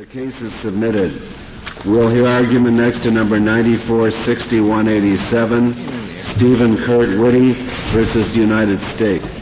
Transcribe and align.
The 0.00 0.06
case 0.06 0.40
is 0.40 0.54
submitted. 0.54 1.12
We'll 1.84 2.08
hear 2.08 2.26
argument 2.26 2.78
next 2.78 3.00
to 3.00 3.10
number 3.10 3.38
946187, 3.38 5.74
Stephen 6.22 6.78
Kurt 6.78 7.10
Witte 7.18 7.54
versus 7.92 8.34
United 8.34 8.78
States. 8.78 9.40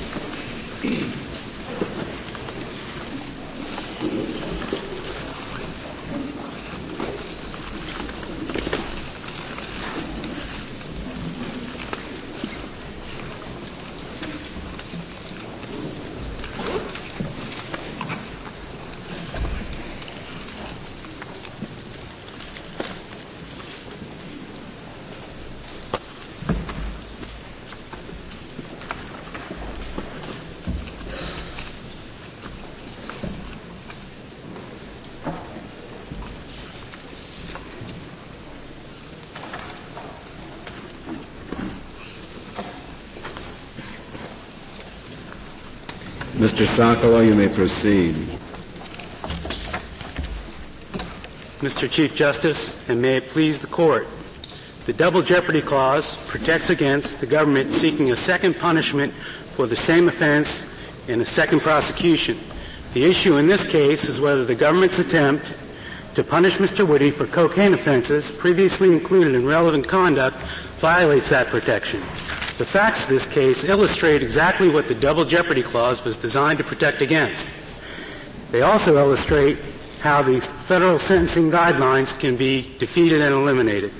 Mr. 46.38 46.67
Sokolow, 46.78 47.26
you 47.26 47.34
may 47.34 47.48
proceed. 47.48 48.14
Mr. 51.60 51.90
Chief 51.90 52.14
Justice, 52.14 52.88
and 52.88 53.02
may 53.02 53.16
it 53.16 53.28
please 53.30 53.58
the 53.58 53.66
Court, 53.66 54.06
the 54.86 54.92
Double 54.92 55.22
Jeopardy 55.22 55.60
Clause 55.60 56.16
protects 56.28 56.70
against 56.70 57.18
the 57.18 57.26
government 57.26 57.72
seeking 57.72 58.12
a 58.12 58.16
second 58.16 58.54
punishment 58.60 59.12
for 59.12 59.66
the 59.66 59.74
same 59.74 60.06
offense 60.06 60.72
in 61.08 61.20
a 61.20 61.24
second 61.24 61.58
prosecution. 61.58 62.38
The 62.94 63.04
issue 63.04 63.38
in 63.38 63.48
this 63.48 63.68
case 63.68 64.04
is 64.08 64.20
whether 64.20 64.44
the 64.44 64.54
government's 64.54 65.00
attempt 65.00 65.52
to 66.14 66.22
punish 66.22 66.58
Mr. 66.58 66.86
Witte 66.86 67.12
for 67.12 67.26
cocaine 67.26 67.74
offenses 67.74 68.30
previously 68.30 68.92
included 68.92 69.34
in 69.34 69.44
relevant 69.44 69.88
conduct 69.88 70.36
violates 70.78 71.30
that 71.30 71.48
protection. 71.48 72.00
The 72.58 72.64
facts 72.64 73.04
of 73.04 73.08
this 73.08 73.24
case 73.32 73.62
illustrate 73.62 74.20
exactly 74.20 74.68
what 74.68 74.88
the 74.88 74.94
Double 74.96 75.24
Jeopardy 75.24 75.62
Clause 75.62 76.04
was 76.04 76.16
designed 76.16 76.58
to 76.58 76.64
protect 76.64 77.02
against. 77.02 77.48
They 78.50 78.62
also 78.62 78.96
illustrate 78.96 79.58
how 80.00 80.22
the 80.22 80.40
federal 80.40 80.98
sentencing 80.98 81.52
guidelines 81.52 82.18
can 82.18 82.36
be 82.36 82.74
defeated 82.78 83.20
and 83.20 83.32
eliminated. 83.32 83.92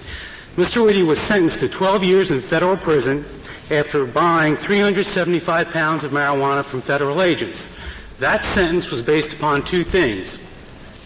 Mr. 0.56 0.84
Witte 0.84 1.06
was 1.06 1.20
sentenced 1.20 1.60
to 1.60 1.68
12 1.68 2.02
years 2.02 2.30
in 2.32 2.40
federal 2.40 2.76
prison 2.76 3.24
after 3.70 4.04
buying 4.04 4.56
375 4.56 5.70
pounds 5.70 6.02
of 6.02 6.10
marijuana 6.10 6.64
from 6.64 6.80
federal 6.80 7.22
agents. 7.22 7.68
That 8.18 8.44
sentence 8.46 8.90
was 8.90 9.02
based 9.02 9.32
upon 9.32 9.62
two 9.62 9.84
things. 9.84 10.40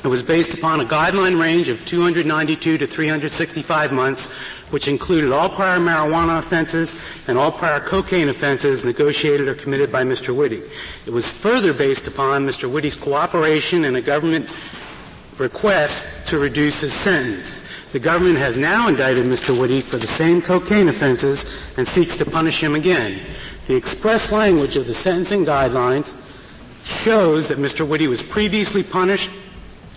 It 0.05 0.09
was 0.09 0.23
based 0.23 0.53
upon 0.53 0.81
a 0.81 0.85
guideline 0.85 1.41
range 1.41 1.69
of 1.69 1.85
292 1.85 2.79
to 2.79 2.87
365 2.89 3.93
months, 3.93 4.29
which 4.71 4.89
included 4.89 5.31
all 5.31 5.49
prior 5.49 5.79
marijuana 5.79 6.39
offenses 6.39 7.01
and 7.29 7.39
all 7.39 7.53
prior 7.53 7.79
cocaine 7.79 8.29
offenses 8.29 8.85
negotiated 8.85 9.47
or 9.47 9.55
committed 9.55 9.93
by 9.93 10.03
Mr. 10.03 10.35
Witte. 10.35 10.69
It 11.07 11.13
was 11.13 11.25
further 11.27 11.73
based 11.73 12.09
upon 12.09 12.45
Mr. 12.45 12.69
Witte's 12.69 12.97
cooperation 12.97 13.85
in 13.85 13.95
a 13.95 14.01
government 14.01 14.51
request 15.39 16.09
to 16.29 16.39
reduce 16.39 16.81
his 16.81 16.93
sentence. 16.93 17.63
The 17.93 18.01
government 18.01 18.39
has 18.39 18.57
now 18.57 18.89
indicted 18.89 19.27
Mr. 19.27 19.57
Witte 19.57 19.85
for 19.85 19.99
the 19.99 20.07
same 20.09 20.43
cocaine 20.43 20.89
offenses 20.89 21.71
and 21.77 21.87
seeks 21.87 22.17
to 22.19 22.25
punish 22.25 22.61
him 22.61 22.75
again. 22.75 23.21
The 23.69 23.77
express 23.77 24.33
language 24.33 24.77
of 24.77 24.89
the 24.89 24.95
sentencing 24.95 25.45
guidelines 25.45 26.17
shows 26.85 27.47
that 27.49 27.59
Mr. 27.59 27.87
Witte 27.87 28.09
was 28.09 28.23
previously 28.23 28.83
punished 28.83 29.31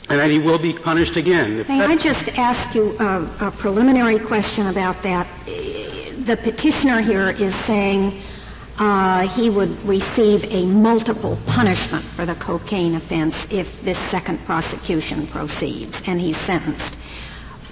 and 0.09 0.19
that 0.19 0.29
he 0.29 0.39
will 0.39 0.59
be 0.59 0.73
punished 0.73 1.15
again. 1.15 1.65
May 1.67 1.81
I 1.81 1.95
just 1.95 2.37
ask 2.37 2.75
you 2.75 2.95
a, 2.99 3.27
a 3.41 3.51
preliminary 3.51 4.19
question 4.19 4.67
about 4.67 5.01
that? 5.03 5.27
The 5.45 6.37
petitioner 6.41 7.01
here 7.01 7.31
is 7.31 7.55
saying 7.65 8.21
uh, 8.77 9.27
he 9.29 9.49
would 9.49 9.83
receive 9.85 10.43
a 10.51 10.65
multiple 10.65 11.37
punishment 11.47 12.03
for 12.03 12.25
the 12.25 12.35
cocaine 12.35 12.95
offense 12.95 13.51
if 13.51 13.81
this 13.81 13.97
second 14.11 14.37
prosecution 14.45 15.27
proceeds 15.27 16.01
and 16.07 16.19
he's 16.19 16.37
sentenced. 16.41 16.95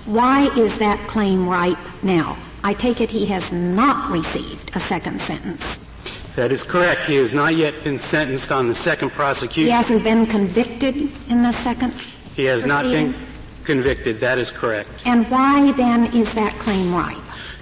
Why 0.05 0.49
is 0.57 0.77
that 0.79 1.07
claim 1.07 1.47
ripe 1.47 1.77
now? 2.03 2.37
I 2.63 2.73
take 2.73 3.01
it 3.01 3.11
he 3.11 3.25
has 3.27 3.51
not 3.51 4.09
received 4.11 4.75
a 4.75 4.79
second 4.79 5.19
sentence. 5.21 5.89
That 6.35 6.51
is 6.51 6.63
correct. 6.63 7.05
He 7.05 7.15
has 7.17 7.33
not 7.33 7.55
yet 7.55 7.83
been 7.83 7.97
sentenced 7.97 8.51
on 8.51 8.67
the 8.67 8.73
second 8.73 9.11
prosecution. 9.11 9.65
He 9.65 9.69
hasn't 9.69 10.03
been 10.03 10.25
convicted 10.25 10.95
in 11.29 11.43
the 11.43 11.51
second? 11.51 11.93
He 12.35 12.45
has 12.45 12.65
not 12.65 12.83
been 12.83 13.15
convicted. 13.63 14.19
That 14.19 14.37
is 14.37 14.49
correct. 14.49 14.89
And 15.05 15.29
why 15.29 15.71
then 15.73 16.05
is 16.13 16.31
that 16.33 16.53
claim 16.59 16.93
ripe? 16.93 17.17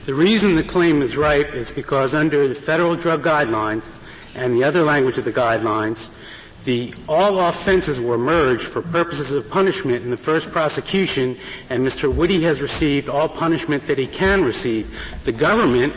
The 0.05 0.13
reason 0.13 0.55
the 0.55 0.63
claim 0.63 1.01
is 1.01 1.17
ripe 1.17 1.53
is 1.53 1.71
because 1.71 2.15
under 2.15 2.47
the 2.47 2.55
federal 2.55 2.95
drug 2.95 3.23
guidelines 3.23 3.97
and 4.33 4.53
the 4.55 4.63
other 4.63 4.81
language 4.81 5.17
of 5.17 5.25
the 5.25 5.31
guidelines, 5.31 6.15
the 6.63 6.93
all 7.07 7.39
offenses 7.39 7.99
were 7.99 8.17
merged 8.17 8.63
for 8.63 8.81
purposes 8.81 9.31
of 9.31 9.49
punishment 9.49 10.03
in 10.03 10.11
the 10.11 10.17
first 10.17 10.51
prosecution, 10.51 11.35
and 11.69 11.85
Mr. 11.85 12.13
Witte 12.13 12.41
has 12.41 12.61
received 12.61 13.09
all 13.09 13.27
punishment 13.27 13.85
that 13.87 13.97
he 13.97 14.07
can 14.07 14.43
receive. 14.43 15.19
The 15.23 15.31
government 15.31 15.93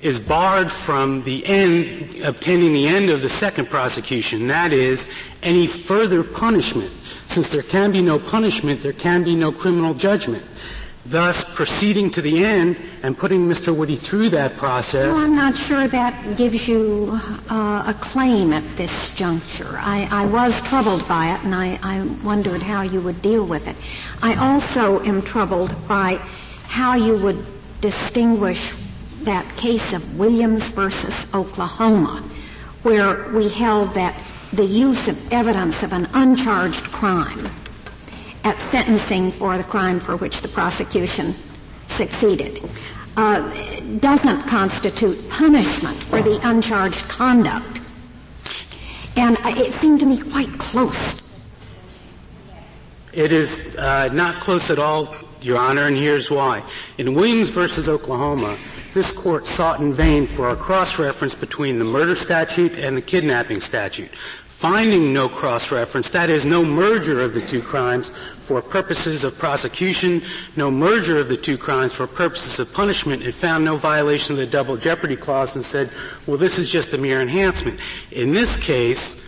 is 0.00 0.18
barred 0.18 0.70
from 0.70 1.22
the 1.22 1.44
end, 1.46 2.20
obtaining 2.24 2.72
the 2.72 2.86
end 2.86 3.10
of 3.10 3.22
the 3.22 3.28
second 3.28 3.68
prosecution. 3.68 4.46
That 4.46 4.72
is, 4.72 5.10
any 5.42 5.66
further 5.66 6.22
punishment. 6.22 6.90
Since 7.26 7.50
there 7.50 7.62
can 7.62 7.92
be 7.92 8.00
no 8.00 8.18
punishment, 8.18 8.80
there 8.80 8.92
can 8.92 9.24
be 9.24 9.36
no 9.36 9.52
criminal 9.52 9.94
judgment 9.94 10.42
thus 11.08 11.54
proceeding 11.54 12.10
to 12.10 12.20
the 12.20 12.44
end 12.44 12.78
and 13.02 13.16
putting 13.16 13.48
Mr. 13.48 13.74
Witte 13.74 13.98
through 13.98 14.28
that 14.30 14.56
process. 14.56 15.14
Well, 15.14 15.24
I'm 15.24 15.34
not 15.34 15.56
sure 15.56 15.88
that 15.88 16.36
gives 16.36 16.68
you 16.68 17.18
uh, 17.48 17.84
a 17.86 17.94
claim 17.94 18.52
at 18.52 18.76
this 18.76 19.14
juncture. 19.16 19.76
I, 19.78 20.06
I, 20.10 20.26
was 20.26 20.54
troubled 20.68 21.06
by 21.08 21.34
it, 21.34 21.42
and 21.44 21.54
I, 21.54 21.78
I 21.82 22.02
wondered 22.22 22.62
how 22.62 22.82
you 22.82 23.00
would 23.00 23.22
deal 23.22 23.46
with 23.46 23.68
it. 23.68 23.76
I 24.22 24.34
also 24.34 25.02
am 25.04 25.22
troubled 25.22 25.74
by 25.88 26.16
how 26.66 26.94
you 26.94 27.16
would 27.18 27.44
distinguish 27.80 28.74
that 29.24 29.46
case 29.56 29.92
of 29.92 30.18
Williams 30.18 30.62
versus 30.62 31.34
Oklahoma, 31.34 32.22
where 32.82 33.28
we 33.32 33.48
held 33.48 33.94
that 33.94 34.18
the 34.52 34.64
use 34.64 35.08
of 35.08 35.32
evidence 35.32 35.82
of 35.82 35.92
an 35.92 36.08
uncharged 36.14 36.84
crime 36.84 37.48
at 38.44 38.56
sentencing 38.70 39.30
for 39.30 39.58
the 39.58 39.64
crime 39.64 40.00
for 40.00 40.16
which 40.16 40.40
the 40.40 40.48
prosecution 40.48 41.34
succeeded. 41.86 42.62
Uh, 43.16 43.40
doesn't 43.98 44.42
constitute 44.44 45.28
punishment 45.28 45.96
for 46.04 46.22
the 46.22 46.38
uncharged 46.48 47.08
conduct. 47.08 47.80
And 49.16 49.36
it 49.44 49.78
seemed 49.80 49.98
to 50.00 50.06
me 50.06 50.20
quite 50.20 50.56
close. 50.58 51.28
It 53.12 53.32
is 53.32 53.76
uh, 53.76 54.10
not 54.12 54.40
close 54.40 54.70
at 54.70 54.78
all, 54.78 55.12
Your 55.42 55.58
Honor, 55.58 55.86
and 55.86 55.96
here's 55.96 56.30
why. 56.30 56.62
In 56.98 57.14
Williams 57.14 57.48
versus 57.48 57.88
Oklahoma, 57.88 58.56
this 58.94 59.12
court 59.12 59.46
sought 59.46 59.80
in 59.80 59.92
vain 59.92 60.26
for 60.26 60.50
a 60.50 60.56
cross-reference 60.56 61.34
between 61.34 61.78
the 61.78 61.84
murder 61.84 62.14
statute 62.14 62.72
and 62.78 62.96
the 62.96 63.02
kidnapping 63.02 63.60
statute 63.60 64.10
finding 64.58 65.12
no 65.12 65.28
cross-reference, 65.28 66.10
that 66.10 66.28
is, 66.28 66.44
no 66.44 66.64
merger 66.64 67.20
of 67.22 67.32
the 67.32 67.40
two 67.40 67.62
crimes 67.62 68.10
for 68.10 68.60
purposes 68.60 69.22
of 69.22 69.38
prosecution, 69.38 70.20
no 70.56 70.68
merger 70.68 71.16
of 71.16 71.28
the 71.28 71.36
two 71.36 71.56
crimes 71.56 71.94
for 71.94 72.08
purposes 72.08 72.58
of 72.58 72.72
punishment, 72.74 73.22
it 73.22 73.30
found 73.30 73.64
no 73.64 73.76
violation 73.76 74.32
of 74.32 74.38
the 74.38 74.46
double 74.46 74.76
jeopardy 74.76 75.14
clause 75.14 75.54
and 75.54 75.64
said, 75.64 75.88
well, 76.26 76.36
this 76.36 76.58
is 76.58 76.68
just 76.68 76.92
a 76.92 76.98
mere 76.98 77.20
enhancement. 77.22 77.78
In 78.10 78.32
this 78.32 78.58
case, 78.58 79.24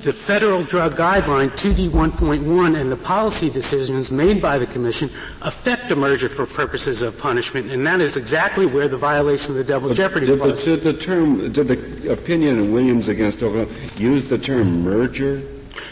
the 0.00 0.12
federal 0.12 0.62
drug 0.62 0.94
guideline 0.94 1.48
2D1.1 1.50 2.80
and 2.80 2.92
the 2.92 2.96
policy 2.96 3.50
decisions 3.50 4.10
made 4.10 4.40
by 4.40 4.58
the 4.58 4.66
Commission 4.66 5.08
affect 5.42 5.90
a 5.90 5.96
merger 5.96 6.28
for 6.28 6.46
purposes 6.46 7.02
of 7.02 7.18
punishment, 7.18 7.70
and 7.70 7.86
that 7.86 8.00
is 8.00 8.16
exactly 8.16 8.66
where 8.66 8.88
the 8.88 8.96
violation 8.96 9.52
of 9.52 9.56
the 9.56 9.64
double 9.64 9.88
but 9.88 9.96
jeopardy 9.96 10.26
did 10.26 10.38
clause. 10.38 10.64
Did 10.64 10.82
the 10.82 10.92
term, 10.92 11.52
did 11.52 11.68
the 11.68 12.12
opinion 12.12 12.58
in 12.58 12.72
Williams 12.72 13.08
against 13.08 13.42
Oklahoma 13.42 13.72
use 13.96 14.28
the 14.28 14.38
term 14.38 14.84
merger? 14.84 15.42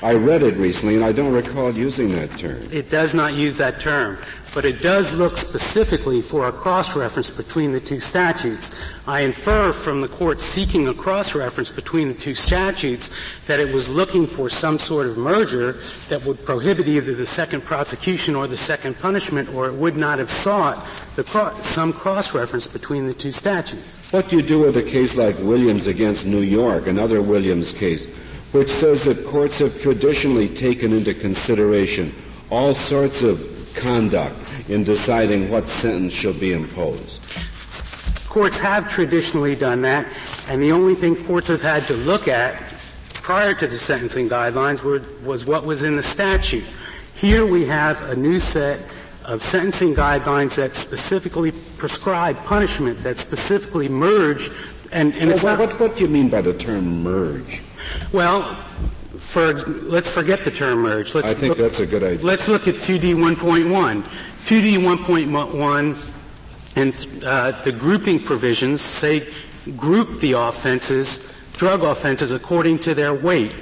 I 0.02 0.14
read 0.14 0.42
it 0.42 0.54
recently 0.56 0.96
and 0.96 1.04
I 1.04 1.12
don't 1.12 1.32
recall 1.32 1.72
using 1.72 2.12
that 2.12 2.36
term. 2.38 2.62
It 2.70 2.90
does 2.90 3.14
not 3.14 3.34
use 3.34 3.56
that 3.58 3.80
term, 3.80 4.18
but 4.54 4.64
it 4.64 4.80
does 4.80 5.12
look 5.12 5.36
specifically 5.36 6.22
for 6.22 6.46
a 6.46 6.52
cross-reference 6.52 7.30
between 7.30 7.72
the 7.72 7.80
two 7.80 7.98
statutes. 7.98 8.70
I 9.06 9.20
infer 9.20 9.72
from 9.72 10.00
the 10.00 10.08
court 10.08 10.40
seeking 10.40 10.86
a 10.86 10.94
cross-reference 10.94 11.70
between 11.70 12.08
the 12.08 12.14
two 12.14 12.34
statutes 12.34 13.10
that 13.46 13.58
it 13.58 13.74
was 13.74 13.88
looking 13.88 14.26
for 14.26 14.48
some 14.48 14.78
sort 14.78 15.06
of 15.06 15.18
merger 15.18 15.72
that 16.08 16.24
would 16.24 16.44
prohibit 16.44 16.86
either 16.86 17.14
the 17.14 17.26
second 17.26 17.62
prosecution 17.62 18.36
or 18.36 18.46
the 18.46 18.56
second 18.56 18.96
punishment, 19.00 19.52
or 19.52 19.66
it 19.66 19.74
would 19.74 19.96
not 19.96 20.18
have 20.18 20.30
sought 20.30 20.76
cro- 21.26 21.52
some 21.56 21.92
cross-reference 21.92 22.68
between 22.68 23.06
the 23.06 23.14
two 23.14 23.32
statutes. 23.32 23.96
What 24.12 24.28
do 24.28 24.36
you 24.36 24.42
do 24.42 24.60
with 24.60 24.76
a 24.76 24.82
case 24.82 25.16
like 25.16 25.36
Williams 25.40 25.88
against 25.88 26.26
New 26.26 26.40
York, 26.42 26.86
another 26.86 27.20
Williams 27.20 27.72
case? 27.72 28.06
which 28.54 28.70
says 28.70 29.02
that 29.02 29.24
courts 29.26 29.58
have 29.58 29.80
traditionally 29.80 30.48
taken 30.48 30.92
into 30.92 31.12
consideration 31.12 32.14
all 32.50 32.72
sorts 32.72 33.20
of 33.24 33.53
conduct 33.74 34.36
in 34.68 34.84
deciding 34.84 35.50
what 35.50 35.68
sentence 35.68 36.12
should 36.12 36.38
be 36.40 36.52
imposed. 36.52 37.24
Courts 38.28 38.60
have 38.60 38.88
traditionally 38.88 39.54
done 39.54 39.82
that, 39.82 40.06
and 40.48 40.62
the 40.62 40.72
only 40.72 40.94
thing 40.94 41.14
courts 41.24 41.48
have 41.48 41.62
had 41.62 41.84
to 41.84 41.94
look 41.94 42.26
at 42.26 42.60
prior 43.14 43.54
to 43.54 43.66
the 43.66 43.78
sentencing 43.78 44.28
guidelines 44.28 44.82
were, 44.82 45.02
was 45.24 45.46
what 45.46 45.64
was 45.64 45.82
in 45.82 45.96
the 45.96 46.02
statute. 46.02 46.64
Here 47.14 47.46
we 47.46 47.64
have 47.66 48.02
a 48.02 48.16
new 48.16 48.40
set 48.40 48.80
of 49.24 49.40
sentencing 49.40 49.94
guidelines 49.94 50.56
that 50.56 50.74
specifically 50.74 51.52
prescribe 51.78 52.36
punishment, 52.44 53.02
that 53.02 53.16
specifically 53.16 53.88
merge 53.88 54.50
and, 54.94 55.12
and 55.14 55.42
well, 55.42 55.58
what, 55.58 55.80
what, 55.80 55.96
do 55.96 56.04
you 56.04 56.08
mean 56.08 56.28
by 56.28 56.40
the 56.40 56.54
term 56.54 57.02
merge? 57.02 57.62
Well, 58.12 58.56
for, 59.24 59.52
let's 59.52 60.08
forget 60.08 60.44
the 60.44 60.50
term 60.50 60.80
merge. 60.80 61.14
Let's 61.14 61.26
I 61.26 61.34
think 61.34 61.50
look, 61.50 61.58
that's 61.58 61.80
a 61.80 61.86
good 61.86 62.02
idea. 62.02 62.24
Let's 62.24 62.46
look 62.48 62.68
at 62.68 62.76
2D 62.76 63.14
1.1. 63.14 64.02
2D 64.46 64.78
1.1 64.78 66.10
and 66.76 67.24
uh, 67.24 67.62
the 67.62 67.72
grouping 67.72 68.20
provisions 68.20 68.80
say 68.80 69.26
group 69.76 70.20
the 70.20 70.32
offenses, 70.32 71.32
drug 71.54 71.82
offenses, 71.82 72.32
according 72.32 72.78
to 72.80 72.94
their 72.94 73.14
weight. 73.14 73.52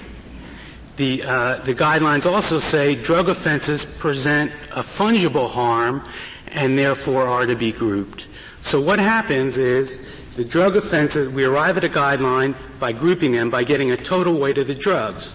The, 0.97 1.23
uh, 1.23 1.57
the 1.59 1.75
guidelines 1.75 2.31
also 2.31 2.59
say 2.59 2.95
drug 2.95 3.29
offenses 3.29 3.85
present 3.85 4.53
a 4.73 4.83
fungible 4.83 5.49
harm 5.49 6.07
and 6.49 6.79
therefore 6.79 7.27
are 7.27 7.47
to 7.47 7.57
be 7.57 7.73
grouped. 7.73 8.27
So 8.61 8.81
what 8.81 8.99
happens 8.99 9.59
is 9.59 10.23
the 10.37 10.45
drug 10.45 10.77
offenses, 10.77 11.29
we 11.29 11.45
arrive 11.45 11.77
at 11.77 11.85
a 11.85 11.89
guideline 11.89 12.55
by 12.79 12.93
grouping 12.93 13.33
them 13.33 13.51
by 13.51 13.65
getting 13.65 13.91
a 13.91 13.97
total 13.97 14.39
weight 14.39 14.59
of 14.59 14.67
the 14.67 14.75
drugs. 14.75 15.35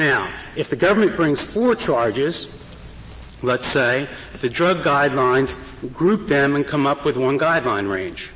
Now, 0.00 0.32
if 0.56 0.70
the 0.70 0.76
government 0.76 1.14
brings 1.14 1.42
four 1.42 1.74
charges, 1.74 2.48
let's 3.42 3.66
say, 3.66 4.08
the 4.40 4.48
drug 4.48 4.82
guidelines 4.82 5.58
group 5.92 6.26
them 6.26 6.56
and 6.56 6.66
come 6.66 6.86
up 6.86 7.04
with 7.04 7.18
one 7.18 7.38
guideline 7.38 7.86
range. 7.86 8.30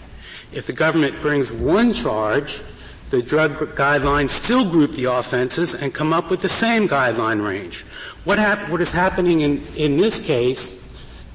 If 0.52 0.66
the 0.66 0.74
government 0.74 1.18
brings 1.22 1.50
one 1.50 1.94
charge, 1.94 2.60
the 3.08 3.22
drug 3.22 3.52
guidelines 3.76 4.28
still 4.28 4.70
group 4.70 4.92
the 4.92 5.04
offenses 5.06 5.74
and 5.74 5.94
come 5.94 6.12
up 6.12 6.28
with 6.28 6.42
the 6.42 6.50
same 6.50 6.86
guideline 6.86 7.42
range. 7.42 7.86
What, 8.24 8.38
hap- 8.38 8.70
what 8.70 8.82
is 8.82 8.92
happening 8.92 9.40
in, 9.40 9.66
in 9.74 9.96
this 9.96 10.22
case 10.22 10.83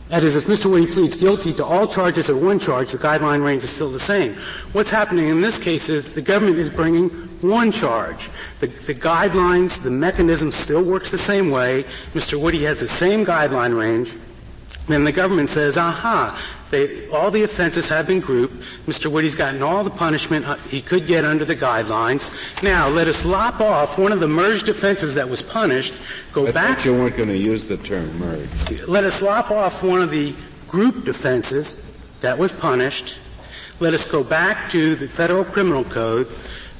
that 0.09 0.23
is, 0.23 0.35
if 0.35 0.45
Mr. 0.45 0.71
Witte 0.71 0.91
pleads 0.91 1.15
guilty 1.15 1.53
to 1.53 1.63
all 1.65 1.85
charges 1.85 2.29
or 2.29 2.35
one 2.35 2.57
charge, 2.57 2.91
the 2.91 2.97
guideline 2.97 3.45
range 3.45 3.63
is 3.63 3.69
still 3.69 3.91
the 3.91 3.99
same. 3.99 4.33
What's 4.73 4.89
happening 4.89 5.29
in 5.29 5.39
this 5.39 5.59
case 5.59 5.87
is 5.87 6.09
the 6.09 6.21
government 6.21 6.57
is 6.57 6.69
bringing 6.69 7.09
one 7.41 7.71
charge. 7.71 8.29
The, 8.59 8.67
the 8.67 8.95
guidelines, 8.95 9.81
the 9.83 9.91
mechanism 9.91 10.51
still 10.51 10.83
works 10.83 11.11
the 11.11 11.19
same 11.19 11.51
way. 11.51 11.83
Mr. 12.13 12.41
Witte 12.41 12.61
has 12.61 12.79
the 12.79 12.87
same 12.87 13.23
guideline 13.23 13.77
range. 13.77 14.15
Then 14.87 15.03
the 15.03 15.11
government 15.11 15.49
says, 15.49 15.77
aha, 15.77 16.35
they, 16.71 17.09
all 17.09 17.31
the 17.31 17.43
offenses 17.43 17.89
have 17.89 18.07
been 18.07 18.19
grouped. 18.19 18.55
Mr. 18.85 19.11
Witte's 19.11 19.35
gotten 19.35 19.61
all 19.63 19.83
the 19.83 19.89
punishment 19.89 20.45
uh, 20.45 20.55
he 20.69 20.81
could 20.81 21.07
get 21.07 21.25
under 21.25 21.45
the 21.45 21.55
guidelines. 21.55 22.31
Now, 22.61 22.87
let 22.87 23.07
us 23.07 23.25
lop 23.25 23.59
off 23.59 23.97
one 23.97 24.11
of 24.11 24.19
the 24.19 24.27
merged 24.27 24.69
offenses 24.69 25.15
that 25.15 25.27
was 25.29 25.41
punished, 25.41 25.97
go 26.33 26.47
I 26.47 26.51
back. 26.51 26.77
thought 26.77 26.85
you 26.85 26.93
weren't 26.93 27.15
going 27.17 27.29
to 27.29 27.37
use 27.37 27.65
the 27.65 27.77
term 27.77 28.17
merged. 28.19 28.87
Let 28.87 29.03
us 29.03 29.21
lop 29.21 29.51
off 29.51 29.83
one 29.83 30.01
of 30.01 30.11
the 30.11 30.35
grouped 30.67 31.07
offenses 31.07 31.83
that 32.21 32.37
was 32.37 32.51
punished. 32.51 33.19
Let 33.79 33.93
us 33.93 34.09
go 34.09 34.23
back 34.23 34.69
to 34.71 34.95
the 34.95 35.07
Federal 35.07 35.43
Criminal 35.45 35.83
Code 35.85 36.27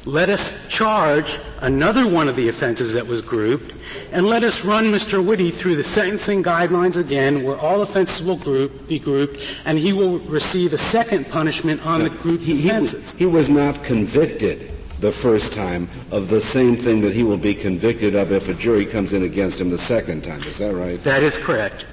let 0.06 0.30
us 0.30 0.68
charge 0.70 1.40
another 1.62 2.08
one 2.08 2.28
of 2.28 2.36
the 2.36 2.48
offenses 2.48 2.94
that 2.94 3.06
was 3.06 3.22
grouped, 3.22 3.74
and 4.12 4.26
let 4.26 4.44
us 4.44 4.64
run 4.64 4.86
Mr. 4.86 5.24
Witte 5.24 5.54
through 5.54 5.76
the 5.76 5.84
sentencing 5.84 6.44
guidelines 6.44 6.98
again, 6.98 7.44
where 7.44 7.58
all 7.58 7.82
offenses 7.82 8.26
will 8.26 8.38
group, 8.38 8.88
be 8.88 9.00
grouped, 9.00 9.40
and 9.66 9.78
he 9.78 9.94
will 9.94 10.20
receive 10.20 10.74
a 10.74 10.78
second 10.78 11.30
punishment 11.30 11.86
on 11.86 12.04
the 12.04 12.10
grouped 12.10 12.44
he, 12.44 12.68
offenses. 12.68 13.16
He, 13.16 13.26
he 13.26 13.32
was 13.32 13.50
not 13.50 13.84
convicted 13.84 14.72
the 15.00 15.12
first 15.12 15.54
time 15.54 15.90
of 16.12 16.30
the 16.30 16.42
same 16.42 16.76
thing 16.76 17.02
that 17.02 17.14
he 17.14 17.24
will 17.24 17.38
be 17.38 17.56
convicted 17.56 18.16
of 18.16 18.32
if 18.32 18.50
a 18.50 18.54
jury 18.54 18.86
comes 18.86 19.14
in 19.14 19.24
against 19.24 19.60
him 19.60 19.70
the 19.70 19.78
second 19.78 20.24
time. 20.24 20.42
Is 20.44 20.58
that 20.58 20.76
right? 20.76 21.02
That 21.04 21.24
is 21.24 21.38
correct. 21.38 21.86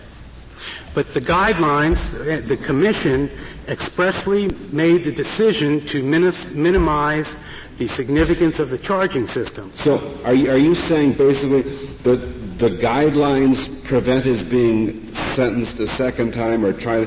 But 0.96 1.12
the 1.12 1.20
guidelines, 1.20 2.16
the 2.48 2.56
commission 2.56 3.28
expressly 3.68 4.48
made 4.72 5.04
the 5.04 5.12
decision 5.12 5.82
to 5.88 6.02
minimize 6.02 7.38
the 7.76 7.86
significance 7.86 8.60
of 8.60 8.70
the 8.70 8.78
charging 8.78 9.26
system. 9.26 9.70
So 9.74 10.00
are 10.24 10.32
you, 10.32 10.50
are 10.50 10.56
you 10.56 10.74
saying 10.74 11.12
basically 11.12 11.60
that 12.04 12.16
the 12.58 12.70
guidelines 12.70 13.84
prevent 13.84 14.24
his 14.24 14.42
being 14.42 15.06
sentenced 15.34 15.78
a 15.80 15.86
second 15.86 16.32
time 16.32 16.64
or 16.64 16.72
try 16.72 17.06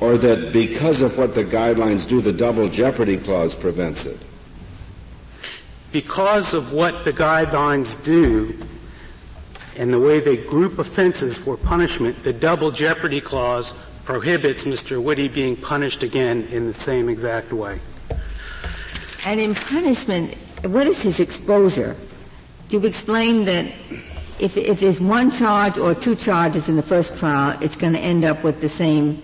or 0.00 0.16
that 0.16 0.54
because 0.54 1.02
of 1.02 1.18
what 1.18 1.34
the 1.34 1.44
guidelines 1.44 2.08
do, 2.08 2.22
the 2.22 2.32
double 2.32 2.70
jeopardy 2.70 3.18
clause 3.18 3.54
prevents 3.54 4.06
it? 4.06 4.18
Because 5.92 6.54
of 6.54 6.72
what 6.72 7.04
the 7.04 7.12
guidelines 7.12 8.02
do 8.02 8.58
and 9.78 9.92
the 9.92 10.00
way 10.00 10.20
they 10.20 10.36
group 10.36 10.78
offenses 10.78 11.36
for 11.36 11.56
punishment, 11.56 12.22
the 12.22 12.32
double 12.32 12.70
jeopardy 12.70 13.20
clause 13.20 13.74
prohibits 14.04 14.64
Mr. 14.64 15.02
Witte 15.02 15.32
being 15.32 15.56
punished 15.56 16.02
again 16.02 16.46
in 16.50 16.66
the 16.66 16.72
same 16.72 17.08
exact 17.08 17.52
way. 17.52 17.80
And 19.24 19.40
in 19.40 19.54
punishment, 19.54 20.34
what 20.62 20.86
is 20.86 21.02
his 21.02 21.20
exposure? 21.20 21.96
You've 22.70 22.84
explained 22.84 23.48
that 23.48 23.66
if, 24.38 24.56
if 24.56 24.80
there's 24.80 25.00
one 25.00 25.30
charge 25.30 25.78
or 25.78 25.94
two 25.94 26.14
charges 26.14 26.68
in 26.68 26.76
the 26.76 26.82
first 26.82 27.16
trial, 27.16 27.58
it's 27.60 27.76
going 27.76 27.92
to 27.94 27.98
end 27.98 28.24
up 28.24 28.44
with 28.44 28.60
the 28.60 28.68
same 28.68 29.20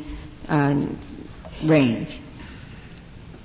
uh, 0.48 0.84
range. 1.64 2.20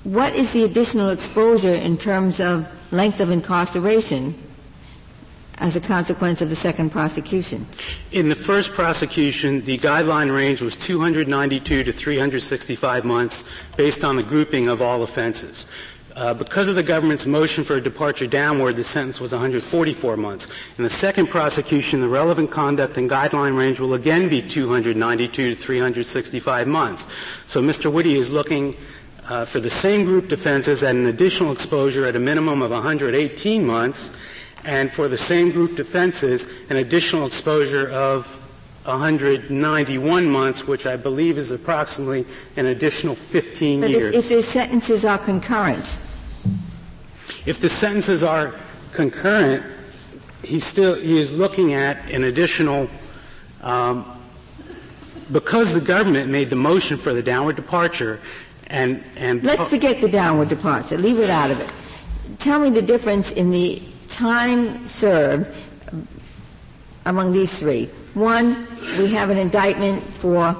What 0.04 0.34
is 0.34 0.52
the 0.52 0.64
additional 0.64 1.10
exposure 1.10 1.74
in 1.74 1.96
terms 1.96 2.40
of 2.40 2.68
length 2.90 3.20
of 3.20 3.30
incarceration 3.30 4.34
as 5.60 5.76
a 5.76 5.80
consequence 5.80 6.40
of 6.40 6.50
the 6.50 6.56
second 6.56 6.90
prosecution? 6.90 7.66
In 8.12 8.28
the 8.28 8.34
first 8.34 8.72
prosecution, 8.72 9.60
the 9.62 9.78
guideline 9.78 10.34
range 10.34 10.62
was 10.62 10.76
292 10.76 11.84
to 11.84 11.92
365 11.92 13.04
months 13.04 13.48
based 13.76 14.04
on 14.04 14.16
the 14.16 14.22
grouping 14.22 14.68
of 14.68 14.82
all 14.82 15.02
offenses. 15.02 15.66
Uh, 16.18 16.34
because 16.34 16.66
of 16.66 16.74
the 16.74 16.82
government's 16.82 17.26
motion 17.26 17.62
for 17.62 17.76
a 17.76 17.80
departure 17.80 18.26
downward, 18.26 18.74
the 18.74 18.82
sentence 18.82 19.20
was 19.20 19.30
144 19.30 20.16
months. 20.16 20.48
In 20.76 20.82
the 20.82 20.90
second 20.90 21.28
prosecution, 21.28 22.00
the 22.00 22.08
relevant 22.08 22.50
conduct 22.50 22.96
and 22.96 23.08
guideline 23.08 23.56
range 23.56 23.78
will 23.78 23.94
again 23.94 24.28
be 24.28 24.42
292 24.42 25.54
to 25.54 25.54
365 25.54 26.66
months. 26.66 27.06
So 27.46 27.62
Mr. 27.62 27.92
Witte 27.92 28.06
is 28.06 28.32
looking 28.32 28.74
uh, 29.28 29.44
for 29.44 29.60
the 29.60 29.70
same 29.70 30.04
group 30.04 30.28
defenses 30.28 30.82
at 30.82 30.96
an 30.96 31.06
additional 31.06 31.52
exposure 31.52 32.04
at 32.04 32.16
a 32.16 32.18
minimum 32.18 32.62
of 32.62 32.72
118 32.72 33.64
months, 33.64 34.10
and 34.68 34.92
for 34.92 35.08
the 35.08 35.16
same 35.16 35.50
group 35.50 35.76
defenses, 35.76 36.46
an 36.68 36.76
additional 36.76 37.26
exposure 37.26 37.88
of 37.88 38.26
191 38.84 40.28
months, 40.28 40.66
which 40.66 40.84
I 40.84 40.94
believe 40.94 41.38
is 41.38 41.52
approximately 41.52 42.26
an 42.58 42.66
additional 42.66 43.14
15 43.14 43.80
but 43.80 43.88
years. 43.88 44.14
If, 44.14 44.30
if 44.30 44.36
the 44.36 44.42
sentences 44.42 45.06
are 45.06 45.16
concurrent, 45.16 45.96
if 47.46 47.60
the 47.60 47.68
sentences 47.70 48.22
are 48.22 48.54
concurrent, 48.92 49.64
he 50.42 50.60
still 50.60 50.96
he 50.96 51.18
is 51.18 51.32
looking 51.32 51.72
at 51.72 51.96
an 52.10 52.24
additional. 52.24 52.88
Um, 53.62 54.14
because 55.32 55.74
the 55.74 55.80
government 55.80 56.30
made 56.30 56.48
the 56.48 56.56
motion 56.56 56.96
for 56.96 57.12
the 57.12 57.22
downward 57.22 57.56
departure, 57.56 58.20
and 58.66 59.02
and 59.16 59.42
let's 59.44 59.68
forget 59.68 60.02
the 60.02 60.08
downward 60.08 60.50
departure, 60.50 60.98
leave 60.98 61.20
it 61.20 61.30
out 61.30 61.50
of 61.50 61.58
it. 61.58 62.38
Tell 62.38 62.58
me 62.58 62.68
the 62.68 62.82
difference 62.82 63.32
in 63.32 63.50
the 63.50 63.82
time 64.08 64.86
served 64.88 65.54
among 67.06 67.32
these 67.32 67.56
three. 67.58 67.86
One, 68.14 68.66
we 68.98 69.08
have 69.12 69.30
an 69.30 69.38
indictment 69.38 70.02
for 70.02 70.56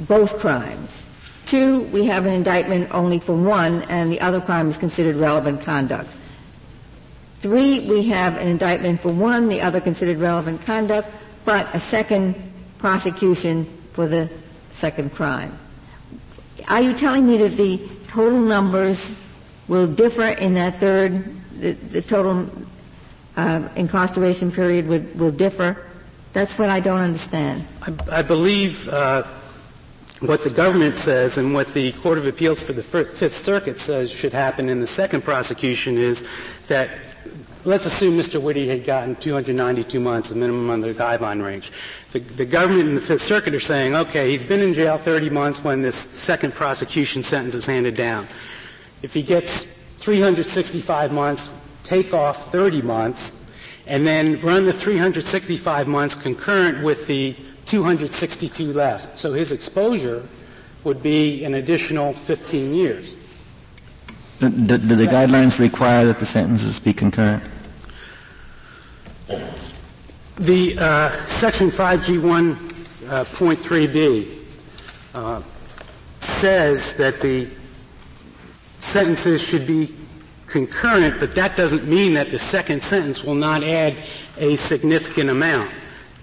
both 0.00 0.38
crimes. 0.40 1.08
Two, 1.46 1.82
we 1.84 2.06
have 2.06 2.26
an 2.26 2.32
indictment 2.32 2.92
only 2.92 3.18
for 3.18 3.34
one, 3.34 3.82
and 3.82 4.10
the 4.10 4.20
other 4.20 4.40
crime 4.40 4.68
is 4.68 4.78
considered 4.78 5.16
relevant 5.16 5.60
conduct. 5.60 6.10
Three, 7.38 7.88
we 7.88 8.04
have 8.08 8.38
an 8.38 8.48
indictment 8.48 9.00
for 9.00 9.12
one, 9.12 9.48
the 9.48 9.60
other 9.60 9.80
considered 9.80 10.18
relevant 10.18 10.62
conduct, 10.62 11.08
but 11.44 11.72
a 11.74 11.80
second 11.80 12.34
prosecution 12.78 13.66
for 13.92 14.08
the 14.08 14.30
second 14.70 15.14
crime. 15.14 15.58
Are 16.68 16.80
you 16.80 16.94
telling 16.94 17.26
me 17.26 17.36
that 17.38 17.56
the 17.56 17.80
total 18.08 18.40
numbers 18.40 19.14
will 19.68 19.86
differ 19.86 20.24
in 20.24 20.54
that 20.54 20.80
third, 20.80 21.36
the, 21.72 22.02
total 22.02 22.50
uh, 23.36 23.68
incarceration 23.76 24.52
period 24.52 24.86
would, 24.86 25.18
will 25.18 25.30
differ? 25.30 25.86
That's 26.32 26.58
what 26.58 26.68
I 26.68 26.80
don't 26.80 27.00
understand. 27.00 27.64
I, 27.82 28.18
I 28.18 28.22
believe 28.22 28.88
uh, 28.88 29.24
what 30.20 30.42
the 30.42 30.50
government 30.50 30.96
says 30.96 31.38
and 31.38 31.54
what 31.54 31.72
the 31.74 31.92
Court 31.92 32.18
of 32.18 32.26
Appeals 32.26 32.60
for 32.60 32.72
the 32.72 32.82
Fifth 32.82 33.36
Circuit 33.36 33.78
says 33.78 34.10
should 34.10 34.32
happen 34.32 34.68
in 34.68 34.80
the 34.80 34.86
second 34.86 35.22
prosecution 35.22 35.96
is 35.96 36.28
that 36.68 36.90
let's 37.64 37.86
assume 37.86 38.18
Mr. 38.18 38.40
Witte 38.40 38.66
had 38.66 38.84
gotten 38.84 39.16
292 39.16 40.00
months, 40.00 40.28
the 40.28 40.34
minimum 40.34 40.70
under 40.70 40.92
the 40.92 41.02
guideline 41.02 41.44
range. 41.44 41.72
The, 42.12 42.20
the, 42.20 42.44
government 42.44 42.88
and 42.88 42.96
the 42.96 43.00
Fifth 43.00 43.22
Circuit 43.22 43.54
are 43.54 43.60
saying, 43.60 43.94
okay, 43.94 44.30
he's 44.30 44.44
been 44.44 44.60
in 44.60 44.74
jail 44.74 44.98
30 44.98 45.30
months 45.30 45.64
when 45.64 45.82
this 45.82 45.96
second 45.96 46.54
prosecution 46.54 47.22
sentence 47.22 47.54
is 47.54 47.66
handed 47.66 47.94
down. 47.94 48.26
If 49.02 49.14
he 49.14 49.22
gets 49.22 49.83
365 50.04 51.12
months, 51.12 51.48
take 51.82 52.12
off 52.12 52.52
30 52.52 52.82
months, 52.82 53.50
and 53.86 54.06
then 54.06 54.38
run 54.42 54.66
the 54.66 54.72
365 54.72 55.88
months 55.88 56.14
concurrent 56.14 56.84
with 56.84 57.06
the 57.06 57.34
262 57.64 58.74
left. 58.74 59.18
So 59.18 59.32
his 59.32 59.50
exposure 59.50 60.22
would 60.84 61.02
be 61.02 61.42
an 61.44 61.54
additional 61.54 62.12
15 62.12 62.74
years. 62.74 63.16
Do, 64.40 64.50
do, 64.50 64.76
do 64.76 64.94
the 64.94 65.06
guidelines 65.06 65.58
require 65.58 66.04
that 66.04 66.18
the 66.18 66.26
sentences 66.26 66.78
be 66.78 66.92
concurrent? 66.92 67.42
The 70.36 70.76
uh, 70.78 71.08
section 71.40 71.68
5G1.3b 71.68 74.28
uh, 75.14 75.18
uh, 75.18 75.42
says 76.20 76.94
that 76.98 77.22
the 77.22 77.48
sentences 78.84 79.42
should 79.42 79.66
be 79.66 79.94
concurrent, 80.46 81.18
but 81.18 81.34
that 81.34 81.56
doesn't 81.56 81.86
mean 81.86 82.14
that 82.14 82.30
the 82.30 82.38
second 82.38 82.82
sentence 82.82 83.24
will 83.24 83.34
not 83.34 83.64
add 83.64 83.96
a 84.38 84.56
significant 84.56 85.30
amount 85.30 85.70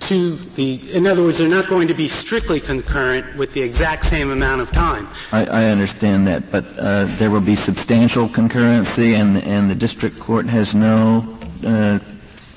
to 0.01 0.35
the, 0.35 0.91
in 0.91 1.05
other 1.05 1.23
words, 1.23 1.37
they're 1.37 1.47
not 1.47 1.67
going 1.67 1.87
to 1.87 1.93
be 1.93 2.07
strictly 2.07 2.59
concurrent 2.59 3.35
with 3.37 3.53
the 3.53 3.61
exact 3.61 4.03
same 4.05 4.31
amount 4.31 4.59
of 4.59 4.71
time. 4.71 5.07
I, 5.31 5.45
I 5.45 5.65
understand 5.65 6.25
that, 6.27 6.51
but 6.51 6.65
uh, 6.77 7.05
there 7.17 7.29
will 7.29 7.41
be 7.41 7.55
substantial 7.55 8.27
concurrency, 8.27 9.13
and 9.13 9.37
and 9.37 9.69
the 9.69 9.75
district 9.75 10.19
court 10.19 10.47
has 10.47 10.73
no 10.73 11.37
uh, 11.65 11.99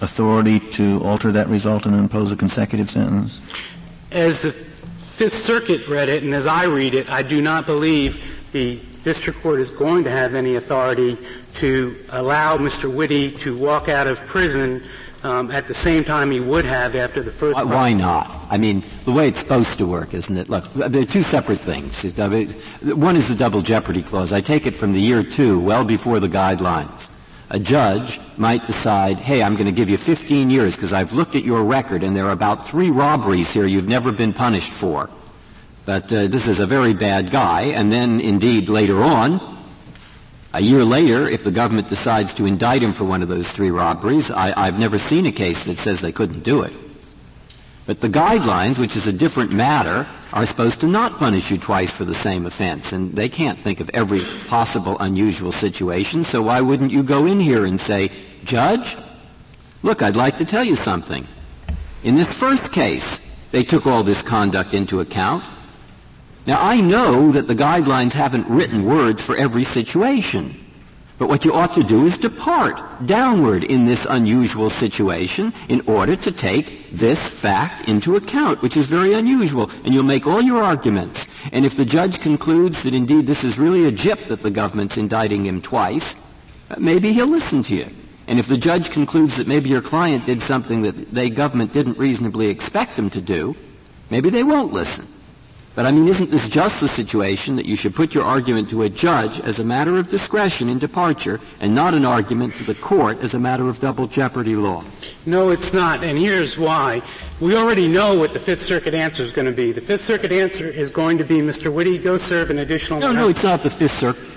authority 0.00 0.60
to 0.60 1.02
alter 1.04 1.32
that 1.32 1.48
result 1.48 1.86
and 1.86 1.94
impose 1.94 2.32
a 2.32 2.36
consecutive 2.36 2.90
sentence? 2.90 3.40
As 4.10 4.42
the 4.42 4.52
Fifth 4.52 5.44
Circuit 5.44 5.86
read 5.86 6.08
it, 6.08 6.22
and 6.22 6.34
as 6.34 6.46
I 6.46 6.64
read 6.64 6.94
it, 6.94 7.10
I 7.10 7.22
do 7.22 7.42
not 7.42 7.66
believe 7.66 8.50
the 8.52 8.78
district 9.04 9.40
court 9.42 9.60
is 9.60 9.70
going 9.70 10.02
to 10.04 10.10
have 10.10 10.34
any 10.34 10.56
authority 10.56 11.16
to 11.54 11.96
allow 12.10 12.56
Mr. 12.56 12.92
Witte 12.92 13.38
to 13.40 13.56
walk 13.56 13.88
out 13.88 14.06
of 14.06 14.18
prison 14.26 14.82
um, 15.22 15.50
at 15.50 15.66
the 15.66 15.74
same 15.74 16.04
time 16.04 16.30
he 16.30 16.40
would 16.40 16.64
have 16.64 16.96
after 16.96 17.22
the 17.22 17.30
first. 17.30 17.54
Why, 17.54 17.62
why, 17.62 17.92
not? 17.92 18.46
I 18.50 18.58
mean, 18.58 18.82
the 19.04 19.12
way 19.12 19.28
it's 19.28 19.38
supposed 19.38 19.78
to 19.78 19.86
work, 19.86 20.12
isn't 20.12 20.36
it? 20.36 20.48
Look, 20.48 20.72
there 20.74 21.02
are 21.02 21.06
two 21.06 21.22
separate 21.22 21.60
things. 21.60 22.02
One 22.82 23.16
is 23.16 23.28
the 23.28 23.36
double 23.36 23.62
jeopardy 23.62 24.02
clause. 24.02 24.32
I 24.32 24.40
take 24.40 24.66
it 24.66 24.74
from 24.74 24.92
the 24.92 25.00
year 25.00 25.22
two, 25.22 25.60
well 25.60 25.84
before 25.84 26.18
the 26.20 26.28
guidelines 26.28 27.10
a 27.50 27.58
judge 27.58 28.20
might 28.36 28.66
decide, 28.66 29.16
hey, 29.18 29.42
I'm 29.42 29.54
going 29.54 29.66
to 29.66 29.72
give 29.72 29.88
you 29.88 29.96
15 29.96 30.50
years 30.50 30.74
because 30.74 30.92
I've 30.92 31.12
looked 31.12 31.36
at 31.36 31.44
your 31.44 31.62
record 31.62 32.02
and 32.02 32.16
there 32.16 32.26
are 32.26 32.32
about 32.32 32.66
three 32.66 32.90
robberies 32.90 33.52
here 33.52 33.64
you've 33.66 33.86
never 33.86 34.10
been 34.10 34.32
punished 34.32 34.72
for. 34.72 35.08
But 35.84 36.12
uh, 36.12 36.26
this 36.28 36.48
is 36.48 36.60
a 36.60 36.66
very 36.66 36.94
bad 36.94 37.30
guy. 37.30 37.62
And 37.62 37.92
then, 37.92 38.20
indeed, 38.20 38.68
later 38.68 39.02
on, 39.02 39.40
a 40.52 40.60
year 40.60 40.84
later, 40.84 41.28
if 41.28 41.44
the 41.44 41.50
government 41.50 41.88
decides 41.88 42.34
to 42.34 42.46
indict 42.46 42.82
him 42.82 42.94
for 42.94 43.04
one 43.04 43.22
of 43.22 43.28
those 43.28 43.46
three 43.48 43.70
robberies, 43.70 44.30
I, 44.30 44.52
I've 44.56 44.78
never 44.78 44.98
seen 44.98 45.26
a 45.26 45.32
case 45.32 45.64
that 45.64 45.78
says 45.78 46.00
they 46.00 46.12
couldn't 46.12 46.44
do 46.44 46.62
it. 46.62 46.72
But 47.86 48.00
the 48.00 48.08
guidelines, 48.08 48.78
which 48.78 48.96
is 48.96 49.06
a 49.06 49.12
different 49.12 49.52
matter, 49.52 50.06
are 50.32 50.46
supposed 50.46 50.80
to 50.80 50.86
not 50.86 51.18
punish 51.18 51.50
you 51.50 51.58
twice 51.58 51.90
for 51.90 52.04
the 52.04 52.14
same 52.14 52.46
offense. 52.46 52.92
And 52.92 53.12
they 53.12 53.28
can't 53.28 53.62
think 53.62 53.80
of 53.80 53.90
every 53.92 54.20
possible 54.48 54.96
unusual 55.00 55.52
situation, 55.52 56.24
so 56.24 56.42
why 56.42 56.60
wouldn't 56.60 56.92
you 56.92 57.02
go 57.02 57.26
in 57.26 57.40
here 57.40 57.66
and 57.66 57.78
say, 57.78 58.10
Judge, 58.44 58.96
look, 59.82 60.02
I'd 60.02 60.16
like 60.16 60.38
to 60.38 60.44
tell 60.44 60.64
you 60.64 60.76
something. 60.76 61.26
In 62.04 62.14
this 62.14 62.28
first 62.28 62.72
case, 62.72 63.04
they 63.50 63.64
took 63.64 63.86
all 63.86 64.02
this 64.02 64.22
conduct 64.22 64.72
into 64.72 65.00
account. 65.00 65.44
Now 66.46 66.60
I 66.60 66.80
know 66.80 67.30
that 67.30 67.46
the 67.46 67.54
guidelines 67.54 68.12
haven't 68.12 68.48
written 68.48 68.84
words 68.84 69.22
for 69.22 69.36
every 69.36 69.64
situation. 69.64 70.60
But 71.16 71.28
what 71.28 71.44
you 71.44 71.54
ought 71.54 71.74
to 71.74 71.84
do 71.84 72.04
is 72.06 72.18
depart 72.18 73.06
downward 73.06 73.62
in 73.62 73.84
this 73.84 74.04
unusual 74.10 74.68
situation 74.68 75.52
in 75.68 75.80
order 75.86 76.16
to 76.16 76.32
take 76.32 76.90
this 76.90 77.18
fact 77.18 77.88
into 77.88 78.16
account, 78.16 78.62
which 78.62 78.76
is 78.76 78.86
very 78.86 79.14
unusual. 79.14 79.70
And 79.84 79.94
you'll 79.94 80.02
make 80.02 80.26
all 80.26 80.42
your 80.42 80.62
arguments. 80.62 81.28
And 81.52 81.64
if 81.64 81.76
the 81.76 81.84
judge 81.84 82.20
concludes 82.20 82.82
that 82.82 82.94
indeed 82.94 83.26
this 83.26 83.44
is 83.44 83.60
really 83.60 83.86
a 83.86 83.92
jip 83.92 84.26
that 84.26 84.42
the 84.42 84.50
government's 84.50 84.98
indicting 84.98 85.46
him 85.46 85.62
twice, 85.62 86.16
uh, 86.70 86.76
maybe 86.78 87.12
he'll 87.12 87.28
listen 87.28 87.62
to 87.64 87.76
you. 87.76 87.86
And 88.26 88.40
if 88.40 88.48
the 88.48 88.58
judge 88.58 88.90
concludes 88.90 89.36
that 89.36 89.46
maybe 89.46 89.70
your 89.70 89.82
client 89.82 90.26
did 90.26 90.42
something 90.42 90.82
that 90.82 91.14
the 91.14 91.30
government 91.30 91.72
didn't 91.72 91.96
reasonably 91.96 92.48
expect 92.48 92.98
him 92.98 93.08
to 93.10 93.20
do, 93.20 93.54
maybe 94.10 94.30
they 94.30 94.42
won't 94.42 94.72
listen. 94.72 95.06
But 95.74 95.86
I 95.86 95.90
mean, 95.90 96.06
isn't 96.06 96.30
this 96.30 96.48
just 96.48 96.78
the 96.80 96.88
situation 96.88 97.56
that 97.56 97.66
you 97.66 97.74
should 97.74 97.96
put 97.96 98.14
your 98.14 98.22
argument 98.22 98.70
to 98.70 98.82
a 98.82 98.88
judge 98.88 99.40
as 99.40 99.58
a 99.58 99.64
matter 99.64 99.96
of 99.96 100.08
discretion 100.08 100.68
in 100.68 100.78
departure 100.78 101.40
and 101.60 101.74
not 101.74 101.94
an 101.94 102.04
argument 102.04 102.52
to 102.54 102.64
the 102.64 102.74
court 102.76 103.18
as 103.20 103.34
a 103.34 103.40
matter 103.40 103.68
of 103.68 103.80
double 103.80 104.06
jeopardy 104.06 104.54
law? 104.54 104.84
No, 105.26 105.50
it's 105.50 105.72
not. 105.72 106.04
And 106.04 106.16
here's 106.16 106.56
why. 106.56 107.02
We 107.40 107.56
already 107.56 107.88
know 107.88 108.16
what 108.16 108.32
the 108.32 108.38
Fifth 108.38 108.62
Circuit 108.62 108.94
answer 108.94 109.24
is 109.24 109.32
going 109.32 109.46
to 109.46 109.52
be. 109.52 109.72
The 109.72 109.80
Fifth 109.80 110.04
Circuit 110.04 110.30
answer 110.30 110.68
is 110.68 110.90
going 110.90 111.18
to 111.18 111.24
be, 111.24 111.40
Mr. 111.40 111.72
Witte, 111.72 112.02
go 112.04 112.16
serve 112.16 112.50
an 112.50 112.60
additional. 112.60 113.00
No, 113.00 113.12
no, 113.12 113.28
it's 113.28 113.42
not 113.42 113.62
the 113.62 113.70
Fifth 113.70 113.98
Circuit 113.98 114.33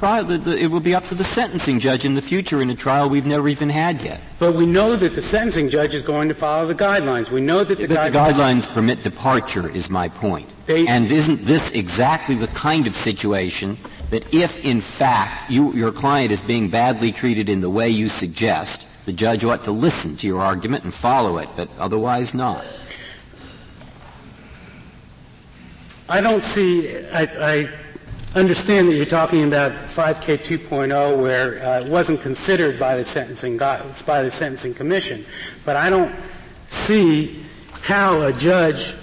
trial, 0.00 0.24
the, 0.24 0.38
the, 0.38 0.58
it 0.58 0.70
will 0.70 0.80
be 0.80 0.94
up 0.94 1.06
to 1.08 1.14
the 1.14 1.24
sentencing 1.24 1.78
judge 1.78 2.06
in 2.06 2.14
the 2.14 2.22
future 2.22 2.62
in 2.62 2.70
a 2.70 2.74
trial 2.74 3.10
we've 3.10 3.26
never 3.26 3.48
even 3.48 3.68
had 3.68 4.00
yet. 4.00 4.18
But 4.38 4.54
we 4.54 4.64
know 4.64 4.96
that 4.96 5.12
the 5.14 5.20
sentencing 5.20 5.68
judge 5.68 5.94
is 5.94 6.02
going 6.02 6.28
to 6.28 6.34
follow 6.34 6.66
the 6.66 6.74
guidelines. 6.74 7.30
We 7.30 7.42
know 7.42 7.64
that 7.64 7.76
the, 7.76 7.86
guidelines, 7.86 8.12
the 8.12 8.18
guidelines 8.18 8.66
permit 8.72 9.02
departure 9.02 9.68
is 9.68 9.90
my 9.90 10.08
point. 10.08 10.48
They, 10.64 10.86
and 10.86 11.12
isn't 11.12 11.44
this 11.44 11.72
exactly 11.72 12.34
the 12.34 12.46
kind 12.48 12.86
of 12.86 12.94
situation 12.94 13.76
that 14.08 14.32
if 14.32 14.64
in 14.64 14.80
fact 14.80 15.50
you, 15.50 15.74
your 15.74 15.92
client 15.92 16.32
is 16.32 16.40
being 16.40 16.70
badly 16.70 17.12
treated 17.12 17.50
in 17.50 17.60
the 17.60 17.68
way 17.68 17.90
you 17.90 18.08
suggest, 18.08 18.86
the 19.04 19.12
judge 19.12 19.44
ought 19.44 19.64
to 19.64 19.72
listen 19.72 20.16
to 20.16 20.26
your 20.26 20.40
argument 20.40 20.84
and 20.84 20.94
follow 20.94 21.36
it, 21.36 21.50
but 21.56 21.68
otherwise 21.78 22.32
not. 22.32 22.64
I 26.08 26.22
don't 26.22 26.42
see, 26.42 26.98
I, 27.08 27.22
I 27.22 27.68
understand 28.34 28.88
that 28.88 28.94
you're 28.94 29.04
talking 29.06 29.44
about 29.44 29.72
5K 29.72 30.38
2.0 30.38 31.20
where 31.20 31.64
uh, 31.64 31.80
it 31.80 31.90
wasn't 31.90 32.20
considered 32.20 32.78
by 32.78 32.96
the 32.96 33.04
sentencing 33.04 33.56
by 33.58 34.22
the 34.22 34.30
sentencing 34.30 34.74
commission, 34.74 35.24
but 35.64 35.76
I 35.76 35.90
don't 35.90 36.14
see 36.64 37.42
how 37.82 38.22
a 38.22 38.32
judge 38.32 38.94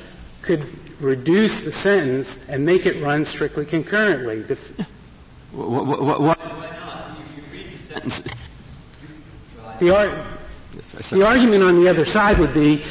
could 0.42 0.66
reduce 1.02 1.66
the 1.66 1.72
sentence 1.72 2.48
and 2.50 2.66
make 2.66 2.86
it 2.86 3.04
run 3.04 3.26
strictly 3.26 3.66
concurrently. 3.66 4.42
The 4.42 4.54
f- 4.54 4.88
what, 5.52 5.86
what, 5.86 6.22
what, 6.22 6.40
the, 9.80 9.96
ar- 9.96 10.26
the 11.10 11.26
argument 11.26 11.64
on 11.64 11.84
the 11.84 11.90
other 11.90 12.06
side 12.06 12.40
would 12.40 12.54
be 12.54 12.84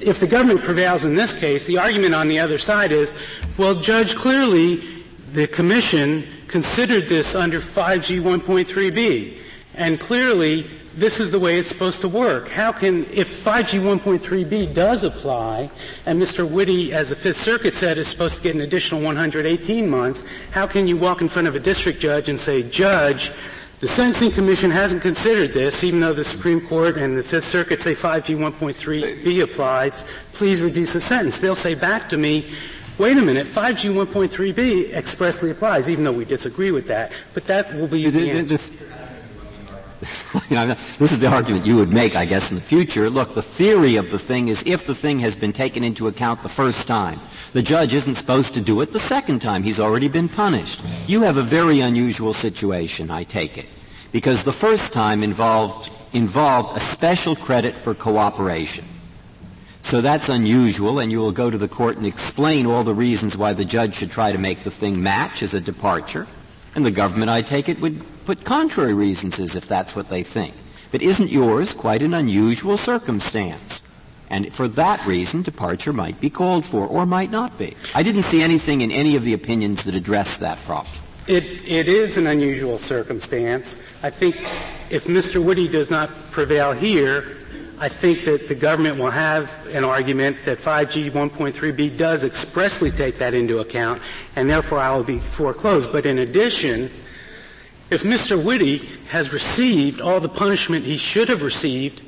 if 0.00 0.20
the 0.20 0.26
government 0.26 0.62
prevails 0.62 1.04
in 1.04 1.14
this 1.14 1.38
case, 1.38 1.64
the 1.64 1.78
argument 1.78 2.14
on 2.14 2.28
the 2.28 2.38
other 2.38 2.58
side 2.58 2.92
is, 2.92 3.14
well, 3.56 3.74
Judge, 3.74 4.16
clearly 4.16 5.01
the 5.32 5.46
Commission 5.46 6.26
considered 6.46 7.08
this 7.08 7.34
under 7.34 7.60
5G 7.60 8.20
1.3b, 8.20 9.38
and 9.74 9.98
clearly 9.98 10.66
this 10.94 11.20
is 11.20 11.30
the 11.30 11.40
way 11.40 11.58
it's 11.58 11.70
supposed 11.70 12.02
to 12.02 12.08
work. 12.08 12.48
How 12.48 12.70
can, 12.70 13.06
if 13.10 13.42
5G 13.42 13.80
1.3b 13.80 14.74
does 14.74 15.04
apply, 15.04 15.70
and 16.04 16.20
Mr. 16.20 16.46
Witte, 16.46 16.92
as 16.92 17.08
the 17.08 17.16
Fifth 17.16 17.40
Circuit 17.40 17.74
said, 17.74 17.96
is 17.96 18.08
supposed 18.08 18.36
to 18.36 18.42
get 18.42 18.54
an 18.54 18.60
additional 18.60 19.00
118 19.00 19.88
months, 19.88 20.26
how 20.50 20.66
can 20.66 20.86
you 20.86 20.98
walk 20.98 21.22
in 21.22 21.28
front 21.30 21.48
of 21.48 21.56
a 21.56 21.60
district 21.60 21.98
judge 21.98 22.28
and 22.28 22.38
say, 22.38 22.62
Judge, 22.62 23.32
the 23.80 23.88
Sentencing 23.88 24.32
Commission 24.32 24.70
hasn't 24.70 25.00
considered 25.00 25.52
this, 25.52 25.82
even 25.82 25.98
though 25.98 26.12
the 26.12 26.24
Supreme 26.24 26.60
Court 26.60 26.98
and 26.98 27.16
the 27.16 27.22
Fifth 27.22 27.48
Circuit 27.48 27.80
say 27.80 27.94
5G 27.94 28.36
1.3b 28.36 29.42
applies, 29.42 30.22
please 30.34 30.60
reduce 30.60 30.92
the 30.92 31.00
sentence. 31.00 31.38
They'll 31.38 31.54
say 31.54 31.74
back 31.74 32.10
to 32.10 32.18
me, 32.18 32.52
wait 32.98 33.16
a 33.16 33.22
minute, 33.22 33.46
5G 33.46 33.92
1.3b 33.94 34.92
expressly 34.92 35.50
applies, 35.50 35.88
even 35.88 36.04
though 36.04 36.12
we 36.12 36.24
disagree 36.24 36.70
with 36.70 36.86
that. 36.88 37.12
But 37.34 37.46
that 37.46 37.74
will 37.74 37.88
be 37.88 38.08
the, 38.08 38.42
the, 38.42 38.42
the 38.42 38.72
this 40.98 41.12
is 41.12 41.20
the 41.20 41.28
argument 41.28 41.64
you 41.64 41.76
would 41.76 41.92
make, 41.92 42.16
I 42.16 42.24
guess, 42.24 42.50
in 42.50 42.56
the 42.56 42.62
future. 42.62 43.08
Look, 43.08 43.34
the 43.34 43.42
theory 43.42 43.94
of 43.94 44.10
the 44.10 44.18
thing 44.18 44.48
is 44.48 44.60
if 44.66 44.84
the 44.84 44.96
thing 44.96 45.20
has 45.20 45.36
been 45.36 45.52
taken 45.52 45.84
into 45.84 46.08
account 46.08 46.42
the 46.42 46.48
first 46.48 46.88
time, 46.88 47.20
the 47.52 47.62
judge 47.62 47.94
isn't 47.94 48.14
supposed 48.14 48.54
to 48.54 48.60
do 48.60 48.80
it 48.80 48.90
the 48.90 48.98
second 48.98 49.40
time. 49.42 49.62
He's 49.62 49.78
already 49.78 50.08
been 50.08 50.28
punished. 50.28 50.80
You 51.06 51.22
have 51.22 51.36
a 51.36 51.42
very 51.42 51.80
unusual 51.80 52.32
situation, 52.32 53.12
I 53.12 53.22
take 53.22 53.58
it, 53.58 53.66
because 54.10 54.42
the 54.42 54.52
first 54.52 54.92
time 54.92 55.22
involved, 55.22 55.92
involved 56.12 56.76
a 56.76 56.80
special 56.80 57.36
credit 57.36 57.76
for 57.76 57.94
cooperation. 57.94 58.84
So 59.82 60.00
that's 60.00 60.28
unusual, 60.28 61.00
and 61.00 61.12
you 61.12 61.18
will 61.18 61.32
go 61.32 61.50
to 61.50 61.58
the 61.58 61.68
court 61.68 61.96
and 61.96 62.06
explain 62.06 62.66
all 62.66 62.84
the 62.84 62.94
reasons 62.94 63.36
why 63.36 63.52
the 63.52 63.64
judge 63.64 63.96
should 63.96 64.10
try 64.10 64.32
to 64.32 64.38
make 64.38 64.64
the 64.64 64.70
thing 64.70 65.02
match 65.02 65.42
as 65.42 65.54
a 65.54 65.60
departure. 65.60 66.26
And 66.74 66.86
the 66.86 66.90
government, 66.90 67.30
I 67.30 67.42
take 67.42 67.68
it, 67.68 67.80
would 67.80 68.02
put 68.24 68.44
contrary 68.44 68.94
reasons 68.94 69.38
as 69.38 69.56
if 69.56 69.66
that's 69.66 69.94
what 69.94 70.08
they 70.08 70.22
think. 70.22 70.54
But 70.92 71.02
isn't 71.02 71.30
yours 71.30 71.74
quite 71.74 72.02
an 72.02 72.14
unusual 72.14 72.76
circumstance? 72.76 73.82
And 74.30 74.54
for 74.54 74.66
that 74.68 75.04
reason, 75.06 75.42
departure 75.42 75.92
might 75.92 76.18
be 76.20 76.30
called 76.30 76.64
for, 76.64 76.86
or 76.86 77.04
might 77.04 77.30
not 77.30 77.58
be. 77.58 77.76
I 77.94 78.02
didn't 78.02 78.22
see 78.24 78.42
anything 78.42 78.80
in 78.80 78.90
any 78.90 79.14
of 79.16 79.24
the 79.24 79.34
opinions 79.34 79.84
that 79.84 79.94
addressed 79.94 80.40
that 80.40 80.58
problem. 80.64 80.94
It, 81.26 81.68
it 81.68 81.88
is 81.88 82.16
an 82.16 82.26
unusual 82.26 82.78
circumstance. 82.78 83.84
I 84.02 84.10
think 84.10 84.36
if 84.90 85.04
Mr. 85.04 85.42
Witte 85.44 85.70
does 85.70 85.90
not 85.90 86.08
prevail 86.30 86.72
here, 86.72 87.36
I 87.78 87.88
think 87.88 88.24
that 88.26 88.48
the 88.48 88.54
government 88.54 88.98
will 88.98 89.10
have 89.10 89.66
an 89.74 89.82
argument 89.82 90.36
that 90.44 90.58
5G 90.58 91.10
1.3b 91.10 91.96
does 91.96 92.22
expressly 92.22 92.90
take 92.90 93.18
that 93.18 93.34
into 93.34 93.58
account, 93.58 94.00
and 94.36 94.48
therefore 94.48 94.78
I 94.78 94.94
will 94.94 95.04
be 95.04 95.18
foreclosed. 95.18 95.90
But 95.90 96.06
in 96.06 96.18
addition, 96.18 96.90
if 97.90 98.04
Mr. 98.04 98.42
Witte 98.42 98.82
has 99.08 99.32
received 99.32 100.00
all 100.00 100.20
the 100.20 100.28
punishment 100.28 100.84
he 100.84 100.96
should 100.96 101.28
have 101.28 101.42
received 101.42 102.02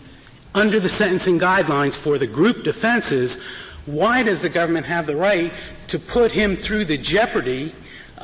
under 0.55 0.79
the 0.79 0.89
sentencing 0.89 1.41
guidelines 1.41 1.97
for 1.97 2.19
the 2.19 2.27
group 2.27 2.63
defenses, 2.63 3.41
why 3.87 4.23
does 4.23 4.41
the 4.41 4.49
government 4.49 4.87
have 4.87 5.07
the 5.07 5.17
right 5.17 5.53
to 5.89 5.99
put 5.99 6.31
him 6.31 6.57
through 6.57 6.85
the 6.85 6.97
jeopardy 6.97 7.75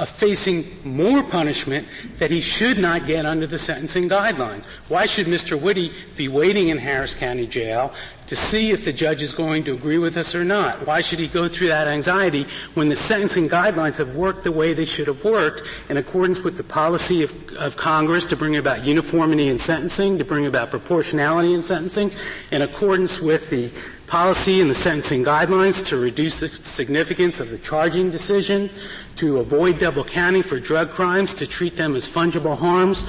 of 0.00 0.09
facing 0.09 0.64
more 0.83 1.23
punishment 1.23 1.87
that 2.19 2.30
he 2.30 2.40
should 2.40 2.78
not 2.78 3.07
get 3.07 3.26
under 3.26 3.47
the 3.47 3.59
sentencing 3.59 4.09
guidelines. 4.09 4.64
Why 4.88 5.04
should 5.04 5.26
Mr. 5.26 5.61
Witte 5.61 5.92
be 6.16 6.26
waiting 6.26 6.71
in 6.71 6.78
Harris 6.78 7.14
County 7.14 7.47
Jail 7.47 7.92
to 8.30 8.37
see 8.37 8.70
if 8.70 8.84
the 8.84 8.92
judge 8.92 9.22
is 9.22 9.32
going 9.32 9.64
to 9.64 9.75
agree 9.75 9.99
with 9.99 10.16
us 10.16 10.37
or 10.37 10.44
not? 10.44 10.87
Why 10.87 11.00
should 11.00 11.18
he 11.18 11.26
go 11.26 11.49
through 11.49 11.66
that 11.66 11.88
anxiety 11.88 12.46
when 12.75 12.88
the 12.88 12.94
sentencing 12.94 13.49
guidelines 13.49 13.99
have 13.99 14.14
worked 14.14 14.44
the 14.44 14.52
way 14.52 14.72
they 14.72 14.84
should 14.84 15.08
have 15.08 15.25
worked 15.25 15.62
in 15.88 15.96
accordance 15.96 16.44
with 16.44 16.56
the 16.56 16.62
policy 16.62 17.25
of, 17.25 17.52
of 17.54 17.76
Congress 17.76 18.25
to 18.26 18.37
bring 18.37 18.54
about 18.56 18.84
uniformity 18.84 19.49
in 19.49 19.58
sentencing, 19.58 20.16
to 20.16 20.25
bring 20.25 20.46
about 20.46 20.70
proportionality 20.70 21.54
in 21.54 21.64
sentencing, 21.64 22.12
in 22.52 22.62
accordance 22.62 23.20
with 23.20 23.50
the 23.50 23.68
policy 24.06 24.60
and 24.60 24.70
the 24.70 24.76
sentencing 24.76 25.25
guidelines 25.25 25.84
to 25.87 25.96
reduce 25.96 26.38
the 26.38 26.49
significance 26.49 27.40
of 27.40 27.50
the 27.50 27.58
charging 27.58 28.12
decision, 28.12 28.70
to 29.16 29.38
avoid 29.38 29.80
double 29.80 30.04
counting 30.04 30.44
for 30.44 30.60
drug 30.60 30.90
crimes, 30.90 31.34
to 31.34 31.49
treat 31.49 31.76
them 31.76 31.96
as 31.96 32.06
fungible 32.06 32.56
harms. 32.56 33.02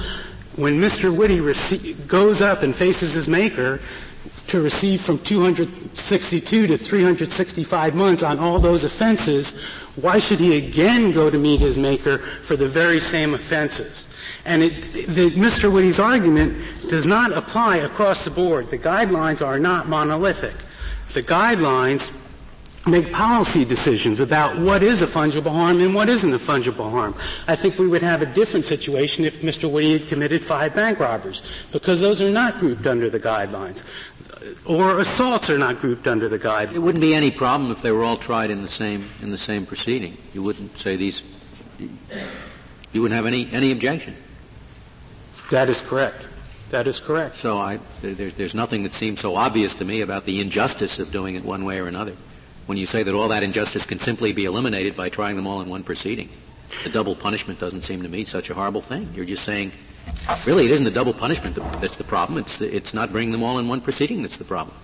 When 0.56 0.80
Mr. 0.80 1.16
Witte 1.16 1.40
rece- 1.40 2.08
goes 2.08 2.42
up 2.42 2.64
and 2.64 2.74
faces 2.74 3.14
his 3.14 3.28
maker 3.28 3.80
to 4.48 4.60
receive 4.60 5.00
from 5.00 5.18
262 5.18 6.66
to 6.66 6.76
365 6.76 7.94
months 7.94 8.22
on 8.22 8.38
all 8.38 8.58
those 8.58 8.84
offenses, 8.84 9.58
why 9.96 10.18
should 10.18 10.38
he 10.38 10.56
again 10.56 11.12
go 11.12 11.30
to 11.30 11.38
meet 11.38 11.60
his 11.60 11.78
maker 11.78 12.18
for 12.18 12.56
the 12.56 12.68
very 12.68 13.00
same 13.00 13.34
offenses? 13.34 14.08
And 14.44 14.62
it, 14.62 14.92
the, 15.06 15.30
Mr. 15.30 15.72
Witte's 15.72 16.00
argument 16.00 16.56
does 16.88 17.06
not 17.06 17.32
apply 17.32 17.78
across 17.78 18.24
the 18.24 18.30
board. 18.30 18.68
The 18.68 18.78
guidelines 18.78 19.44
are 19.46 19.58
not 19.58 19.88
monolithic 19.88 20.54
the 21.12 21.22
guidelines 21.22 22.18
make 22.84 23.12
policy 23.12 23.64
decisions 23.64 24.18
about 24.18 24.58
what 24.58 24.82
is 24.82 25.02
a 25.02 25.06
fungible 25.06 25.52
harm 25.52 25.80
and 25.80 25.94
what 25.94 26.08
isn't 26.08 26.32
a 26.34 26.38
fungible 26.38 26.90
harm. 26.90 27.14
I 27.46 27.54
think 27.54 27.78
we 27.78 27.86
would 27.86 28.02
have 28.02 28.22
a 28.22 28.26
different 28.26 28.64
situation 28.64 29.24
if 29.24 29.42
Mr. 29.42 29.70
Witte 29.70 30.00
had 30.00 30.08
committed 30.08 30.44
five 30.44 30.74
bank 30.74 30.98
robberies, 30.98 31.42
because 31.70 32.00
those 32.00 32.20
are 32.20 32.30
not 32.30 32.58
grouped 32.58 32.88
under 32.88 33.08
the 33.08 33.20
guidelines. 33.20 33.84
Or 34.64 34.98
assaults 34.98 35.50
are 35.50 35.58
not 35.58 35.80
grouped 35.80 36.08
under 36.08 36.28
the 36.28 36.38
guidelines. 36.38 36.74
It 36.74 36.78
wouldn't 36.78 37.02
be 37.02 37.14
any 37.14 37.30
problem 37.30 37.70
if 37.70 37.82
they 37.82 37.92
were 37.92 38.02
all 38.02 38.16
tried 38.16 38.50
in 38.50 38.62
the 38.62 38.68
same 38.68 39.08
in 39.22 39.30
the 39.30 39.38
same 39.38 39.66
proceeding. 39.66 40.16
You 40.32 40.42
wouldn't 40.42 40.76
say 40.78 40.96
these. 40.96 41.22
You 41.78 43.02
wouldn't 43.02 43.16
have 43.16 43.26
any 43.26 43.48
any 43.52 43.72
objection. 43.72 44.14
That 45.50 45.68
is 45.68 45.80
correct. 45.80 46.26
That 46.70 46.88
is 46.88 46.98
correct. 46.98 47.36
So 47.36 47.58
I, 47.58 47.78
there's, 48.00 48.32
there's 48.32 48.54
nothing 48.54 48.84
that 48.84 48.94
seems 48.94 49.20
so 49.20 49.36
obvious 49.36 49.74
to 49.74 49.84
me 49.84 50.00
about 50.00 50.24
the 50.24 50.40
injustice 50.40 50.98
of 50.98 51.12
doing 51.12 51.34
it 51.34 51.44
one 51.44 51.66
way 51.66 51.78
or 51.78 51.86
another. 51.86 52.16
When 52.64 52.78
you 52.78 52.86
say 52.86 53.02
that 53.02 53.14
all 53.14 53.28
that 53.28 53.42
injustice 53.42 53.84
can 53.84 53.98
simply 53.98 54.32
be 54.32 54.46
eliminated 54.46 54.96
by 54.96 55.10
trying 55.10 55.36
them 55.36 55.46
all 55.46 55.60
in 55.60 55.68
one 55.68 55.82
proceeding, 55.84 56.30
the 56.84 56.88
double 56.88 57.14
punishment 57.14 57.58
doesn't 57.58 57.82
seem 57.82 58.02
to 58.02 58.08
me 58.08 58.24
such 58.24 58.48
a 58.48 58.54
horrible 58.54 58.80
thing. 58.80 59.10
You're 59.14 59.26
just 59.26 59.44
saying, 59.44 59.72
really, 60.46 60.66
it 60.66 60.70
isn't 60.72 60.84
the 60.84 60.90
double 60.90 61.12
punishment 61.12 61.56
that's 61.80 61.96
the 61.96 62.04
problem. 62.04 62.38
It's 62.38 62.58
the, 62.58 62.74
it's 62.74 62.94
not 62.94 63.10
bringing 63.10 63.32
them 63.32 63.42
all 63.42 63.58
in 63.58 63.68
one 63.68 63.80
proceeding 63.80 64.22
that's 64.22 64.38
the 64.38 64.44
problem. 64.44 64.76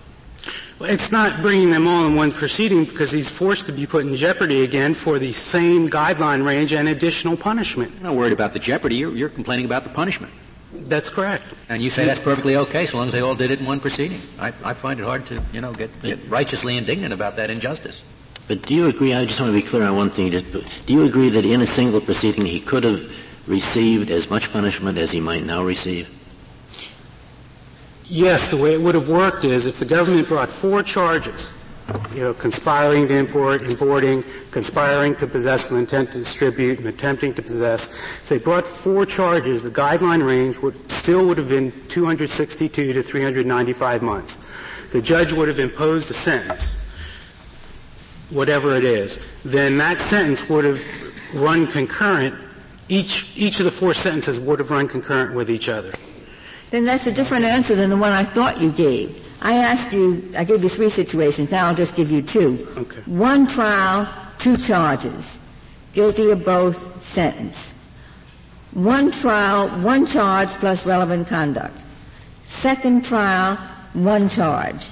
Well, 0.79 0.91
it's 0.91 1.11
not 1.11 1.43
bringing 1.43 1.71
them 1.71 1.89
all 1.89 2.07
in 2.07 2.15
one 2.15 2.31
proceeding 2.31 2.85
because 2.85 3.11
he's 3.11 3.29
forced 3.29 3.67
to 3.67 3.73
be 3.73 3.85
put 3.87 4.07
in 4.07 4.15
jeopardy 4.15 4.63
again 4.63 4.95
for 4.95 5.19
the 5.19 5.33
same 5.33 5.89
guideline 5.91 6.47
range 6.47 6.73
and 6.73 6.89
additional 6.89 7.37
punishment. 7.37 7.93
You're 7.95 8.05
not 8.05 8.15
worried 8.15 8.33
about 8.33 8.53
the 8.53 8.61
jeopardy. 8.61 8.97
You're, 8.97 9.15
you're 9.15 9.29
complaining 9.29 9.65
about 9.65 9.83
the 9.83 9.91
punishment. 9.91 10.33
That's 10.73 11.09
correct. 11.09 11.45
And 11.69 11.83
you 11.83 11.91
say 11.91 12.05
that's 12.05 12.21
perfectly 12.21 12.57
okay 12.57 12.87
so 12.87 12.99
long 12.99 13.09
as 13.09 13.13
they 13.13 13.21
all 13.21 13.35
did 13.35 13.51
it 13.51 13.59
in 13.59 13.67
one 13.67 13.81
proceeding. 13.81 14.21
I, 14.39 14.49
I 14.63 14.75
find 14.75 15.01
it 15.01 15.03
hard 15.03 15.27
to, 15.27 15.43
you 15.53 15.61
know, 15.61 15.73
get, 15.73 15.91
get 16.03 16.19
righteously 16.29 16.77
indignant 16.77 17.13
about 17.13 17.37
that 17.37 17.51
injustice. 17.51 18.05
But 18.47 18.63
do 18.63 18.75
you 18.75 18.87
agree, 18.87 19.13
I 19.13 19.25
just 19.25 19.41
want 19.41 19.51
to 19.53 19.61
be 19.61 19.67
clear 19.67 19.83
on 19.83 19.97
one 19.97 20.11
thing, 20.11 20.31
do 20.31 20.65
you 20.87 21.03
agree 21.03 21.29
that 21.31 21.45
in 21.45 21.61
a 21.61 21.67
single 21.67 22.01
proceeding 22.01 22.47
he 22.47 22.61
could 22.61 22.85
have 22.85 23.13
received 23.49 24.11
as 24.11 24.31
much 24.31 24.53
punishment 24.53 24.99
as 24.99 25.11
he 25.11 25.21
might 25.21 25.45
now 25.45 25.65
receive? 25.65 26.15
Yes, 28.05 28.51
the 28.51 28.57
way 28.57 28.73
it 28.73 28.81
would 28.81 28.95
have 28.95 29.09
worked 29.09 29.45
is 29.45 29.67
if 29.67 29.79
the 29.79 29.85
government 29.85 30.29
brought 30.29 30.49
four 30.49 30.83
charges, 30.83 31.53
you 32.15 32.21
know, 32.21 32.35
conspiring 32.35 33.09
to 33.09 33.15
import, 33.15 33.63
importing, 33.63 34.25
conspiring 34.51 35.15
to 35.17 35.27
possess 35.27 35.71
with 35.71 35.81
intent 35.81 36.13
to 36.13 36.19
distribute, 36.19 36.79
and 36.79 36.89
attempting 36.89 37.35
to 37.35 37.43
possess. 37.43 37.89
If 38.23 38.29
they 38.29 38.39
brought 38.39 38.67
four 38.67 39.05
charges, 39.05 39.63
the 39.63 39.71
guideline 39.71 40.25
range 40.25 40.59
would 40.61 40.91
still 40.91 41.27
would 41.27 41.39
have 41.39 41.49
been 41.49 41.71
262 41.89 42.93
to 42.95 43.03
395 43.03 44.03
months. 44.03 44.45
The 44.91 45.03
judge 45.03 45.35
would 45.35 45.49
have 45.49 45.59
imposed 45.59 46.11
a 46.11 46.15
sentence, 46.15 46.79
whatever 48.31 48.75
it 48.75 48.85
is. 48.85 49.21
Then 49.45 49.77
that 49.79 49.99
sentence 50.09 50.49
would 50.49 50.65
have 50.65 50.83
run 51.35 51.67
concurrent. 51.67 52.35
Each 52.89 53.31
each 53.37 53.61
of 53.61 53.65
the 53.65 53.71
four 53.71 53.93
sentences 53.95 54.41
would 54.41 54.59
have 54.59 54.71
run 54.71 54.89
concurrent 54.89 55.35
with 55.35 55.51
each 55.51 55.69
other. 55.69 55.93
Then 56.71 56.85
that's 56.85 57.07
a 57.07 57.13
different 57.13 57.45
answer 57.45 57.75
than 57.75 57.91
the 57.91 57.97
one 57.97 58.13
I 58.13 58.25
thought 58.25 58.61
you 58.61 58.71
gave. 58.73 59.25
I 59.41 59.55
asked 59.55 59.93
you, 59.93 60.29
I 60.37 60.45
gave 60.45 60.63
you 60.63 60.69
three 60.69 60.89
situations. 60.89 61.53
Now 61.53 61.67
I'll 61.69 61.75
just 61.75 61.95
give 61.97 62.11
you 62.11 62.23
two. 62.23 62.67
Okay. 62.77 63.01
One 63.07 63.47
trial, 63.47 64.09
two 64.39 64.57
charges. 64.57 65.39
Guilty 65.93 66.31
of 66.31 66.45
both, 66.45 67.01
sentence. 67.03 67.75
One 68.73 69.11
trial, 69.11 69.69
one 69.83 70.07
charge 70.07 70.49
plus 70.51 70.85
relevant 70.85 71.29
conduct. 71.29 71.81
Second 72.45 73.05
trial, 73.05 73.57
one 73.95 74.29
charge. 74.29 74.87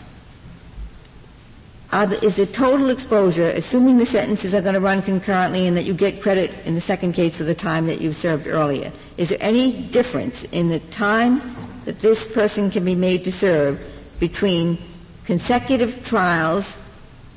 The, 1.97 2.23
is 2.23 2.37
the 2.37 2.45
total 2.45 2.91
exposure, 2.91 3.49
assuming 3.49 3.97
the 3.97 4.05
sentences 4.05 4.55
are 4.55 4.61
going 4.61 4.75
to 4.75 4.81
run 4.81 5.01
concurrently 5.01 5.67
and 5.67 5.75
that 5.79 5.85
you 5.85 5.95
get 5.95 6.21
credit 6.21 6.55
in 6.67 6.75
the 6.75 6.81
second 6.81 7.15
case 7.15 7.37
for 7.37 7.45
the 7.45 7.55
time 7.55 7.87
that 7.87 8.03
you 8.03 8.13
served 8.13 8.47
earlier, 8.47 8.93
is 9.17 9.31
there 9.31 9.39
any 9.41 9.83
difference 9.89 10.45
in 10.53 10.69
the 10.69 10.79
time 10.79 11.41
that 11.87 11.99
this 12.01 12.31
person 12.31 12.71
can 12.71 12.85
be 12.85 12.95
made 12.95 13.25
to 13.25 13.33
serve 13.33 13.81
between 14.21 14.77
consecutive 15.25 16.05
trials, 16.05 16.77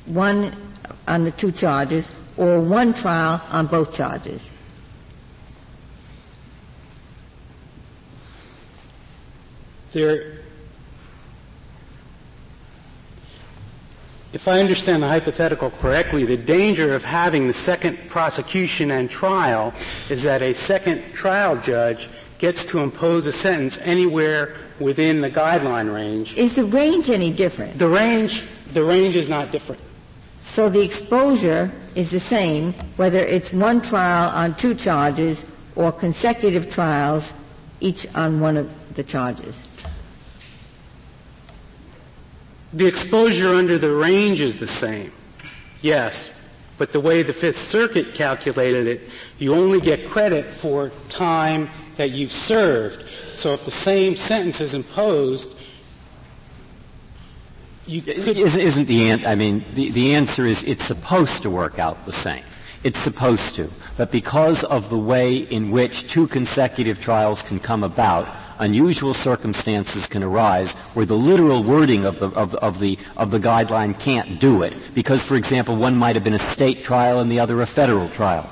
one 0.08 0.52
on 1.08 1.24
the 1.24 1.32
two 1.32 1.54
charges, 1.54 2.12
or 2.36 2.60
one 2.60 2.94
trial 2.94 3.42
on 3.52 3.66
both 3.66 3.94
charges. 3.94 4.52
There, 9.94 10.39
if 14.32 14.48
I 14.48 14.60
understand 14.60 15.02
the 15.02 15.08
hypothetical 15.08 15.72
correctly, 15.72 16.24
the 16.24 16.38
danger 16.38 16.94
of 16.94 17.04
having 17.04 17.48
the 17.48 17.54
second 17.54 17.98
prosecution 18.10 18.92
and 18.92 19.10
trial 19.10 19.74
is 20.10 20.24
that 20.24 20.42
a 20.42 20.54
second 20.54 21.04
trial 21.14 21.58
judge 21.58 22.10
gets 22.38 22.64
to 22.66 22.80
impose 22.80 23.26
a 23.26 23.32
sentence 23.32 23.80
anywhere 23.80 24.56
within 24.80 25.22
the 25.22 25.30
guideline 25.30 25.94
range. 25.94 26.38
Is 26.38 26.56
the 26.56 26.64
range 26.66 27.10
any 27.10 27.32
different? 27.32 27.78
The 27.78 27.90
range, 27.90 28.44
the 28.74 28.84
range 28.84 29.16
is 29.16 29.30
not 29.30 29.52
different. 29.52 29.82
So 30.40 30.70
the 30.70 30.82
exposure 30.82 31.72
is 31.96 32.12
the 32.12 32.20
same 32.20 32.74
whether 32.96 33.20
it's 33.20 33.52
one 33.52 33.82
trial 33.82 34.30
on 34.30 34.56
two 34.56 34.74
charges 34.76 35.46
or 35.76 35.92
consecutive 35.92 36.70
trials, 36.70 37.34
each 37.82 38.08
on 38.16 38.40
one 38.40 38.58
of 38.58 38.70
the 38.96 39.04
charges? 39.04 39.68
The 42.74 42.86
exposure 42.86 43.54
under 43.54 43.78
the 43.78 43.92
range 43.92 44.42
is 44.42 44.58
the 44.58 44.68
same. 44.68 45.12
Yes. 45.82 46.36
But 46.78 46.94
the 46.94 47.00
way 47.00 47.24
the 47.24 47.34
Fifth 47.34 47.58
Circuit 47.58 48.14
calculated 48.14 48.88
it, 48.88 49.10
you 49.38 49.54
only 49.54 49.82
get 49.82 50.08
credit 50.08 50.46
for 50.46 50.92
time 51.10 51.70
that 51.98 52.12
you've 52.12 52.32
served. 52.32 53.06
So 53.34 53.54
if 53.54 53.66
the 53.66 53.72
same 53.72 54.16
sentence 54.16 54.62
is 54.62 54.74
imposed, 54.74 55.54
you 57.86 58.02
could. 58.02 58.38
Isn't 58.38 58.86
the 58.86 59.10
answer, 59.10 59.28
I 59.28 59.36
mean, 59.36 59.66
the, 59.74 59.90
the 59.90 60.16
answer 60.16 60.46
is 60.46 60.64
it's 60.64 60.86
supposed 60.86 61.42
to 61.44 61.50
work 61.50 61.80
out 61.80 62.06
the 62.06 62.12
same. 62.12 62.44
It's 62.84 63.00
supposed 63.00 63.56
to. 63.56 63.70
But 63.98 64.12
because 64.12 64.64
of 64.64 64.90
the 64.90 64.98
way 64.98 65.38
in 65.38 65.72
which 65.72 66.10
two 66.10 66.28
consecutive 66.28 67.02
trials 67.02 67.42
can 67.42 67.60
come 67.60 67.84
about, 67.84 68.28
unusual 68.60 69.14
circumstances 69.14 70.06
can 70.06 70.24
arise 70.24 70.74
where 70.94 71.06
the 71.06 71.18
literal 71.18 71.64
wording 71.64 72.06
of 72.06 72.20
the, 72.20 72.28
of, 72.32 72.56
of, 72.56 72.80
the, 72.80 72.98
of 73.18 73.32
the 73.32 73.40
guideline 73.40 73.98
can't 74.00 74.40
do 74.40 74.64
it. 74.64 74.74
Because, 74.94 75.22
for 75.22 75.36
example, 75.36 75.76
one 75.76 75.96
might 75.96 76.16
have 76.16 76.24
been 76.24 76.34
a 76.34 76.54
state 76.54 76.84
trial 76.84 77.20
and 77.20 77.32
the 77.32 77.40
other 77.40 77.62
a 77.62 77.66
federal 77.66 78.10
trial. 78.10 78.50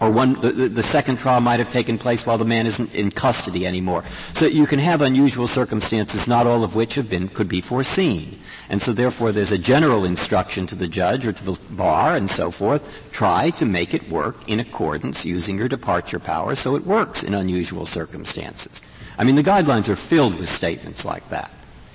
Or 0.00 0.10
one, 0.10 0.34
the, 0.34 0.68
the, 0.68 0.82
second 0.84 1.16
trial 1.18 1.40
might 1.40 1.58
have 1.58 1.70
taken 1.70 1.98
place 1.98 2.24
while 2.24 2.38
the 2.38 2.44
man 2.44 2.66
isn't 2.66 2.94
in 2.94 3.10
custody 3.10 3.66
anymore. 3.66 4.04
So 4.34 4.46
you 4.46 4.64
can 4.64 4.78
have 4.78 5.00
unusual 5.00 5.48
circumstances, 5.48 6.28
not 6.28 6.46
all 6.46 6.62
of 6.62 6.76
which 6.76 6.94
have 6.94 7.10
been, 7.10 7.26
could 7.26 7.48
be 7.48 7.60
foreseen. 7.60 8.38
And 8.68 8.80
so 8.80 8.92
therefore 8.92 9.32
there's 9.32 9.50
a 9.50 9.58
general 9.58 10.04
instruction 10.04 10.68
to 10.68 10.76
the 10.76 10.86
judge 10.86 11.26
or 11.26 11.32
to 11.32 11.44
the 11.44 11.58
bar 11.70 12.14
and 12.14 12.30
so 12.30 12.52
forth, 12.52 13.10
try 13.10 13.50
to 13.50 13.64
make 13.64 13.92
it 13.92 14.08
work 14.08 14.36
in 14.46 14.60
accordance 14.60 15.24
using 15.24 15.58
your 15.58 15.68
departure 15.68 16.20
power 16.20 16.54
so 16.54 16.76
it 16.76 16.84
works 16.84 17.24
in 17.24 17.34
unusual 17.34 17.84
circumstances. 17.84 18.82
I 19.18 19.24
mean, 19.24 19.34
the 19.34 19.42
guidelines 19.42 19.88
are 19.88 19.96
filled 19.96 20.38
with 20.38 20.48
statements 20.48 21.04
like 21.04 21.28
that. 21.30 21.50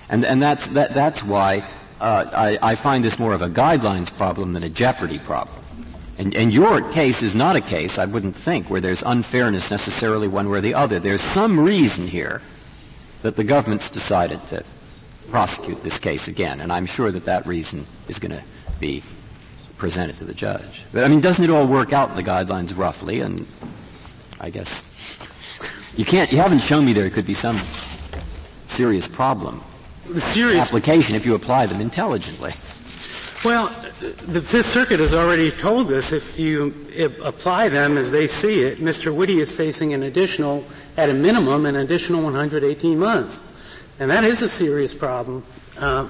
And, 0.09 0.25
and 0.25 0.41
that's, 0.41 0.67
that, 0.69 0.93
that's 0.93 1.23
why 1.23 1.65
uh, 2.01 2.29
I, 2.33 2.71
I 2.71 2.75
find 2.75 3.03
this 3.03 3.17
more 3.17 3.33
of 3.33 3.41
a 3.41 3.49
guidelines 3.49 4.15
problem 4.15 4.53
than 4.53 4.63
a 4.63 4.69
jeopardy 4.69 5.19
problem. 5.19 5.63
And, 6.17 6.35
and, 6.35 6.53
your 6.53 6.87
case 6.91 7.23
is 7.23 7.35
not 7.35 7.55
a 7.55 7.61
case, 7.61 7.97
I 7.97 8.05
wouldn't 8.05 8.35
think, 8.35 8.69
where 8.69 8.81
there's 8.81 9.01
unfairness 9.01 9.71
necessarily 9.71 10.27
one 10.27 10.47
way 10.49 10.59
or 10.59 10.61
the 10.61 10.75
other. 10.75 10.99
There's 10.99 11.21
some 11.21 11.59
reason 11.59 12.05
here 12.05 12.41
that 13.23 13.35
the 13.35 13.43
government's 13.43 13.89
decided 13.89 14.45
to 14.47 14.63
prosecute 15.29 15.81
this 15.81 15.97
case 15.97 16.27
again, 16.27 16.59
and 16.61 16.71
I'm 16.71 16.85
sure 16.85 17.09
that 17.09 17.25
that 17.25 17.47
reason 17.47 17.87
is 18.07 18.19
going 18.19 18.33
to 18.33 18.43
be 18.79 19.01
presented 19.77 20.15
to 20.17 20.25
the 20.25 20.35
judge. 20.35 20.85
But 20.91 21.03
I 21.03 21.07
mean, 21.07 21.21
doesn't 21.21 21.43
it 21.43 21.49
all 21.49 21.65
work 21.65 21.93
out 21.93 22.11
in 22.11 22.15
the 22.15 22.21
guidelines 22.21 22.77
roughly? 22.77 23.21
And 23.21 23.47
I 24.39 24.51
guess 24.51 24.92
you 25.95 26.05
can't, 26.05 26.31
you 26.31 26.37
haven't 26.37 26.59
shown 26.59 26.85
me 26.85 26.93
there 26.93 27.09
could 27.09 27.25
be 27.25 27.33
some 27.33 27.57
serious 28.65 29.07
problem. 29.07 29.63
The 30.07 30.21
serious 30.33 30.67
application 30.67 31.15
if 31.15 31.25
you 31.25 31.35
apply 31.35 31.65
them 31.67 31.79
intelligently. 31.79 32.53
Well, 33.45 33.67
the 34.27 34.41
Fifth 34.41 34.71
Circuit 34.71 35.01
has 35.01 35.13
already 35.13 35.51
told 35.51 35.91
us 35.91 36.13
if 36.13 36.39
you 36.39 36.73
apply 37.21 37.69
them 37.69 37.97
as 37.97 38.09
they 38.09 38.25
see 38.25 38.61
it, 38.61 38.79
Mr. 38.79 39.13
Witte 39.13 39.31
is 39.31 39.51
facing 39.51 39.93
an 39.93 40.03
additional, 40.03 40.63
at 40.95 41.09
a 41.09 41.13
minimum, 41.13 41.65
an 41.65 41.75
additional 41.75 42.23
118 42.23 42.97
months. 42.97 43.43
And 43.99 44.09
that 44.09 44.23
is 44.23 44.41
a 44.41 44.49
serious 44.49 44.95
problem. 44.95 45.43
Uh, 45.77 46.09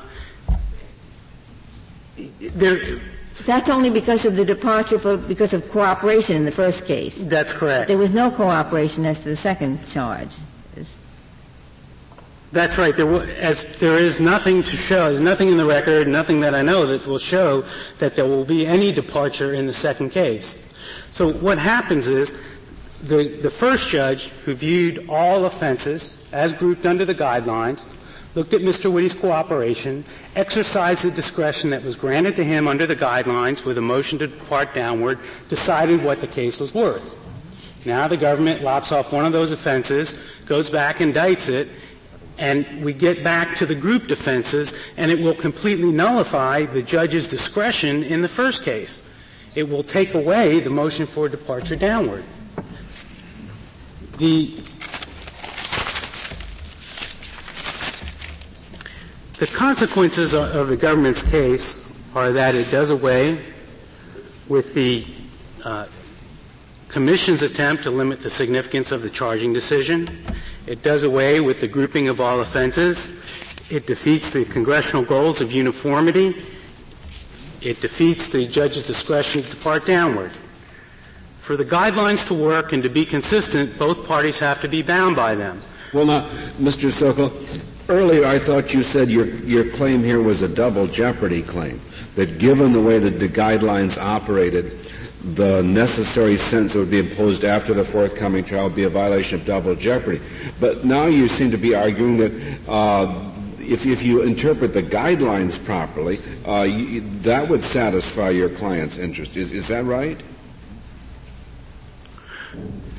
there, 2.39 3.00
that's 3.46 3.69
only 3.69 3.89
because 3.89 4.26
of 4.26 4.36
the 4.36 4.46
departure 4.46 5.00
for, 5.00 5.17
because 5.17 5.54
of 5.54 5.69
cooperation 5.72 6.36
in 6.36 6.46
the 6.46 6.52
first 6.52 6.86
case. 6.86 7.15
That's 7.17 7.54
correct. 7.54 7.88
There 7.88 7.98
was 7.98 8.13
no 8.13 8.32
cooperation 8.32 9.06
as 9.06 9.19
to 9.19 9.30
the 9.30 9.38
second 9.38 9.86
charge. 9.88 10.36
That's 12.54 12.78
right. 12.78 12.96
There, 12.96 13.12
as, 13.39 13.63
there 13.80 13.96
is 13.96 14.19
nothing 14.19 14.62
to 14.62 14.76
show, 14.76 15.10
there's 15.10 15.19
nothing 15.19 15.50
in 15.50 15.58
the 15.58 15.65
record, 15.65 16.08
nothing 16.08 16.39
that 16.41 16.54
I 16.54 16.62
know 16.62 16.86
that 16.86 17.08
will 17.08 17.17
show 17.17 17.65
that 17.98 18.15
there 18.15 18.28
will 18.28 18.46
be 18.46 18.67
any 18.67 18.91
departure 18.91 19.56
in 19.56 19.65
the 19.65 19.74
second 19.74 20.12
case. 20.12 20.63
So 21.12 21.34
what 21.34 21.58
happens 21.58 22.08
is 22.08 22.32
the, 23.02 23.28
the 23.41 23.50
first 23.50 23.89
judge 23.89 24.28
who 24.46 24.54
viewed 24.54 25.10
all 25.10 25.46
offenses 25.46 26.30
as 26.32 26.54
grouped 26.54 26.86
under 26.86 27.06
the 27.06 27.15
guidelines 27.15 27.91
looked 28.36 28.54
at 28.54 28.62
Mr. 28.62 28.91
Witte's 28.91 29.13
cooperation, 29.13 30.04
exercised 30.36 31.04
the 31.04 31.12
discretion 31.12 31.69
that 31.69 31.84
was 31.84 31.96
granted 31.96 32.36
to 32.38 32.43
him 32.43 32.67
under 32.67 32.88
the 32.88 32.96
guidelines 32.96 33.63
with 33.65 33.78
a 33.78 33.82
motion 33.82 34.17
to 34.19 34.28
depart 34.28 34.74
downward, 34.74 35.19
decided 35.50 36.04
what 36.04 36.22
the 36.22 36.28
case 36.28 36.60
was 36.60 36.74
worth. 36.74 37.17
Now 37.86 38.08
the 38.08 38.17
government 38.17 38.62
lops 38.62 38.91
off 38.91 39.12
one 39.12 39.26
of 39.26 39.34
those 39.34 39.52
offenses, 39.52 40.22
goes 40.46 40.69
back, 40.69 40.98
indicts 40.98 41.50
it, 41.50 41.67
and 42.39 42.84
we 42.84 42.93
get 42.93 43.24
back 43.24 43.56
to 43.58 43.65
the 43.65 43.76
group 43.76 44.08
defenses, 44.08 44.78
and 44.98 45.12
it 45.12 45.19
will 45.19 45.36
completely 45.36 45.91
nullify 45.91 46.65
the 46.65 46.82
judge's 46.82 47.28
discretion 47.28 48.04
in 48.04 48.22
the 48.22 48.28
first 48.28 48.63
case. 48.63 49.04
It 49.56 49.69
will 49.69 49.84
take 49.84 50.15
away 50.15 50.60
the 50.60 50.69
motion 50.69 51.06
for 51.06 51.30
departure 51.30 51.76
downward. 51.76 52.24
The 54.17 54.58
The 59.38 59.48
consequences 59.48 60.36
of 60.36 60.67
the 60.67 60.78
government's 60.78 61.30
case 61.30 61.84
are 62.13 62.32
that 62.34 62.54
it 62.54 62.69
does 62.69 62.91
away 62.91 63.43
with 64.48 64.76
the 64.76 65.06
uh, 65.65 65.88
Commission's 66.88 67.41
attempt 67.41 67.84
to 67.84 67.89
limit 67.89 68.22
the 68.22 68.30
significance 68.30 68.91
of 68.91 69.02
the 69.02 69.10
charging 69.10 69.52
decision. 69.52 70.08
It 70.67 70.84
does 70.84 71.04
away 71.04 71.39
with 71.39 71.62
the 71.62 71.67
grouping 71.67 72.08
of 72.08 72.22
all 72.22 72.41
offenses. 72.41 73.10
It 73.72 73.88
defeats 73.88 74.30
the 74.32 74.46
congressional 74.46 75.04
goals 75.04 75.41
of 75.41 75.52
uniformity. 75.52 76.43
It 77.62 77.82
defeats 77.82 78.30
the 78.30 78.46
judge's 78.46 78.86
discretion 78.86 79.41
to 79.41 79.50
depart 79.50 79.88
downward. 79.88 80.32
For 81.38 81.58
the 81.58 81.65
guidelines 81.65 82.28
to 82.28 82.36
work 82.36 82.72
and 82.72 82.84
to 82.84 82.89
be 82.89 83.04
consistent, 83.04 83.80
both 83.80 84.06
parties 84.06 84.38
have 84.38 84.62
to 84.62 84.67
be 84.67 84.84
bound 84.84 85.15
by 85.15 85.34
them. 85.34 85.60
Well, 85.91 86.06
now, 86.06 86.30
Mr. 86.60 86.91
Sokol, 86.91 87.32
Earlier, 87.93 88.25
I 88.25 88.39
thought 88.39 88.73
you 88.73 88.82
said 88.82 89.12
your, 89.12 89.27
your 89.27 89.69
claim 89.69 90.03
here 90.03 90.19
was 90.19 90.41
a 90.41 90.47
double 90.47 90.88
jeopardy 90.88 91.43
claim. 91.43 91.79
That 92.15 92.39
given 92.39 92.73
the 92.73 92.82
way 92.82 92.97
that 92.97 93.19
the 93.19 93.29
guidelines 93.29 94.01
operated, 94.01 94.89
the 95.36 95.62
necessary 95.62 96.38
sentence 96.38 96.73
that 96.73 96.79
would 96.79 96.89
be 96.89 96.97
imposed 96.97 97.45
after 97.45 97.71
the 97.75 97.84
forthcoming 97.84 98.43
trial 98.45 98.63
would 98.63 98.75
be 98.75 98.86
a 98.86 98.89
violation 98.89 99.39
of 99.39 99.45
double 99.45 99.75
jeopardy. 99.75 100.19
But 100.60 100.84
now 100.84 101.06
you 101.06 101.27
seem 101.27 101.51
to 101.51 101.58
be 101.58 101.75
arguing 101.75 102.17
that 102.17 102.32
uh, 102.67 103.32
if, 103.60 103.86
if 103.86 104.01
you 104.01 104.23
interpret 104.23 104.73
the 104.73 104.82
guidelines 104.82 105.63
properly, 105.63 106.17
uh, 106.47 106.63
you, 106.63 107.01
that 107.21 107.47
would 107.47 107.63
satisfy 107.63 108.32
your 108.32 108.49
client's 108.49 108.97
interest. 108.97 109.38
Is, 109.38 109.53
is 109.53 109.67
that 109.67 109.86
right? 109.86 110.19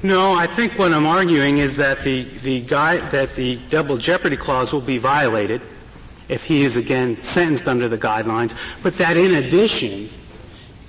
No, 0.05 0.35
I 0.35 0.47
think 0.47 0.79
what 0.79 0.93
I'm 0.93 1.07
arguing 1.07 1.57
is 1.57 1.79
that 1.79 2.03
the, 2.03 2.25
the 2.25 2.61
guy, 2.61 2.99
that 3.09 3.35
the 3.37 3.57
double 3.71 3.97
jeopardy 3.97 4.37
clause 4.37 4.71
will 4.71 4.83
be 4.83 4.99
violated 4.99 5.63
if 6.29 6.45
he 6.45 6.65
is 6.65 6.77
again 6.77 7.17
sentenced 7.23 7.69
under 7.69 7.89
the 7.89 7.97
guidelines, 7.97 8.55
but 8.83 8.99
that 8.99 9.17
in 9.17 9.37
addition, 9.37 10.11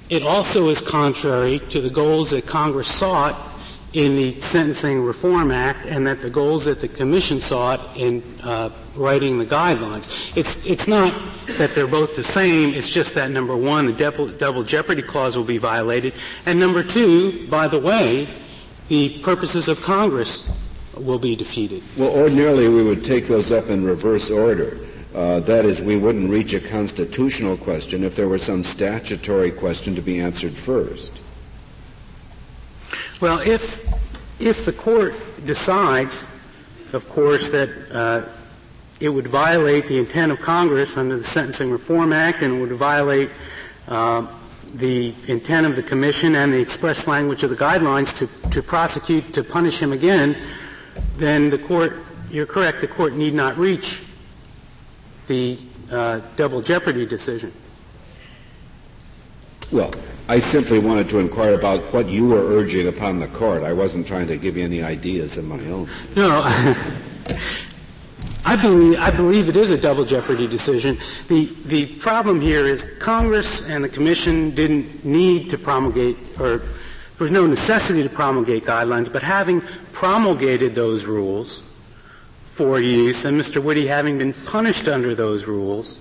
it 0.10 0.24
also 0.24 0.68
is 0.68 0.82
contrary 0.82 1.60
to 1.70 1.80
the 1.80 1.90
goals 1.90 2.32
that 2.32 2.46
Congress 2.46 2.90
sought 2.90 3.40
in 3.94 4.18
the 4.18 4.38
Sentencing 4.42 5.02
Reform 5.02 5.50
Act 5.50 5.86
and 5.86 6.06
that 6.06 6.20
the 6.20 6.30
goals 6.30 6.66
that 6.66 6.82
the 6.82 6.90
Commission 6.90 7.40
sought 7.40 7.80
in 7.96 8.22
uh, 8.44 8.70
writing 8.98 9.38
the 9.38 9.46
guidelines. 9.46 10.36
It's, 10.36 10.66
it's 10.66 10.90
not 10.90 11.14
that 11.58 11.70
they're 11.74 11.88
both 11.88 12.18
the 12.18 12.24
same, 12.24 12.74
it's 12.74 12.90
just 12.90 13.14
that 13.14 13.32
number 13.32 13.56
one, 13.56 13.86
the 13.86 13.94
double, 13.94 14.28
double 14.28 14.64
jeopardy 14.64 15.04
clause 15.04 15.38
will 15.38 15.46
be 15.46 15.58
violated, 15.58 16.16
and 16.46 16.60
number 16.60 16.84
two, 16.84 17.48
by 17.48 17.70
the 17.70 17.80
way, 17.80 18.28
the 18.88 19.20
purposes 19.20 19.68
of 19.68 19.82
Congress 19.82 20.52
will 20.96 21.20
be 21.20 21.36
defeated. 21.36 21.84
Well, 21.98 22.12
ordinarily 22.12 22.70
we 22.70 22.84
would 22.84 23.04
take 23.04 23.28
those 23.28 23.52
up 23.52 23.70
in 23.70 23.84
reverse 23.84 24.30
order. 24.30 24.80
Uh, 25.14 25.40
that 25.42 25.66
is, 25.66 25.82
we 25.82 25.96
wouldn't 25.96 26.30
reach 26.30 26.54
a 26.54 26.60
constitutional 26.60 27.58
question 27.58 28.04
if 28.04 28.16
there 28.16 28.28
were 28.28 28.38
some 28.38 28.64
statutory 28.64 29.52
question 29.52 29.96
to 29.96 30.02
be 30.02 30.20
answered 30.20 30.54
first. 30.54 31.14
Well, 33.22 33.40
if 33.40 33.86
if 34.40 34.66
the 34.66 34.74
court 34.74 35.16
decides, 35.46 36.28
of 36.92 37.08
course, 37.08 37.50
that 37.50 37.70
uh, 37.92 38.28
it 39.00 39.08
would 39.08 39.28
violate 39.28 39.86
the 39.86 39.98
intent 39.98 40.34
of 40.34 40.42
Congress 40.42 40.98
under 40.98 41.18
the 41.18 41.24
Sentencing 41.24 41.72
Reform 41.72 42.12
Act, 42.12 42.42
and 42.42 42.56
it 42.56 42.60
would 42.60 42.74
violate 42.74 43.30
uh, 43.88 44.28
the 44.78 45.14
intent 45.28 45.66
of 45.66 45.76
the 45.76 45.84
commission 45.84 46.36
and 46.36 46.52
the 46.52 46.60
express 46.60 47.08
language 47.08 47.44
of 47.44 47.50
the 47.50 47.56
guidelines 47.56 48.18
to, 48.20 48.50
to 48.50 48.62
prosecute, 48.62 49.34
to 49.34 49.44
punish 49.44 49.82
him 49.82 49.94
again, 49.94 50.36
then 51.18 51.50
the 51.50 51.58
court, 51.58 52.00
you're 52.30 52.46
correct, 52.46 52.82
the 52.82 52.88
court 52.88 53.14
need 53.14 53.34
not 53.34 53.58
reach 53.58 54.04
the 55.28 55.58
uh, 55.92 56.20
double 56.36 56.62
jeopardy 56.62 57.06
decision. 57.06 57.52
Well, 59.72 59.94
I 60.28 60.40
simply 60.40 60.80
wanted 60.80 61.10
to 61.10 61.20
inquire 61.20 61.54
about 61.54 61.82
what 61.94 62.08
you 62.08 62.28
were 62.28 62.44
urging 62.58 62.88
upon 62.88 63.20
the 63.20 63.28
court. 63.28 63.64
I 63.64 63.74
wasn't 63.74 64.06
trying 64.06 64.28
to 64.28 64.38
give 64.38 64.58
you 64.58 64.64
any 64.64 64.84
ideas 64.84 65.38
of 65.38 65.46
my 65.46 65.60
own. 65.66 65.88
No. 66.16 66.44
I 68.48 68.56
believe, 68.56 69.00
I 69.00 69.10
believe 69.10 69.50
it 69.50 69.56
is 69.56 69.72
a 69.72 69.78
double 69.78 70.06
jeopardy 70.06 70.46
decision. 70.46 71.00
The, 71.28 71.46
the 71.66 71.88
problem 71.98 72.40
here 72.40 72.68
is 72.68 72.86
Congress 73.00 73.68
and 73.68 73.84
the 73.84 73.90
Commission 73.90 74.52
didn't 74.52 75.04
need 75.04 75.50
to 75.50 75.58
promulgate, 75.58 76.16
or 76.40 76.58
there 76.58 76.68
was 77.18 77.32
no 77.32 77.48
necessity 77.48 78.04
to 78.04 78.10
promulgate 78.10 78.64
guidelines, 78.64 79.12
but 79.12 79.24
having 79.24 79.62
promulgated 79.94 80.76
those 80.76 81.06
rules 81.06 81.64
for 82.46 82.80
use, 82.80 83.26
and 83.26 83.40
Mr. 83.40 83.64
Witte 83.64 83.88
having 83.88 84.20
been 84.20 84.34
punished 84.34 84.88
under 84.88 85.16
those 85.16 85.46
rules, 85.48 86.00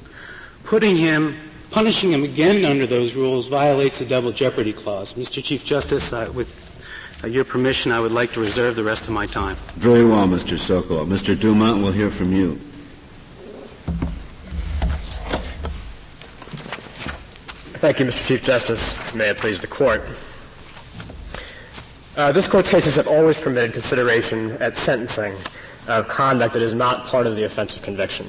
putting 0.65 0.97
him, 0.97 1.35
punishing 1.71 2.13
him 2.13 2.25
again 2.25 2.67
under 2.67 2.87
those 2.87 3.15
rules 3.15 3.49
violates 3.49 4.01
the 4.01 4.05
double 4.05 4.33
jeopardy 4.33 4.75
clause. 4.75 5.15
Mr. 5.15 5.43
Chief 5.43 5.65
Justice, 5.65 6.13
with 6.35 6.64
your 7.29 7.45
permission, 7.45 7.93
I 7.93 8.01
would 8.01 8.13
like 8.13 8.33
to 8.33 8.41
reserve 8.41 8.77
the 8.77 8.85
rest 8.85 9.09
of 9.09 9.15
my 9.15 9.27
time. 9.27 9.57
Very 9.77 10.05
well, 10.05 10.27
Mr. 10.27 10.59
Sokol. 10.59 11.07
Mr. 11.07 11.39
Dumont, 11.39 11.83
we'll 11.83 11.93
hear 11.93 12.11
from 12.11 12.33
you. 12.33 12.59
Thank 17.79 18.01
you, 18.01 18.07
Mr. 18.07 18.27
Chief 18.27 18.43
Justice. 18.43 19.15
May 19.15 19.29
it 19.29 19.37
please 19.37 19.61
the 19.61 19.67
Court. 19.67 20.03
Uh, 22.17 22.31
this 22.31 22.47
court 22.47 22.65
cases 22.65 22.95
have 22.95 23.09
always 23.09 23.41
permitted 23.41 23.73
consideration 23.73 24.53
at 24.53 24.77
sentencing 24.77 25.35
of 25.89 26.07
conduct 26.07 26.55
that 26.55 26.63
is 26.63 26.73
not 26.73 27.07
part 27.07 27.27
of 27.27 27.35
the 27.35 27.43
offense 27.43 27.77
of 27.77 27.83
conviction, 27.83 28.27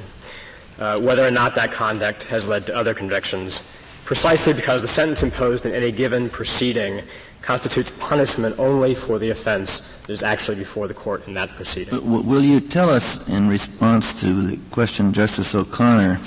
uh, 0.79 0.99
whether 0.99 1.25
or 1.25 1.29
not 1.29 1.53
that 1.53 1.71
conduct 1.71 2.23
has 2.25 2.47
led 2.47 2.65
to 2.65 2.75
other 2.75 2.95
convictions, 2.95 3.61
precisely 4.03 4.53
because 4.53 4.81
the 4.81 4.87
sentence 4.87 5.21
imposed 5.21 5.67
in 5.67 5.73
any 5.73 5.91
given 5.91 6.29
proceeding 6.29 7.01
constitutes 7.45 7.91
punishment 7.99 8.57
only 8.57 8.95
for 8.95 9.19
the 9.19 9.29
offense 9.29 10.01
that 10.01 10.13
is 10.13 10.23
actually 10.23 10.57
before 10.57 10.87
the 10.87 10.93
court 10.93 11.27
in 11.27 11.33
that 11.33 11.49
proceeding. 11.51 11.93
Will 12.03 12.43
you 12.43 12.59
tell 12.59 12.89
us, 12.89 13.27
in 13.29 13.47
response 13.47 14.19
to 14.21 14.41
the 14.41 14.57
question 14.71 15.13
Justice 15.13 15.53
O'Connor 15.53 16.19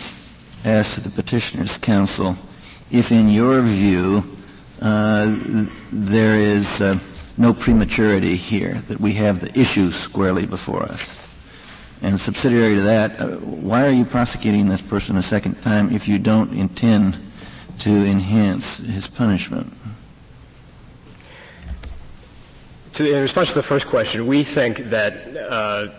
asked 0.64 0.94
to 0.94 1.00
the 1.00 1.10
petitioner's 1.10 1.76
counsel, 1.78 2.36
if 2.92 3.10
in 3.10 3.28
your 3.28 3.60
view 3.62 4.22
uh, 4.80 5.26
there 5.90 6.38
is 6.38 6.66
uh, 6.80 6.96
no 7.36 7.52
prematurity 7.52 8.36
here, 8.36 8.74
that 8.86 9.00
we 9.00 9.12
have 9.14 9.40
the 9.40 9.58
issue 9.58 9.90
squarely 9.90 10.46
before 10.46 10.84
us? 10.84 11.16
And 12.00 12.18
subsidiary 12.20 12.76
to 12.76 12.82
that, 12.82 13.20
uh, 13.20 13.26
why 13.38 13.84
are 13.84 13.90
you 13.90 14.04
prosecuting 14.04 14.68
this 14.68 14.80
person 14.80 15.16
a 15.16 15.22
second 15.22 15.60
time 15.62 15.90
if 15.92 16.06
you 16.06 16.20
don't 16.20 16.52
intend 16.52 17.18
to 17.80 17.90
enhance 17.90 18.78
his 18.78 19.08
punishment? 19.08 19.72
To, 22.98 23.14
in 23.14 23.20
response 23.20 23.50
to 23.50 23.54
the 23.54 23.62
first 23.62 23.86
question, 23.86 24.26
we 24.26 24.42
think 24.42 24.78
that, 24.90 25.36
uh, 25.36 25.90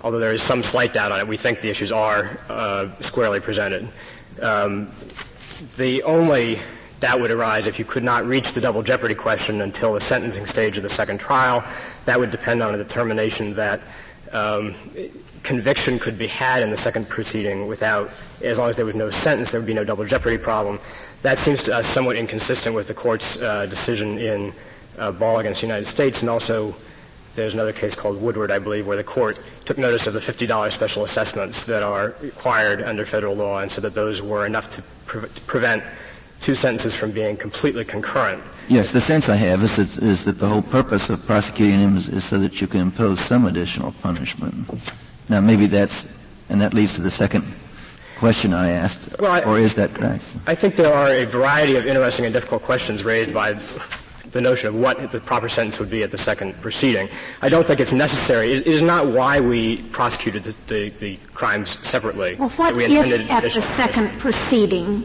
although 0.00 0.18
there 0.18 0.32
is 0.32 0.40
some 0.40 0.62
slight 0.62 0.94
doubt 0.94 1.12
on 1.12 1.20
it, 1.20 1.28
we 1.28 1.36
think 1.36 1.60
the 1.60 1.68
issues 1.68 1.92
are 1.92 2.40
uh, 2.48 2.88
squarely 3.00 3.40
presented. 3.40 3.86
Um, 4.40 4.90
the 5.76 6.02
only 6.04 6.60
doubt 7.00 7.20
would 7.20 7.30
arise 7.30 7.66
if 7.66 7.78
you 7.78 7.84
could 7.84 8.02
not 8.02 8.24
reach 8.24 8.54
the 8.54 8.60
double 8.62 8.82
jeopardy 8.82 9.14
question 9.14 9.60
until 9.60 9.92
the 9.92 10.00
sentencing 10.00 10.46
stage 10.46 10.78
of 10.78 10.82
the 10.82 10.88
second 10.88 11.20
trial. 11.20 11.62
That 12.06 12.18
would 12.18 12.30
depend 12.30 12.62
on 12.62 12.74
a 12.74 12.78
determination 12.78 13.52
that 13.56 13.82
um, 14.32 14.74
conviction 15.42 15.98
could 15.98 16.16
be 16.16 16.26
had 16.26 16.62
in 16.62 16.70
the 16.70 16.76
second 16.78 17.10
proceeding 17.10 17.66
without, 17.66 18.10
as 18.42 18.58
long 18.58 18.70
as 18.70 18.76
there 18.76 18.86
was 18.86 18.94
no 18.94 19.10
sentence, 19.10 19.50
there 19.50 19.60
would 19.60 19.66
be 19.66 19.74
no 19.74 19.84
double 19.84 20.06
jeopardy 20.06 20.38
problem. 20.38 20.78
That 21.20 21.36
seems 21.36 21.62
to 21.64 21.76
us 21.76 21.86
somewhat 21.86 22.16
inconsistent 22.16 22.74
with 22.74 22.88
the 22.88 22.94
court's 22.94 23.42
uh, 23.42 23.66
decision 23.66 24.16
in 24.16 24.54
uh, 24.98 25.12
Ball 25.12 25.40
against 25.40 25.60
the 25.60 25.66
United 25.66 25.86
States, 25.86 26.20
and 26.20 26.30
also 26.30 26.74
there's 27.34 27.54
another 27.54 27.72
case 27.72 27.94
called 27.94 28.20
Woodward, 28.20 28.50
I 28.50 28.58
believe, 28.58 28.86
where 28.86 28.96
the 28.96 29.04
court 29.04 29.40
took 29.64 29.78
notice 29.78 30.06
of 30.06 30.12
the 30.12 30.18
$50 30.18 30.72
special 30.72 31.04
assessments 31.04 31.66
that 31.66 31.82
are 31.82 32.14
required 32.20 32.82
under 32.82 33.06
federal 33.06 33.34
law, 33.34 33.60
and 33.60 33.70
said 33.70 33.84
that 33.84 33.94
those 33.94 34.20
were 34.20 34.44
enough 34.44 34.70
to, 34.74 34.82
pre- 35.06 35.28
to 35.28 35.40
prevent 35.42 35.84
two 36.40 36.54
sentences 36.54 36.94
from 36.94 37.10
being 37.10 37.36
completely 37.36 37.84
concurrent. 37.84 38.42
Yes, 38.68 38.92
the 38.92 39.00
sense 39.00 39.28
I 39.28 39.36
have 39.36 39.62
is 39.62 39.74
that, 39.76 40.02
is 40.02 40.24
that 40.24 40.38
the 40.38 40.48
whole 40.48 40.62
purpose 40.62 41.10
of 41.10 41.24
prosecuting 41.26 41.80
him 41.80 41.96
is, 41.96 42.08
is, 42.08 42.24
so 42.24 42.38
that 42.38 42.60
you 42.60 42.66
can 42.66 42.80
impose 42.80 43.20
some 43.20 43.46
additional 43.46 43.92
punishment. 43.92 44.68
Now, 45.28 45.40
maybe 45.40 45.66
that's, 45.66 46.12
and 46.48 46.60
that 46.60 46.74
leads 46.74 46.94
to 46.96 47.02
the 47.02 47.10
second 47.10 47.44
question 48.18 48.52
I 48.52 48.70
asked, 48.70 49.16
well, 49.20 49.30
I, 49.30 49.42
or 49.42 49.58
is 49.58 49.74
that 49.76 49.94
correct? 49.94 50.24
I 50.46 50.54
think 50.54 50.74
there 50.74 50.92
are 50.92 51.08
a 51.08 51.24
variety 51.24 51.76
of 51.76 51.86
interesting 51.86 52.24
and 52.24 52.34
difficult 52.34 52.62
questions 52.62 53.04
raised 53.04 53.32
by 53.32 53.54
the 54.32 54.40
notion 54.40 54.68
of 54.68 54.74
what 54.74 55.10
the 55.10 55.20
proper 55.20 55.48
sentence 55.48 55.78
would 55.78 55.90
be 55.90 56.02
at 56.02 56.10
the 56.10 56.18
second 56.18 56.60
proceeding. 56.60 57.08
I 57.42 57.48
don't 57.48 57.66
think 57.66 57.80
it's 57.80 57.92
necessary. 57.92 58.52
It 58.52 58.66
is 58.66 58.82
not 58.82 59.06
why 59.06 59.40
we 59.40 59.82
prosecuted 59.88 60.44
the, 60.44 60.56
the, 60.66 60.90
the 60.90 61.16
crimes 61.32 61.78
separately. 61.86 62.36
Well, 62.36 62.50
what 62.50 62.74
we 62.74 62.84
if 62.84 63.30
at 63.30 63.42
the 63.44 63.50
second 63.50 64.10
proceeding, 64.18 65.04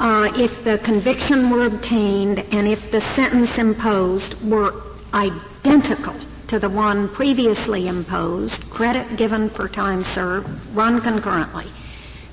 uh, 0.00 0.32
if 0.36 0.64
the 0.64 0.78
conviction 0.78 1.50
were 1.50 1.66
obtained 1.66 2.40
and 2.52 2.66
if 2.66 2.90
the 2.90 3.00
sentence 3.00 3.56
imposed 3.58 4.40
were 4.48 4.74
identical 5.14 6.14
to 6.48 6.58
the 6.58 6.68
one 6.68 7.08
previously 7.08 7.88
imposed, 7.88 8.70
credit 8.70 9.16
given 9.16 9.50
for 9.50 9.68
time 9.68 10.02
served, 10.02 10.48
run 10.74 11.00
concurrently, 11.00 11.66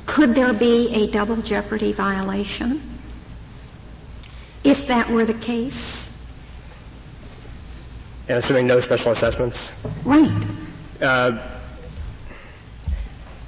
could 0.06 0.36
there 0.36 0.54
be 0.54 0.94
a 0.94 1.08
double 1.08 1.38
jeopardy 1.38 1.92
violation? 1.92 2.82
If 4.64 4.88
that 4.88 5.10
were 5.10 5.26
the 5.26 5.34
case? 5.34 6.05
And 8.28 8.38
assuming 8.38 8.68
no 8.68 8.80
special 8.80 9.12
assessments? 9.12 9.74
Right. 10.04 10.32
Uh, 11.02 11.38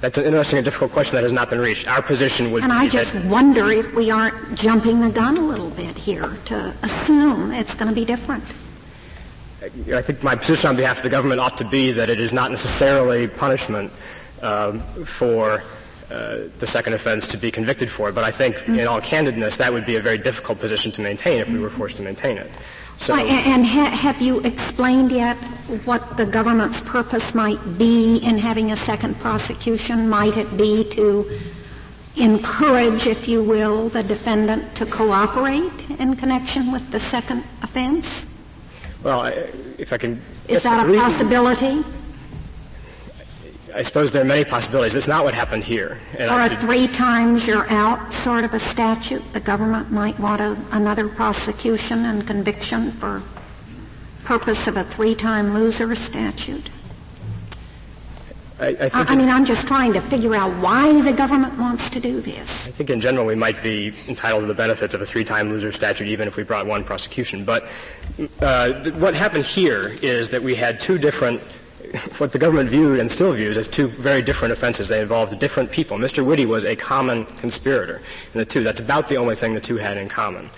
that's 0.00 0.16
an 0.16 0.24
interesting 0.24 0.58
and 0.58 0.64
difficult 0.64 0.92
question 0.92 1.16
that 1.16 1.24
has 1.24 1.32
not 1.32 1.50
been 1.50 1.58
reached. 1.58 1.88
Our 1.88 2.02
position 2.02 2.52
would 2.52 2.60
be. 2.60 2.64
and 2.64 2.72
I 2.72 2.88
just 2.88 3.14
wonder 3.24 3.70
if 3.72 3.92
we 3.94 4.10
aren't 4.10 4.54
jumping 4.54 5.00
the 5.00 5.10
gun 5.10 5.36
a 5.36 5.42
little 5.42 5.70
bit 5.70 5.98
here 5.98 6.36
to 6.46 6.74
assume 6.82 7.52
it's 7.52 7.74
going 7.74 7.88
to 7.88 7.94
be 7.94 8.04
different. 8.04 8.44
I 9.60 10.02
think 10.02 10.22
my 10.22 10.36
position 10.36 10.70
on 10.70 10.76
behalf 10.76 10.98
of 10.98 11.02
the 11.02 11.08
government 11.08 11.40
ought 11.40 11.56
to 11.56 11.64
be 11.64 11.90
that 11.90 12.08
it 12.08 12.20
is 12.20 12.32
not 12.32 12.52
necessarily 12.52 13.26
punishment 13.26 13.90
um, 14.40 14.80
for 15.04 15.64
uh, 16.10 16.38
the 16.60 16.66
second 16.66 16.92
offense 16.92 17.26
to 17.28 17.36
be 17.36 17.50
convicted 17.50 17.90
for. 17.90 18.12
But 18.12 18.22
I 18.22 18.30
think, 18.30 18.56
mm-hmm. 18.56 18.78
in 18.78 18.86
all 18.86 19.00
candidness, 19.00 19.56
that 19.56 19.72
would 19.72 19.84
be 19.84 19.96
a 19.96 20.00
very 20.00 20.16
difficult 20.16 20.60
position 20.60 20.92
to 20.92 21.02
maintain 21.02 21.38
if 21.38 21.48
we 21.48 21.58
were 21.58 21.70
forced 21.70 21.96
to 21.96 22.02
maintain 22.02 22.38
it. 22.38 22.50
So, 22.98 23.14
and 23.16 23.64
ha- 23.64 23.90
have 23.90 24.20
you 24.20 24.40
explained 24.40 25.12
yet 25.12 25.36
what 25.84 26.16
the 26.16 26.26
government's 26.26 26.80
purpose 26.80 27.34
might 27.34 27.78
be 27.78 28.18
in 28.18 28.36
having 28.38 28.72
a 28.72 28.76
second 28.76 29.18
prosecution? 29.20 30.08
Might 30.08 30.36
it 30.36 30.56
be 30.56 30.84
to 30.90 31.30
encourage, 32.16 33.06
if 33.06 33.28
you 33.28 33.42
will, 33.42 33.88
the 33.88 34.02
defendant 34.02 34.74
to 34.76 34.84
cooperate 34.84 35.88
in 36.00 36.16
connection 36.16 36.72
with 36.72 36.90
the 36.90 36.98
second 36.98 37.44
offense? 37.62 38.26
Well, 39.04 39.26
if 39.78 39.92
I 39.92 39.98
can. 39.98 40.20
Is 40.48 40.64
that 40.64 40.88
a 40.88 40.92
possibility? 40.92 41.84
I 43.78 43.82
suppose 43.82 44.10
there 44.10 44.22
are 44.22 44.24
many 44.24 44.44
possibilities. 44.44 44.94
That's 44.94 45.06
not 45.06 45.22
what 45.22 45.34
happened 45.34 45.62
here. 45.62 46.00
And 46.18 46.28
or 46.32 46.40
a 46.40 46.56
three 46.56 46.88
times 46.88 47.46
you're 47.46 47.70
out 47.70 48.12
sort 48.12 48.42
of 48.42 48.52
a 48.52 48.58
statute. 48.58 49.22
The 49.32 49.38
government 49.38 49.92
might 49.92 50.18
want 50.18 50.40
a, 50.40 50.60
another 50.72 51.08
prosecution 51.08 52.04
and 52.04 52.26
conviction 52.26 52.90
for 52.90 53.22
purpose 54.24 54.66
of 54.66 54.76
a 54.76 54.82
three-time 54.82 55.54
loser 55.54 55.94
statute. 55.94 56.70
I, 58.58 58.66
I, 58.66 58.90
I, 58.92 59.14
mean, 59.14 59.28
I'm 59.28 59.44
just 59.44 59.68
trying 59.68 59.92
to 59.92 60.00
figure 60.00 60.34
out 60.34 60.50
why 60.60 61.00
the 61.00 61.12
government 61.12 61.56
wants 61.56 61.88
to 61.90 62.00
do 62.00 62.20
this. 62.20 62.66
I 62.66 62.72
think 62.72 62.90
in 62.90 63.00
general 63.00 63.24
we 63.24 63.36
might 63.36 63.62
be 63.62 63.94
entitled 64.08 64.42
to 64.42 64.46
the 64.48 64.54
benefits 64.54 64.92
of 64.92 65.02
a 65.02 65.06
three-time 65.06 65.50
loser 65.50 65.70
statute 65.70 66.08
even 66.08 66.26
if 66.26 66.34
we 66.34 66.42
brought 66.42 66.66
one 66.66 66.82
prosecution. 66.82 67.44
But 67.44 67.68
uh, 68.40 68.82
th- 68.82 68.96
what 68.96 69.14
happened 69.14 69.44
here 69.44 69.94
is 70.02 70.30
that 70.30 70.42
we 70.42 70.56
had 70.56 70.80
two 70.80 70.98
different 70.98 71.40
what 72.18 72.32
the 72.32 72.38
government 72.38 72.68
viewed 72.68 73.00
and 73.00 73.10
still 73.10 73.32
views 73.32 73.56
as 73.56 73.68
two 73.68 73.88
very 73.88 74.22
different 74.22 74.52
offenses. 74.52 74.88
They 74.88 75.00
involved 75.00 75.38
different 75.38 75.70
people. 75.70 75.98
Mr. 75.98 76.24
Witte 76.24 76.46
was 76.48 76.64
a 76.64 76.76
common 76.76 77.26
conspirator 77.36 78.02
in 78.32 78.38
the 78.38 78.44
two. 78.44 78.62
That's 78.62 78.80
about 78.80 79.08
the 79.08 79.16
only 79.16 79.34
thing 79.34 79.54
the 79.54 79.60
two 79.60 79.76
had 79.76 79.96
in 79.96 80.08
common. 80.08 80.50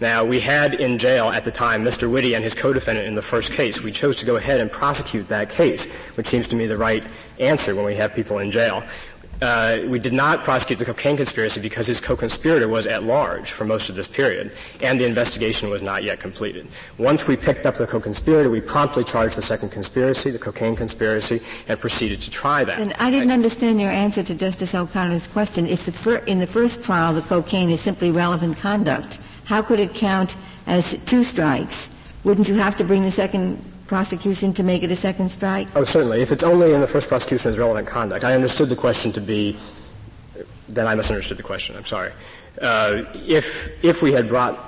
Now, 0.00 0.24
we 0.24 0.38
had 0.38 0.74
in 0.74 0.96
jail 0.96 1.28
at 1.28 1.44
the 1.44 1.50
time 1.50 1.82
Mr. 1.82 2.08
Witte 2.08 2.32
and 2.32 2.44
his 2.44 2.54
co-defendant 2.54 3.08
in 3.08 3.16
the 3.16 3.22
first 3.22 3.52
case. 3.52 3.82
We 3.82 3.90
chose 3.90 4.14
to 4.16 4.26
go 4.26 4.36
ahead 4.36 4.60
and 4.60 4.70
prosecute 4.70 5.26
that 5.28 5.50
case, 5.50 5.92
which 6.16 6.28
seems 6.28 6.46
to 6.48 6.56
me 6.56 6.66
the 6.66 6.76
right 6.76 7.02
answer 7.40 7.74
when 7.74 7.84
we 7.84 7.96
have 7.96 8.14
people 8.14 8.38
in 8.38 8.50
jail 8.50 8.84
uh, 9.42 9.80
we 9.86 9.98
did 9.98 10.12
not 10.12 10.44
prosecute 10.44 10.78
the 10.78 10.84
cocaine 10.84 11.16
conspiracy 11.16 11.60
because 11.60 11.86
his 11.86 12.00
co-conspirator 12.00 12.68
was 12.68 12.86
at 12.86 13.02
large 13.02 13.50
for 13.50 13.64
most 13.64 13.88
of 13.88 13.96
this 13.96 14.06
period, 14.06 14.52
and 14.82 15.00
the 15.00 15.04
investigation 15.04 15.70
was 15.70 15.82
not 15.82 16.02
yet 16.02 16.20
completed. 16.20 16.66
Once 16.98 17.26
we 17.26 17.36
picked 17.36 17.66
up 17.66 17.74
the 17.76 17.86
co-conspirator, 17.86 18.50
we 18.50 18.60
promptly 18.60 19.04
charged 19.04 19.36
the 19.36 19.42
second 19.42 19.70
conspiracy, 19.70 20.30
the 20.30 20.38
cocaine 20.38 20.74
conspiracy, 20.74 21.40
and 21.68 21.78
proceeded 21.78 22.20
to 22.20 22.30
try 22.30 22.64
that. 22.64 22.80
And 22.80 22.92
I 22.94 23.10
didn't 23.10 23.30
I, 23.30 23.34
understand 23.34 23.80
your 23.80 23.90
answer 23.90 24.22
to 24.22 24.34
Justice 24.34 24.74
O'Connor's 24.74 25.26
question. 25.26 25.66
If 25.66 25.86
the 25.86 25.92
fir- 25.92 26.24
in 26.26 26.38
the 26.38 26.46
first 26.46 26.82
trial 26.82 27.12
the 27.12 27.22
cocaine 27.22 27.70
is 27.70 27.80
simply 27.80 28.10
relevant 28.10 28.58
conduct, 28.58 29.18
how 29.44 29.62
could 29.62 29.80
it 29.80 29.94
count 29.94 30.36
as 30.66 30.98
two 31.04 31.24
strikes? 31.24 31.90
Wouldn't 32.24 32.48
you 32.48 32.56
have 32.56 32.76
to 32.76 32.84
bring 32.84 33.02
the 33.02 33.10
second 33.10 33.62
prosecution 33.88 34.52
to 34.52 34.62
make 34.62 34.82
it 34.82 34.90
a 34.90 34.96
second 34.96 35.30
strike? 35.30 35.66
Oh, 35.74 35.82
certainly. 35.82 36.20
If 36.20 36.30
it's 36.30 36.44
only 36.44 36.72
in 36.72 36.80
the 36.80 36.86
first 36.86 37.08
prosecution 37.08 37.50
as 37.50 37.58
relevant 37.58 37.88
conduct. 37.88 38.24
I 38.24 38.34
understood 38.34 38.68
the 38.68 38.76
question 38.76 39.10
to 39.12 39.20
be, 39.20 39.56
then 40.68 40.86
I 40.86 40.94
misunderstood 40.94 41.38
the 41.38 41.42
question. 41.42 41.74
I'm 41.76 41.84
sorry. 41.84 42.12
Uh, 42.60 43.04
if, 43.14 43.68
if 43.82 44.02
we 44.02 44.12
had 44.12 44.28
brought 44.28 44.58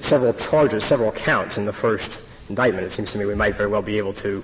several 0.00 0.32
charges, 0.32 0.82
several 0.82 1.12
counts 1.12 1.58
in 1.58 1.66
the 1.66 1.72
first 1.72 2.22
indictment, 2.48 2.86
it 2.86 2.90
seems 2.90 3.12
to 3.12 3.18
me 3.18 3.26
we 3.26 3.34
might 3.34 3.54
very 3.54 3.68
well 3.68 3.82
be 3.82 3.98
able 3.98 4.12
to 4.14 4.42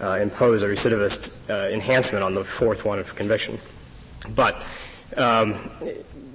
uh, 0.00 0.18
impose 0.20 0.62
a 0.62 0.68
recidivist 0.68 1.32
uh, 1.50 1.72
enhancement 1.72 2.22
on 2.22 2.34
the 2.34 2.44
fourth 2.44 2.84
one 2.84 2.98
of 2.98 3.14
conviction. 3.14 3.58
But 4.34 4.56
um, 5.16 5.70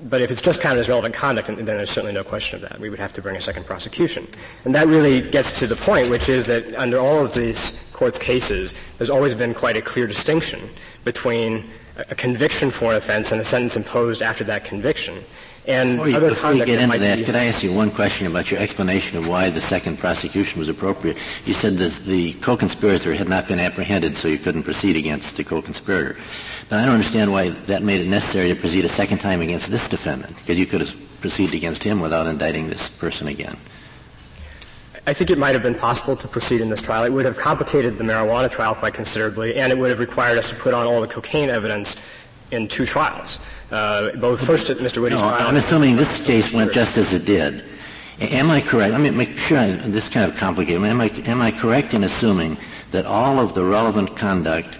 but 0.03 0.21
if 0.21 0.31
it's 0.31 0.41
just 0.41 0.61
counted 0.61 0.79
as 0.79 0.89
relevant 0.89 1.13
conduct, 1.13 1.47
then 1.47 1.65
there's 1.65 1.91
certainly 1.91 2.13
no 2.13 2.23
question 2.23 2.55
of 2.55 2.69
that. 2.69 2.79
We 2.79 2.89
would 2.89 2.99
have 2.99 3.13
to 3.13 3.21
bring 3.21 3.35
a 3.35 3.41
second 3.41 3.65
prosecution. 3.65 4.27
And 4.65 4.73
that 4.75 4.87
really 4.87 5.21
gets 5.21 5.59
to 5.59 5.67
the 5.67 5.75
point, 5.75 6.09
which 6.09 6.29
is 6.29 6.45
that 6.45 6.73
under 6.75 6.97
all 6.99 7.23
of 7.23 7.33
these 7.33 7.89
court's 7.93 8.17
cases, 8.17 8.73
there's 8.97 9.09
always 9.09 9.35
been 9.35 9.53
quite 9.53 9.77
a 9.77 9.81
clear 9.81 10.07
distinction 10.07 10.69
between 11.03 11.69
a 11.97 12.15
conviction 12.15 12.71
for 12.71 12.91
an 12.91 12.97
offense 12.97 13.31
and 13.31 13.41
a 13.41 13.43
sentence 13.43 13.75
imposed 13.75 14.21
after 14.21 14.43
that 14.45 14.63
conviction. 14.63 15.23
And 15.67 15.97
before 15.97 16.09
you, 16.09 16.17
other 16.17 16.29
before 16.29 16.53
you 16.53 16.65
get 16.65 16.81
into 16.81 16.97
that, 16.97 17.19
be, 17.19 17.23
could 17.23 17.35
I 17.35 17.45
ask 17.45 17.61
you 17.61 17.71
one 17.71 17.91
question 17.91 18.25
about 18.25 18.49
your 18.49 18.59
explanation 18.59 19.17
of 19.17 19.27
why 19.27 19.51
the 19.51 19.61
second 19.61 19.99
prosecution 19.99 20.57
was 20.57 20.69
appropriate? 20.69 21.17
You 21.45 21.53
said 21.53 21.77
that 21.77 21.93
the 22.05 22.33
co-conspirator 22.33 23.13
had 23.13 23.29
not 23.29 23.47
been 23.47 23.59
apprehended, 23.59 24.15
so 24.15 24.27
you 24.27 24.39
couldn't 24.39 24.63
proceed 24.63 24.95
against 24.95 25.37
the 25.37 25.43
co-conspirator. 25.43 26.17
But 26.67 26.79
I 26.79 26.85
don't 26.85 26.95
understand 26.95 27.31
why 27.31 27.49
that 27.49 27.83
made 27.83 28.01
it 28.01 28.07
necessary 28.07 28.49
to 28.49 28.55
proceed 28.55 28.85
a 28.85 28.89
second 28.89 29.19
time 29.19 29.41
against 29.41 29.69
this 29.69 29.87
defendant, 29.87 30.35
because 30.37 30.57
you 30.57 30.65
could 30.65 30.81
have 30.81 30.95
proceeded 31.21 31.53
against 31.53 31.83
him 31.83 31.99
without 31.99 32.25
indicting 32.25 32.67
this 32.67 32.89
person 32.89 33.27
again. 33.27 33.55
I 35.05 35.13
think 35.13 35.31
it 35.31 35.37
might 35.37 35.53
have 35.53 35.63
been 35.63 35.75
possible 35.75 36.15
to 36.15 36.27
proceed 36.27 36.61
in 36.61 36.69
this 36.69 36.81
trial. 36.81 37.03
It 37.03 37.09
would 37.09 37.25
have 37.25 37.35
complicated 37.35 37.97
the 37.97 38.03
marijuana 38.03 38.51
trial 38.51 38.75
quite 38.75 38.93
considerably, 38.93 39.55
and 39.55 39.71
it 39.71 39.77
would 39.77 39.89
have 39.89 39.99
required 39.99 40.37
us 40.37 40.49
to 40.49 40.55
put 40.55 40.75
on 40.75 40.85
all 40.85 41.01
the 41.01 41.07
cocaine 41.07 41.49
evidence 41.49 41.99
in 42.51 42.67
two 42.67 42.85
trials. 42.85 43.39
Uh, 43.71 44.11
both 44.17 44.45
first 44.45 44.69
at 44.69 44.77
Mr. 44.77 45.01
Witte's 45.01 45.21
no, 45.21 45.29
trial. 45.29 45.47
I'm 45.47 45.55
assuming 45.55 45.95
this 45.95 46.25
case 46.25 46.53
went 46.53 46.73
just 46.73 46.97
as 46.97 47.13
it 47.13 47.25
did. 47.25 47.63
Am 48.19 48.51
I 48.51 48.61
correct? 48.61 48.91
Let 48.91 49.01
me 49.01 49.09
make 49.09 49.37
sure 49.37 49.57
I, 49.57 49.71
this 49.71 50.05
is 50.05 50.09
kind 50.09 50.29
of 50.29 50.37
complicated. 50.37 50.83
Am 50.83 51.01
I, 51.01 51.07
am 51.25 51.41
I 51.41 51.51
correct 51.51 51.93
in 51.93 52.03
assuming 52.03 52.57
that 52.91 53.05
all 53.05 53.39
of 53.39 53.53
the 53.53 53.63
relevant 53.63 54.15
conduct, 54.15 54.77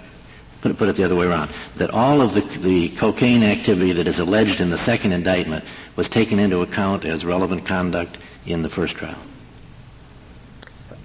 put 0.62 0.72
it, 0.72 0.78
put 0.78 0.90
it 0.90 0.96
the 0.96 1.04
other 1.04 1.16
way 1.16 1.26
around, 1.26 1.50
that 1.78 1.90
all 1.90 2.22
of 2.22 2.34
the, 2.34 2.42
the 2.60 2.90
cocaine 2.90 3.44
activity 3.44 3.94
that 3.94 4.06
is 4.06 4.20
alleged 4.20 4.62
in 4.62 4.70
the 4.70 4.78
second 4.80 5.14
indictment 5.14 5.64
was 5.96 6.08
taken 6.08 6.38
into 6.38 6.62
account 6.62 7.06
as 7.06 7.26
relevant 7.26 7.66
conduct 7.66 8.18
in 8.46 8.62
the 8.62 8.70
first 8.70 8.96
trial? 8.98 9.18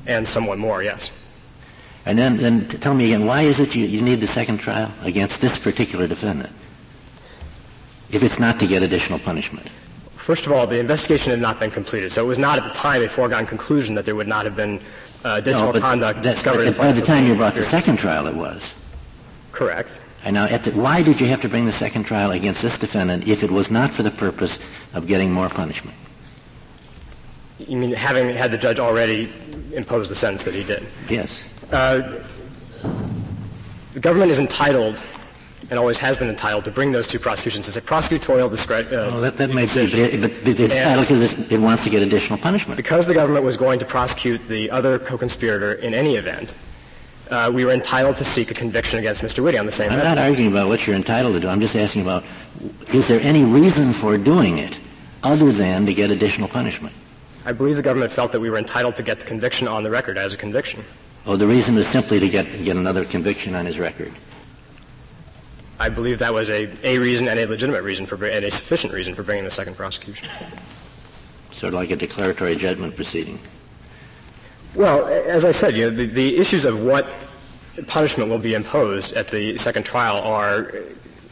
And 0.07 0.27
somewhat 0.27 0.59
more, 0.59 0.83
yes. 0.83 1.11
And 2.07 2.19
then, 2.19 2.37
then 2.37 2.69
tell 2.69 2.95
me 2.95 3.07
again, 3.07 3.27
why 3.27 3.43
is 3.43 3.61
it 3.61 3.75
you, 3.75 3.85
you 3.85 4.01
need 4.01 4.21
the 4.21 4.29
second 4.29 4.59
trial 4.59 4.91
against 5.03 5.41
this 5.41 5.63
particular 5.63 6.07
defendant? 6.07 6.53
if 8.11 8.23
it's 8.23 8.39
not 8.39 8.61
to 8.61 8.67
get 8.67 8.83
additional 8.83 9.19
punishment? 9.19 9.69
First 10.17 10.47
of 10.47 10.53
all, 10.53 10.67
the 10.67 10.79
investigation 10.79 11.31
had 11.31 11.41
not 11.41 11.61
been 11.61 11.71
completed, 11.71 12.13
so 12.13 12.23
it 12.23 12.27
was 12.27 12.39
not 12.39 12.59
at 12.59 12.65
the 12.65 12.71
time 12.71 13.03
a 13.03 13.09
foregone 13.09 13.47
conclusion 13.47 13.95
that 13.95 14.05
there 14.05 14.17
would 14.17 14.27
not 14.27 14.45
have 14.45 14.57
been 14.57 14.81
uh, 15.25 15.37
additional 15.39 15.73
no, 15.73 15.81
conduct 15.81 16.23
that, 16.23 16.35
discovered. 16.35 16.77
by 16.77 16.93
the 16.93 17.01
time 17.01 17.27
you 17.27 17.35
brought 17.35 17.55
the 17.55 17.69
second 17.71 17.97
trial, 17.97 18.27
it 18.27 18.35
was. 18.35 18.75
Correct. 19.53 20.01
And 20.25 20.35
now, 20.35 20.47
the, 20.47 20.73
why 20.73 21.03
did 21.03 21.21
you 21.21 21.29
have 21.29 21.41
to 21.43 21.49
bring 21.49 21.67
the 21.67 21.73
second 21.73 22.05
trial 22.05 22.33
against 22.33 22.61
this 22.61 22.77
defendant 22.79 23.29
if 23.29 23.45
it 23.45 23.51
was 23.51 23.71
not 23.71 23.93
for 23.93 24.03
the 24.03 24.11
purpose 24.11 24.59
of 24.93 25.07
getting 25.07 25.31
more 25.31 25.49
punishment? 25.49 25.97
You 27.59 27.77
mean 27.77 27.93
having 27.93 28.31
had 28.31 28.51
the 28.51 28.59
judge 28.59 28.81
already 28.81 29.33
impose 29.73 30.09
the 30.09 30.15
sentence 30.15 30.43
that 30.45 30.55
he 30.55 30.65
did? 30.65 30.87
Yes. 31.09 31.45
Uh, 31.73 32.21
the 33.93 34.01
government 34.01 34.31
is 34.31 34.39
entitled 34.39 35.03
and 35.69 35.79
always 35.79 35.99
has 35.99 36.17
been 36.17 36.29
entitled 36.29 36.65
to 36.65 36.71
bring 36.71 36.93
those 36.93 37.07
two 37.07 37.19
prosecutions 37.19 37.67
as 37.67 37.77
a 37.77 37.81
prosecutorial 37.81 38.49
discretion. 38.49 38.95
Uh, 38.95 39.11
oh, 39.13 39.21
that, 39.21 39.37
that 39.37 39.51
may 39.51 39.67
be, 39.67 40.21
but, 40.21 40.31
but 40.31 40.49
it's 40.49 40.61
entitled 40.61 41.09
because 41.09 41.33
it, 41.33 41.53
it 41.53 41.59
wants 41.59 41.83
to 41.85 41.91
get 41.91 42.03
additional 42.03 42.39
punishment. 42.39 42.77
Because 42.77 43.07
the 43.07 43.15
government 43.15 43.45
was 43.45 43.57
going 43.57 43.79
to 43.81 43.85
prosecute 43.85 44.47
the 44.47 44.71
other 44.71 44.99
co-conspirator 44.99 45.75
in 45.75 45.93
any 45.93 46.17
event, 46.17 46.55
uh, 47.31 47.51
we 47.53 47.65
were 47.65 47.73
entitled 47.73 48.17
to 48.17 48.25
seek 48.25 48.51
a 48.53 48.55
conviction 48.55 49.01
against 49.01 49.23
Mr. 49.23 49.43
Witte 49.43 49.59
on 49.59 49.67
the 49.67 49.73
same. 49.73 49.91
I'm 49.91 49.99
not 49.99 50.19
arguing 50.19 50.51
about 50.51 50.69
what 50.69 50.87
you're 50.87 50.95
entitled 50.95 51.35
to 51.35 51.41
do. 51.41 51.49
I'm 51.49 51.61
just 51.61 51.75
asking 51.75 52.03
about 52.03 52.25
is 52.93 53.09
there 53.09 53.21
any 53.21 53.45
reason 53.45 53.93
for 53.93 54.17
doing 54.17 54.59
it 54.59 54.79
other 55.25 55.51
than 55.51 55.87
to 55.87 55.95
get 55.95 56.11
additional 56.11 56.49
punishment? 56.49 56.95
I 57.45 57.53
believe 57.53 57.77
the 57.77 57.83
government 57.83 58.13
felt 58.13 58.31
that 58.33 58.41
we 58.41 58.51
were 58.51 58.59
entitled 58.59 58.95
to 58.97 59.03
get 59.03 59.19
the 59.19 59.27
conviction 59.27 59.67
on 59.67 59.83
the 59.83 59.91
record 59.91 60.19
as 60.19 60.35
a 60.35 60.37
conviction. 60.37 60.85
Oh, 61.27 61.37
the 61.37 61.47
reason 61.47 61.77
is 61.77 61.87
simply 61.89 62.21
to 62.21 62.29
get 62.29 62.45
get 62.65 62.77
another 62.77 63.05
conviction 63.05 63.55
on 63.55 63.67
his 63.67 63.79
record. 63.79 64.13
I 65.79 65.89
believe 65.89 66.21
that 66.21 66.33
was 66.33 66.49
a, 66.51 66.71
a 66.87 66.99
reason 66.99 67.29
and 67.29 67.39
a 67.39 67.47
legitimate 67.47 67.83
reason 67.83 68.07
for 68.07 68.15
and 68.25 68.45
a 68.45 68.51
sufficient 68.51 68.93
reason 68.93 69.15
for 69.15 69.23
bringing 69.23 69.45
the 69.45 69.51
second 69.51 69.77
prosecution. 69.77 70.29
Sort 71.51 71.75
of 71.75 71.81
like 71.81 71.91
a 71.91 71.97
declaratory 71.97 72.57
judgment 72.57 72.97
proceeding. 72.97 73.39
Well, 74.75 75.07
as 75.07 75.45
I 75.45 75.51
said, 75.51 75.77
you 75.77 75.91
know, 75.91 75.97
the, 75.97 76.07
the 76.07 76.37
issues 76.37 76.65
of 76.65 76.83
what 76.83 77.09
punishment 77.87 78.31
will 78.31 78.39
be 78.39 78.55
imposed 78.55 79.15
at 79.15 79.29
the 79.29 79.57
second 79.57 79.85
trial 79.85 80.19
are 80.19 80.73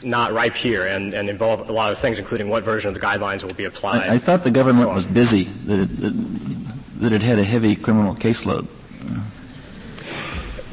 not 0.03 0.33
ripe 0.33 0.55
here 0.55 0.87
and, 0.87 1.15
and 1.15 1.31
involve 1.31 1.69
a 1.69 1.73
lot 1.73 1.93
of 1.93 1.99
things, 1.99 2.19
including 2.19 2.49
what 2.49 2.65
version 2.65 2.89
of 2.89 2.95
the 2.95 3.01
guidelines 3.01 3.43
will 3.43 3.55
be 3.55 3.65
applied. 3.65 4.09
I, 4.09 4.15
I 4.15 4.19
thought 4.19 4.45
the 4.45 4.51
government 4.51 4.89
so 4.89 4.95
was 4.95 5.07
busy, 5.07 5.45
that 5.45 5.81
it, 5.81 5.97
that, 6.01 6.13
that 7.01 7.13
it 7.13 7.23
had 7.23 7.39
a 7.39 7.45
heavy 7.45 7.77
criminal 7.77 8.15
caseload. 8.15 8.67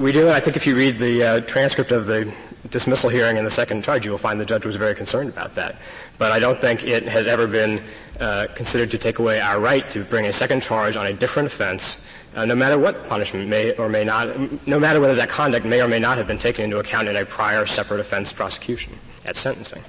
We 0.02 0.12
do. 0.12 0.30
I 0.32 0.40
think 0.40 0.58
if 0.58 0.66
you 0.66 0.76
read 0.76 0.98
the 0.98 1.24
uh, 1.24 1.42
transcript 1.42 1.92
of 1.92 2.08
the 2.08 2.34
dismissal 2.72 3.08
hearing 3.08 3.38
and 3.38 3.46
the 3.46 3.52
second 3.52 3.84
charge, 3.84 4.04
you 4.04 4.10
will 4.10 4.18
find 4.18 4.42
the 4.42 4.46
judge 4.46 4.66
was 4.66 4.76
very 4.76 4.96
concerned 4.96 5.30
about 5.30 5.54
that. 5.54 5.76
But 6.18 6.32
I 6.32 6.40
don't 6.40 6.60
think 6.60 6.84
it 6.84 7.04
has 7.04 7.28
ever 7.28 7.46
been 7.46 7.80
uh, 8.20 8.48
considered 8.56 8.90
to 8.92 8.98
take 8.98 9.20
away 9.20 9.40
our 9.40 9.60
right 9.60 9.88
to 9.92 10.04
bring 10.04 10.26
a 10.26 10.34
second 10.34 10.64
charge 10.64 10.96
on 10.96 11.06
a 11.06 11.14
different 11.14 11.46
offense, 11.46 12.04
uh, 12.36 12.46
no 12.46 12.56
matter 12.56 12.80
what 12.80 13.06
punishment 13.06 13.48
may 13.48 13.76
or 13.76 13.90
may 13.90 14.04
not, 14.04 14.68
no 14.68 14.80
matter 14.80 15.00
whether 15.00 15.14
that 15.14 15.30
conduct 15.30 15.68
may 15.68 15.84
or 15.84 15.88
may 15.88 16.00
not 16.00 16.18
have 16.18 16.26
been 16.26 16.40
taken 16.40 16.66
into 16.66 16.80
account 16.80 17.08
in 17.08 17.16
a 17.16 17.24
prior 17.24 17.68
separate 17.68 18.00
offense 18.00 18.34
prosecution 18.34 18.98
at 19.28 19.36
sentencing. 19.36 19.84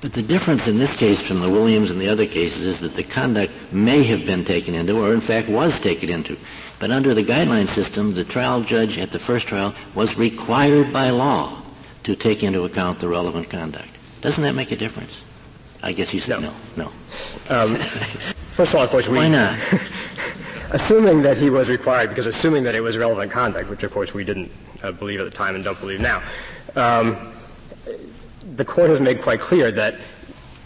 But 0.00 0.14
the 0.14 0.22
difference 0.22 0.66
in 0.66 0.78
this 0.78 0.96
case 0.96 1.20
from 1.20 1.38
the 1.38 1.48
Williams 1.48 1.92
and 1.92 2.00
the 2.00 2.08
other 2.08 2.26
cases 2.26 2.64
is 2.64 2.80
that 2.80 2.94
the 2.94 3.04
conduct 3.04 3.52
may 3.72 4.02
have 4.02 4.26
been 4.26 4.44
taken 4.44 4.74
into, 4.74 5.00
or 5.00 5.14
in 5.14 5.20
fact 5.20 5.48
was 5.48 5.80
taken 5.80 6.10
into. 6.10 6.36
But 6.78 6.90
under 6.90 7.14
the 7.14 7.24
guideline 7.24 7.68
system, 7.68 8.12
the 8.12 8.24
trial 8.24 8.60
judge 8.60 8.98
at 8.98 9.10
the 9.10 9.18
first 9.18 9.46
trial 9.46 9.74
was 9.94 10.18
required 10.18 10.92
by 10.92 11.10
law 11.10 11.62
to 12.02 12.16
take 12.16 12.42
into 12.42 12.64
account 12.64 13.00
the 13.00 13.08
relevant 13.08 13.48
conduct. 13.48 13.88
Doesn't 14.20 14.42
that 14.42 14.54
make 14.54 14.72
a 14.72 14.76
difference? 14.76 15.22
I 15.82 15.92
guess 15.92 16.12
you 16.12 16.20
said 16.20 16.40
no. 16.40 16.52
No. 16.76 16.90
no. 17.48 17.62
Um, 17.62 17.74
first 17.76 18.72
of 18.72 18.76
all, 18.76 18.84
of 18.84 18.90
course, 18.90 19.08
we. 19.08 19.18
Why 19.18 19.28
not? 19.28 19.58
assuming 20.74 21.22
that 21.22 21.38
he 21.38 21.50
was 21.50 21.70
required, 21.70 22.08
because 22.08 22.26
assuming 22.26 22.64
that 22.64 22.74
it 22.74 22.80
was 22.80 22.98
relevant 22.98 23.30
conduct, 23.30 23.70
which 23.70 23.82
of 23.84 23.92
course 23.92 24.12
we 24.12 24.24
didn't 24.24 24.50
uh, 24.82 24.90
believe 24.92 25.20
at 25.20 25.24
the 25.24 25.30
time 25.30 25.54
and 25.54 25.62
don't 25.62 25.78
believe 25.80 26.00
now, 26.00 26.22
um, 26.74 27.32
the 28.52 28.64
court 28.64 28.90
has 28.90 29.00
made 29.00 29.22
quite 29.22 29.40
clear 29.40 29.70
that 29.70 29.94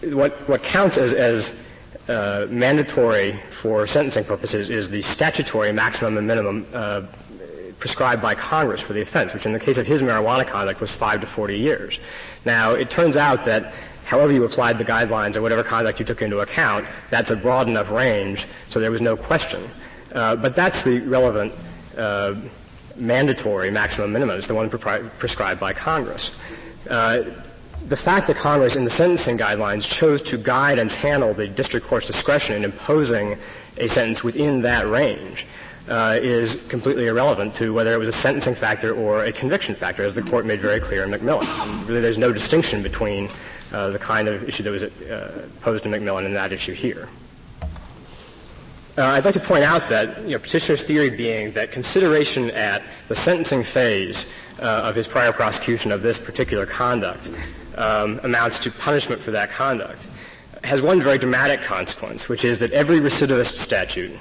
what, 0.03 0.33
what 0.49 0.63
counts 0.63 0.97
as, 0.97 1.13
as 1.13 1.61
uh, 2.09 2.47
mandatory 2.49 3.39
for 3.51 3.87
sentencing 3.87 4.25
purposes 4.25 4.71
is 4.71 4.89
the 4.89 5.03
statutory 5.03 5.73
maximum 5.73 6.17
and 6.17 6.27
minimum 6.27 6.67
uh, 6.73 7.03
prescribed 7.79 8.23
by 8.23 8.35
Congress 8.35 8.81
for 8.81 8.93
the 8.93 9.01
offense, 9.01 9.35
which 9.35 9.47
in 9.47 9.53
the 9.53 9.61
case 9.61 9.79
of 9.79 9.87
his 9.87 10.03
marijuana 10.03 10.47
conduct 10.47 10.81
was 10.81 10.91
five 10.91 11.21
to 11.21 11.27
40 11.27 11.59
years. 11.59 11.99
Now, 12.45 12.73
it 12.73 12.91
turns 12.91 13.17
out 13.17 13.45
that 13.45 13.75
however 14.05 14.33
you 14.33 14.45
applied 14.45 14.79
the 14.79 14.85
guidelines 14.85 15.37
or 15.37 15.43
whatever 15.43 15.63
conduct 15.63 16.01
you 16.01 16.07
took 16.07 16.23
into 16.23 16.41
account, 16.41 16.87
that's 17.11 17.31
a 17.31 17.37
broad 17.37 17.69
enough 17.69 17.91
range, 17.91 18.47
so 18.69 18.81
there 18.81 18.91
was 18.91 19.01
no 19.01 19.17
question. 19.17 19.69
Uh, 20.15 20.35
but 20.35 20.55
that's 20.55 20.83
the 20.85 21.01
relevant 21.01 21.53
uh, 21.97 22.35
mandatory 22.97 23.71
maximum 23.71 24.13
minimum, 24.13 24.39
is 24.39 24.47
the 24.47 24.55
one 24.55 24.71
pre- 24.71 25.09
prescribed 25.19 25.61
by 25.61 25.73
Congress. 25.73 26.31
The 27.87 27.97
fact 27.97 28.27
that 28.27 28.37
Congress, 28.37 28.77
in 28.77 28.85
the 28.85 28.91
sentencing 28.91 29.39
guidelines, 29.39 29.83
chose 29.83 30.21
to 30.23 30.37
guide 30.37 30.79
and 30.79 30.91
channel 30.91 31.33
the 31.33 31.49
district 31.49 31.87
court's 31.87 32.07
discretion 32.07 32.57
in 32.57 32.65
imposing 32.65 33.39
a 33.79 33.89
sentence 33.89 34.23
within 34.23 34.63
that 34.63 34.89
range 34.89 35.47
uh, 35.89 36.19
is 36.21 36.67
completely 36.69 37.07
irrelevant 37.07 37.55
to 37.55 37.73
whether 37.73 37.95
it 37.95 37.99
was 37.99 38.09
a 38.09 38.13
sentencing 38.13 38.55
factor 38.55 38.95
or 38.95 39.25
a 39.25 39.33
conviction 39.33 39.75
factor, 39.75 40.05
as 40.05 40.15
the 40.15 40.23
court 40.23 40.45
made 40.45 40.61
very 40.61 40.81
clear 40.81 41.05
in 41.05 41.11
McMillan. 41.11 41.89
Really, 41.89 42.01
there's 42.01 42.19
no 42.19 42.33
distinction 42.33 42.83
between 42.83 43.31
uh, 43.73 43.91
the 43.91 43.99
kind 43.99 44.29
of 44.29 44.45
issue 44.45 44.63
that 44.63 44.71
was 44.71 44.83
uh, 44.83 45.49
posed 45.61 45.87
in 45.87 45.93
McMillan 45.93 46.27
and 46.27 46.37
that 46.37 46.53
issue 46.53 46.75
here. 46.75 47.09
Uh, 48.99 49.05
I'd 49.05 49.25
like 49.25 49.35
to 49.35 49.41
point 49.41 49.63
out 49.63 49.89
that 49.89 50.23
you 50.23 50.33
know, 50.33 50.39
petitioner's 50.41 50.83
theory 50.83 51.09
being 51.09 51.53
that 51.53 51.71
consideration 51.71 52.51
at 52.51 52.83
the 53.07 53.15
sentencing 53.15 53.63
phase 53.63 54.27
of 54.59 54.95
his 54.95 55.07
prior 55.07 55.33
prosecution 55.33 55.93
of 55.93 56.03
this 56.03 56.19
particular 56.19 56.67
conduct 56.67 57.31
um, 57.77 58.21
amounts 58.25 58.59
to 58.61 58.71
punishment 58.71 59.21
for 59.21 59.31
that 59.31 59.51
conduct 59.51 60.09
has 60.65 60.83
one 60.83 61.01
very 61.01 61.19
dramatic 61.19 61.63
consequence, 61.63 62.29
which 62.29 62.45
is 62.45 62.59
that 62.59 62.73
every 62.73 62.99
recidivist 62.99 63.57
statute 63.59 64.19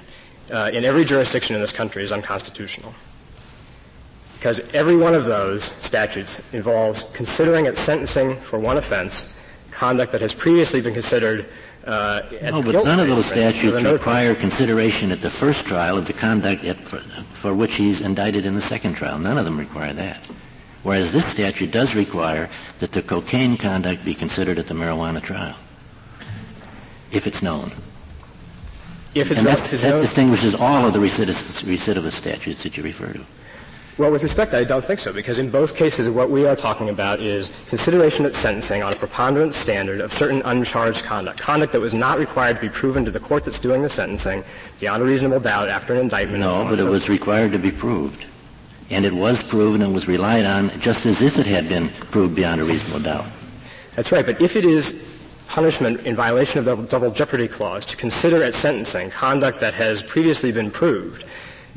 uh, 0.52 0.70
in 0.72 0.86
every 0.86 1.04
jurisdiction 1.04 1.56
in 1.56 1.62
this 1.62 1.72
country 1.72 2.04
is 2.04 2.12
unconstitutional. 2.12 2.94
because 4.38 4.60
every 4.74 4.96
one 4.96 5.16
of 5.16 5.26
those 5.26 5.64
statutes 5.64 6.42
involves 6.54 7.04
considering 7.14 7.66
at 7.66 7.76
sentencing 7.76 8.36
for 8.36 8.60
one 8.60 8.78
offense 8.78 9.34
conduct 9.72 10.12
that 10.12 10.22
has 10.22 10.34
previously 10.34 10.80
been 10.80 10.94
considered 10.94 11.48
uh, 11.86 12.22
no, 12.44 12.62
but 12.62 12.84
none 12.84 13.00
of 13.00 13.08
those 13.08 13.26
statutes 13.26 13.82
require 13.84 14.36
consideration 14.36 15.10
at 15.10 15.22
the 15.22 15.30
first 15.30 15.66
trial 15.66 15.98
of 15.98 16.06
the 16.06 16.14
conduct 16.14 16.64
for, 16.82 16.98
for 17.38 17.54
which 17.54 17.76
he's 17.76 18.02
indicted 18.02 18.46
in 18.46 18.56
the 18.56 18.62
second 18.62 18.96
trial. 18.96 19.20
None 19.20 19.38
of 19.38 19.46
them 19.46 19.60
require 19.60 19.94
that. 19.94 20.26
Whereas 20.84 21.12
this 21.12 21.26
statute 21.32 21.72
does 21.72 21.96
require 21.96 22.50
that 22.80 22.92
the 22.92 23.02
cocaine 23.02 23.58
conduct 23.58 24.04
be 24.04 24.16
considered 24.16 24.58
at 24.58 24.68
the 24.68 24.74
marijuana 24.74 25.22
trial, 25.22 25.56
if 27.12 27.28
it's 27.28 27.42
known. 27.42 27.72
If 29.14 29.32
it's 29.32 29.40
and 29.40 29.48
known, 29.48 29.56
that, 29.58 29.70
that 29.70 30.02
distinguishes 30.02 30.56
all 30.56 30.86
of 30.86 30.94
the 30.94 31.00
recidivist, 31.00 31.64
recidivist 31.64 32.14
statutes 32.14 32.64
that 32.64 32.78
you 32.78 32.84
refer 32.84 33.14
to. 33.14 33.26
Well, 33.98 34.12
with 34.12 34.22
respect, 34.22 34.54
I 34.54 34.64
don't 34.64 34.84
think 34.84 35.00
so, 35.00 35.12
because 35.12 35.40
in 35.40 35.50
both 35.50 35.76
cases, 35.76 36.08
what 36.08 36.30
we 36.30 36.46
are 36.46 36.56
talking 36.56 36.90
about 36.90 37.20
is 37.20 37.50
consideration 37.68 38.28
at 38.28 38.36
sentencing 38.36 38.84
on 38.84 38.94
a 38.94 38.96
preponderance 38.96 39.56
standard 39.56 40.02
of 40.02 40.14
certain 40.14 40.44
uncharged 40.46 41.04
conduct, 41.04 41.40
conduct 41.40 41.74
that 41.74 41.82
was 41.82 41.96
not 41.96 42.20
required 42.20 42.58
to 42.58 42.62
be 42.62 42.70
proven 42.70 43.06
to 43.06 43.12
the 43.12 43.20
court 43.20 43.44
that's 43.44 43.60
doing 43.60 43.82
the 43.82 43.90
sentencing 43.90 44.44
beyond 44.80 45.02
a 45.02 45.06
reasonable 45.06 45.40
doubt 45.40 45.68
after 45.68 45.96
an 45.96 46.00
indictment. 46.00 46.42
No, 46.42 46.64
but 46.70 46.80
it 46.80 46.84
was 46.84 47.10
required 47.10 47.54
to 47.54 47.58
be 47.58 47.72
proved. 47.72 48.28
And 48.92 49.04
it 49.04 49.14
was 49.14 49.42
proven 49.42 49.82
and 49.82 49.96
was 49.96 50.08
relied 50.08 50.46
on 50.46 50.70
just 50.80 51.08
as 51.08 51.20
if 51.20 51.40
it 51.40 51.48
had 51.48 51.68
been 51.68 51.90
proved 51.90 52.36
beyond 52.36 52.62
a 52.62 52.66
reasonable 52.66 53.00
doubt. 53.00 53.26
That's 53.96 54.12
right, 54.12 54.26
but 54.26 54.40
if 54.40 54.56
it 54.56 54.64
is 54.64 55.08
punishment 55.48 56.02
in 56.06 56.16
violation 56.16 56.60
of 56.60 56.66
the 56.66 56.76
double 56.76 57.10
jeopardy 57.10 57.48
clause 57.48 57.84
to 57.86 57.98
consider 57.98 58.44
at 58.44 58.54
sentencing 58.54 59.10
conduct 59.10 59.60
that 59.62 59.74
has 59.74 60.04
previously 60.04 60.52
been 60.52 60.70
proved, 60.70 61.26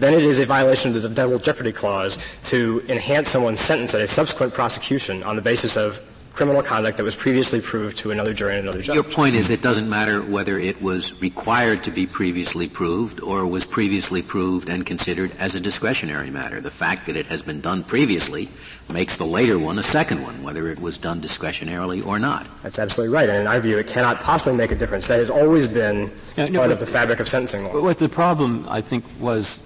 then 0.01 0.15
it 0.15 0.25
is 0.25 0.39
a 0.39 0.47
violation 0.47 0.95
of 0.97 1.03
the 1.03 1.09
double 1.09 1.39
jeopardy 1.39 1.73
clause 1.73 2.19
to 2.45 2.83
enhance 2.89 3.29
someone's 3.29 3.61
sentence 3.61 3.95
at 3.95 4.01
a 4.01 4.07
subsequent 4.07 4.55
prosecution 4.55 5.23
on 5.23 5.37
the 5.37 5.43
basis 5.43 5.77
of 5.77 6.05
criminal 6.33 6.63
conduct 6.63 6.97
that 6.97 7.03
was 7.03 7.15
previously 7.15 7.61
proved 7.61 7.99
to 7.99 8.11
another 8.13 8.33
jury 8.33 8.55
and 8.55 8.63
another 8.63 8.81
judge. 8.81 8.95
Your 8.95 9.05
point 9.05 9.35
is 9.35 9.51
it 9.51 9.61
doesn't 9.61 9.91
matter 9.91 10.23
whether 10.23 10.59
it 10.59 10.81
was 10.81 11.21
required 11.21 11.83
to 11.85 11.91
be 11.91 12.07
previously 12.07 12.69
proved 12.69 13.21
or 13.21 13.47
was 13.47 13.67
previously 13.67 14.23
proved 14.23 14.69
and 14.69 14.87
considered 14.87 15.33
as 15.39 15.55
a 15.55 15.61
discretionary 15.61 16.31
matter. 16.31 16.61
The 16.61 16.71
fact 16.71 17.07
that 17.07 17.17
it 17.17 17.27
has 17.27 17.43
been 17.43 17.61
done 17.61 17.85
previously 17.85 18.49
makes 18.89 19.17
the 19.19 19.27
later 19.27 19.59
one 19.59 19.79
a 19.79 19.83
second 19.83 20.23
one, 20.23 20.43
whether 20.43 20.69
it 20.69 20.81
was 20.81 20.97
done 20.99 21.21
discretionarily 21.21 22.07
or 22.07 22.19
not. 22.19 22.47
That's 22.63 22.79
absolutely 22.79 23.15
right. 23.15 23.29
And 23.29 23.39
in 23.41 23.47
our 23.47 23.61
view, 23.61 23.77
it 23.77 23.89
cannot 23.89 24.21
possibly 24.21 24.55
make 24.57 24.73
a 24.73 24.77
difference. 24.77 25.09
That 25.09 25.19
has 25.19 25.31
always 25.31 25.69
been 25.69 26.11
no, 26.39 26.49
no, 26.49 26.59
part 26.61 26.71
of 26.71 26.79
the 26.79 26.87
fabric 26.87 27.21
of 27.21 27.29
sentencing 27.29 27.65
law. 27.65 27.73
But 27.73 27.83
What 27.83 27.99
the 27.99 28.09
problem, 28.09 28.67
I 28.69 28.81
think, 28.81 29.05
was 29.19 29.63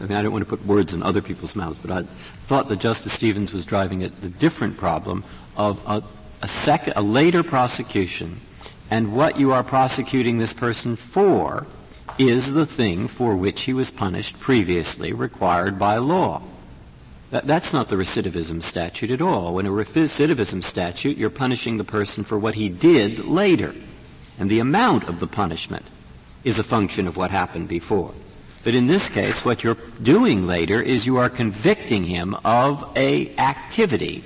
I 0.00 0.06
mean, 0.06 0.16
I 0.16 0.22
don't 0.22 0.32
want 0.32 0.44
to 0.44 0.48
put 0.48 0.64
words 0.64 0.94
in 0.94 1.02
other 1.02 1.20
people's 1.20 1.56
mouths, 1.56 1.78
but 1.78 1.90
I 1.90 2.02
thought 2.02 2.68
that 2.68 2.78
Justice 2.78 3.12
Stevens 3.12 3.52
was 3.52 3.64
driving 3.64 4.02
at 4.02 4.20
the 4.20 4.28
different 4.28 4.76
problem 4.76 5.24
of 5.56 5.80
a, 5.86 6.02
a 6.42 6.48
second, 6.48 6.94
a 6.96 7.02
later 7.02 7.42
prosecution, 7.42 8.40
and 8.90 9.14
what 9.14 9.38
you 9.38 9.52
are 9.52 9.64
prosecuting 9.64 10.38
this 10.38 10.52
person 10.52 10.96
for 10.96 11.66
is 12.18 12.54
the 12.54 12.66
thing 12.66 13.08
for 13.08 13.36
which 13.36 13.62
he 13.62 13.72
was 13.72 13.90
punished 13.90 14.38
previously, 14.40 15.12
required 15.12 15.78
by 15.78 15.96
law. 15.96 16.42
That, 17.30 17.46
that's 17.46 17.72
not 17.72 17.88
the 17.88 17.96
recidivism 17.96 18.62
statute 18.62 19.10
at 19.10 19.20
all. 19.20 19.58
In 19.58 19.66
a 19.66 19.70
recidivism 19.70 20.64
statute, 20.64 21.18
you're 21.18 21.30
punishing 21.30 21.76
the 21.76 21.84
person 21.84 22.24
for 22.24 22.38
what 22.38 22.54
he 22.54 22.68
did 22.68 23.26
later. 23.26 23.74
And 24.38 24.48
the 24.48 24.60
amount 24.60 25.08
of 25.08 25.20
the 25.20 25.26
punishment 25.26 25.84
is 26.44 26.58
a 26.58 26.64
function 26.64 27.06
of 27.06 27.16
what 27.16 27.30
happened 27.30 27.68
before. 27.68 28.14
But 28.64 28.74
in 28.74 28.86
this 28.86 29.08
case, 29.08 29.44
what 29.44 29.62
you're 29.62 29.76
doing 30.02 30.46
later 30.46 30.80
is 30.80 31.06
you 31.06 31.18
are 31.18 31.30
convicting 31.30 32.04
him 32.04 32.36
of 32.44 32.90
a 32.96 33.36
activity 33.36 34.24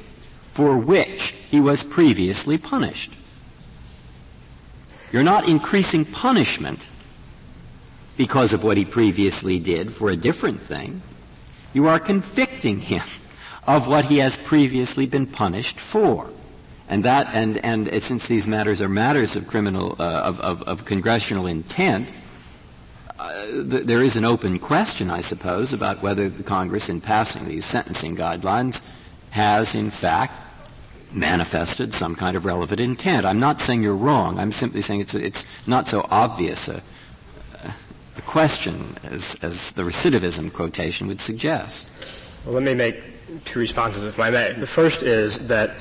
for 0.52 0.76
which 0.76 1.34
he 1.50 1.60
was 1.60 1.82
previously 1.82 2.58
punished. 2.58 3.12
You're 5.12 5.22
not 5.22 5.48
increasing 5.48 6.04
punishment 6.04 6.88
because 8.16 8.52
of 8.52 8.64
what 8.64 8.76
he 8.76 8.84
previously 8.84 9.58
did 9.58 9.92
for 9.92 10.10
a 10.10 10.16
different 10.16 10.62
thing. 10.62 11.02
You 11.72 11.88
are 11.88 11.98
convicting 11.98 12.80
him 12.80 13.02
of 13.66 13.88
what 13.88 14.06
he 14.06 14.18
has 14.18 14.36
previously 14.36 15.06
been 15.06 15.26
punished 15.26 15.78
for. 15.78 16.30
And 16.88 17.04
that, 17.04 17.28
and, 17.32 17.58
and 17.58 18.02
since 18.02 18.26
these 18.26 18.46
matters 18.46 18.80
are 18.80 18.88
matters 18.88 19.36
of 19.36 19.46
criminal, 19.46 19.96
uh, 19.98 20.02
of, 20.02 20.40
of, 20.40 20.62
of 20.62 20.84
congressional 20.84 21.46
intent, 21.46 22.12
uh, 23.22 23.70
th- 23.70 23.86
there 23.86 24.02
is 24.02 24.16
an 24.16 24.24
open 24.24 24.58
question, 24.58 25.10
I 25.10 25.20
suppose, 25.20 25.72
about 25.72 26.02
whether 26.02 26.28
the 26.28 26.42
Congress, 26.42 26.88
in 26.88 27.00
passing 27.00 27.44
these 27.44 27.64
sentencing 27.64 28.16
guidelines, 28.16 28.82
has 29.30 29.74
in 29.74 29.90
fact 29.90 30.34
manifested 31.12 31.92
some 31.92 32.14
kind 32.14 32.36
of 32.36 32.44
relevant 32.44 32.80
intent. 32.80 33.26
I'm 33.26 33.40
not 33.40 33.60
saying 33.60 33.82
you're 33.82 33.94
wrong. 33.94 34.38
I'm 34.38 34.52
simply 34.52 34.80
saying 34.80 35.00
it's, 35.00 35.14
it's 35.14 35.44
not 35.66 35.88
so 35.88 36.06
obvious 36.10 36.68
a, 36.68 36.82
a 38.16 38.22
question 38.22 38.96
as, 39.04 39.36
as 39.42 39.72
the 39.72 39.82
recidivism 39.82 40.52
quotation 40.52 41.06
would 41.06 41.20
suggest. 41.20 41.88
Well, 42.44 42.54
let 42.54 42.62
me 42.62 42.74
make 42.74 42.96
two 43.44 43.58
responses, 43.58 44.04
if 44.04 44.18
I 44.18 44.30
may. 44.30 44.52
The 44.52 44.66
first 44.66 45.02
is 45.02 45.46
that 45.48 45.74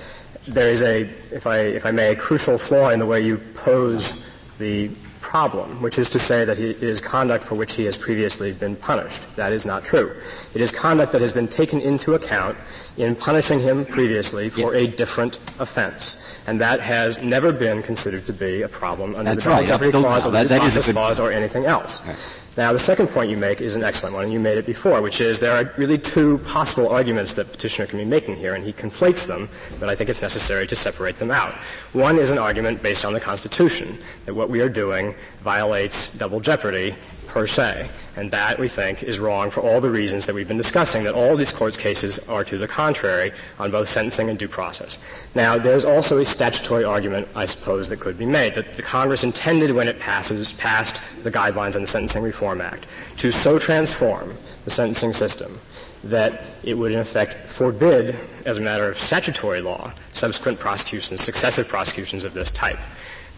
there 0.48 0.70
is 0.70 0.82
a, 0.84 1.02
if 1.32 1.48
I, 1.48 1.60
if 1.60 1.86
I 1.86 1.92
may, 1.92 2.12
a 2.12 2.16
crucial 2.16 2.58
flaw 2.58 2.90
in 2.90 3.00
the 3.00 3.06
way 3.06 3.22
you 3.22 3.38
pose 3.54 4.30
the 4.58 4.92
problem, 5.32 5.82
which 5.82 5.98
is 5.98 6.10
to 6.10 6.20
say 6.20 6.44
that 6.44 6.60
it 6.60 6.84
is 6.84 7.00
conduct 7.00 7.42
for 7.42 7.56
which 7.56 7.72
he 7.76 7.86
has 7.86 7.96
previously 7.96 8.52
been 8.52 8.76
punished. 8.76 9.34
That 9.38 9.54
is 9.54 9.66
not 9.66 9.86
true. 9.86 10.14
It 10.54 10.60
is 10.60 10.74
conduct 10.74 11.14
that 11.14 11.22
has 11.22 11.32
been 11.32 11.48
taken 11.48 11.80
into 11.80 12.16
account 12.16 12.58
in 12.98 13.16
punishing 13.16 13.62
him 13.62 13.86
previously 13.86 14.50
for 14.50 14.76
yes. 14.76 14.84
a 14.84 14.88
different 14.88 15.38
offense. 15.58 16.38
And 16.48 16.60
that 16.60 16.82
has 16.82 17.24
never 17.24 17.54
been 17.54 17.82
considered 17.82 18.26
to 18.26 18.34
be 18.34 18.64
a 18.64 18.68
problem 18.68 19.16
under 19.16 19.32
That's 19.32 19.46
the 19.46 19.52
right. 19.52 19.66
Jeopardy 19.66 19.92
Clause 19.92 20.26
or 20.26 20.32
the 20.32 20.46
Process 20.46 20.92
Clause 20.92 21.18
or 21.18 21.32
anything 21.32 21.66
else. 21.66 22.06
Right. 22.06 22.41
Now, 22.58 22.74
the 22.74 22.80
second 22.80 23.08
point 23.08 23.30
you 23.30 23.38
make 23.38 23.62
is 23.62 23.78
an 23.78 23.84
excellent 23.84 24.14
one, 24.14 24.26
and 24.26 24.34
you 24.34 24.40
made 24.40 24.58
it 24.58 24.66
before, 24.66 25.02
which 25.02 25.22
is 25.22 25.40
there 25.40 25.54
are 25.54 25.74
really 25.78 25.98
two 25.98 26.38
possible 26.40 26.90
arguments 26.90 27.34
that 27.36 27.50
petitioner 27.50 27.88
can 27.88 27.98
be 27.98 28.04
making 28.04 28.36
here, 28.36 28.56
and 28.56 28.66
he 28.66 28.74
conflates 28.74 29.26
them, 29.26 29.48
but 29.80 29.88
I 29.88 29.96
think 29.96 30.10
it's 30.10 30.22
necessary 30.22 30.68
to 30.68 30.76
separate 30.76 31.18
them 31.18 31.32
out. 31.32 31.54
One 31.94 32.18
is 32.18 32.30
an 32.30 32.38
argument 32.38 32.82
based 32.84 33.06
on 33.06 33.14
the 33.14 33.22
Constitution, 33.22 33.98
that 34.26 34.34
what 34.34 34.50
we 34.50 34.60
are 34.60 34.68
doing 34.68 35.16
violates 35.40 36.14
double 36.14 36.42
jeopardy 36.42 36.94
per 37.32 37.48
se. 37.48 37.90
And 38.18 38.30
that, 38.32 38.60
we 38.60 38.68
think, 38.68 39.04
is 39.04 39.18
wrong 39.18 39.50
for 39.52 39.62
all 39.62 39.80
the 39.80 39.90
reasons 39.90 40.26
that 40.26 40.36
we've 40.36 40.50
been 40.50 40.58
discussing, 40.58 41.06
that 41.06 41.14
all 41.14 41.38
these 41.38 41.54
courts 41.54 41.78
cases 41.78 42.20
are 42.28 42.44
to 42.44 42.58
the 42.58 42.68
contrary 42.68 43.32
on 43.58 43.72
both 43.72 43.88
sentencing 43.88 44.30
and 44.30 44.38
due 44.38 44.50
process. 44.50 44.98
Now, 45.34 45.58
there's 45.58 45.86
also 45.86 46.18
a 46.18 46.26
statutory 46.26 46.84
argument, 46.84 47.30
I 47.34 47.46
suppose, 47.46 47.88
that 47.88 48.02
could 48.02 48.18
be 48.18 48.26
made, 48.26 48.56
that 48.56 48.74
the 48.74 48.82
Congress 48.82 49.24
intended 49.24 49.72
when 49.72 49.88
it 49.88 49.98
passes, 49.98 50.52
passed 50.52 51.02
the 51.24 51.32
guidelines 51.32 51.76
on 51.76 51.82
the 51.82 51.88
Sentencing 51.88 52.24
Reform 52.24 52.60
Act 52.60 52.86
to 53.20 53.32
so 53.32 53.58
transform 53.58 54.38
the 54.66 54.72
sentencing 54.72 55.14
system 55.14 55.58
that 56.04 56.44
it 56.64 56.74
would 56.74 56.92
in 56.92 57.00
effect 57.00 57.36
forbid, 57.48 58.20
as 58.46 58.58
a 58.58 58.62
matter 58.62 58.90
of 58.90 59.00
statutory 59.00 59.62
law, 59.62 59.94
subsequent 60.12 60.60
prosecutions, 60.60 61.24
successive 61.24 61.68
prosecutions 61.68 62.26
of 62.26 62.34
this 62.34 62.52
type. 62.52 62.80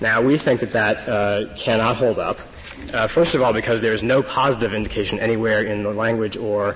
Now, 0.02 0.22
we 0.22 0.38
think 0.38 0.60
that 0.60 0.72
that 0.72 1.08
uh, 1.08 1.54
cannot 1.56 1.96
hold 1.96 2.20
up. 2.20 2.38
Uh, 2.94 3.08
first 3.08 3.36
of 3.36 3.42
all, 3.42 3.54
because 3.54 3.82
there 3.82 3.94
is 3.94 4.04
no 4.04 4.22
positive 4.22 4.74
indication 4.74 5.20
anywhere 5.20 5.64
in 5.64 5.84
the 5.84 5.94
language 5.94 6.36
or 6.36 6.76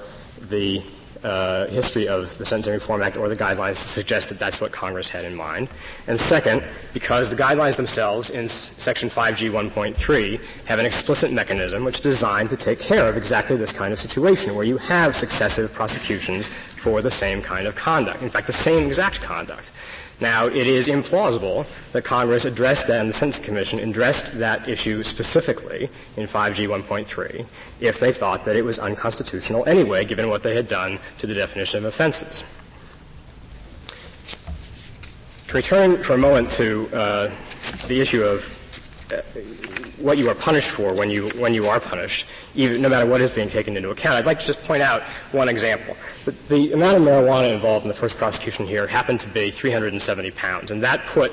the 0.50 0.82
uh, 1.24 1.68
history 1.68 2.08
of 2.08 2.38
the 2.38 2.46
Sentencing 2.46 2.74
Reform 2.74 3.02
Act 3.02 3.18
or 3.18 3.30
the 3.30 3.36
guidelines 3.36 3.76
to 3.76 3.90
suggest 3.90 4.30
that 4.30 4.40
that's 4.40 4.62
what 4.62 4.72
Congress 4.72 5.10
had 5.10 5.26
in 5.26 5.36
mind. 5.36 5.68
And 6.08 6.20
second, 6.20 6.64
because 6.94 7.30
the 7.30 7.36
guidelines 7.36 7.76
themselves 7.76 8.30
in 8.30 8.48
Section 8.50 9.10
5G 9.10 9.52
1.3 9.52 10.40
have 10.66 10.80
an 10.80 10.86
explicit 10.86 11.32
mechanism 11.32 11.84
which 11.84 11.96
is 11.96 12.02
designed 12.02 12.50
to 12.52 12.58
take 12.58 12.80
care 12.80 13.08
of 13.08 13.18
exactly 13.18 13.58
this 13.58 13.74
kind 13.74 13.92
of 13.92 14.00
situation 14.00 14.56
where 14.56 14.66
you 14.66 14.78
have 14.78 15.16
successive 15.16 15.74
prosecutions 15.74 16.48
for 16.48 17.02
the 17.02 17.12
same 17.12 17.42
kind 17.42 17.68
of 17.68 17.76
conduct. 17.76 18.22
In 18.22 18.30
fact, 18.30 18.48
the 18.48 18.54
same 18.54 18.88
exact 18.88 19.22
conduct. 19.22 19.72
Now, 20.20 20.48
it 20.48 20.66
is 20.66 20.88
implausible 20.88 21.68
that 21.92 22.04
Congress 22.04 22.46
addressed 22.46 22.88
that 22.88 23.02
and 23.02 23.10
the 23.10 23.14
Sentencing 23.14 23.46
Commission 23.46 23.80
addressed 23.80 24.40
that 24.40 24.68
issue 24.68 25.04
specifically 25.04 25.90
in 26.16 26.28
5G 26.28 26.68
1.3 26.68 27.46
if 27.80 28.00
they 28.00 28.12
thought 28.12 28.44
that 28.46 28.56
it 28.56 28.64
was 28.64 28.80
unconstitutional 28.80 29.64
anyway, 29.68 30.06
given 30.06 30.28
what 30.28 30.42
they 30.42 30.56
had 30.56 30.68
done 30.68 30.98
to 31.20 31.28
the 31.28 31.36
definition 31.36 31.80
of 31.80 31.86
offenses. 31.86 32.44
To 35.50 35.54
return 35.54 36.04
for 36.04 36.16
a 36.16 36.18
moment 36.18 36.50
to 36.52 36.90
uh, 36.94 37.32
the 37.88 38.02
issue 38.02 38.24
of 38.24 38.57
what 39.98 40.18
you 40.18 40.30
are 40.30 40.36
punished 40.36 40.70
for 40.70 40.94
when 40.94 41.10
you 41.10 41.30
when 41.30 41.54
you 41.54 41.66
are 41.68 41.80
punished, 41.80 42.26
even 42.56 42.82
no 42.82 42.90
matter 42.90 43.06
what 43.06 43.22
is 43.22 43.32
being 43.32 43.50
taken 43.50 43.78
into 43.78 43.90
account. 43.90 44.16
I'd 44.16 44.26
like 44.26 44.40
to 44.40 44.46
just 44.46 44.64
point 44.64 44.84
out 44.84 45.04
one 45.32 45.50
example. 45.50 45.96
The, 46.26 46.32
the 46.50 46.74
amount 46.74 46.98
of 46.98 47.04
marijuana 47.04 47.54
involved 47.54 47.86
in 47.86 47.90
the 47.90 47.96
first 47.96 48.18
prosecution 48.18 48.66
here 48.66 48.86
happened 48.88 49.20
to 49.22 49.30
be 49.30 49.50
370 49.50 50.32
pounds, 50.32 50.72
and 50.72 50.84
that 50.84 51.06
put 51.08 51.32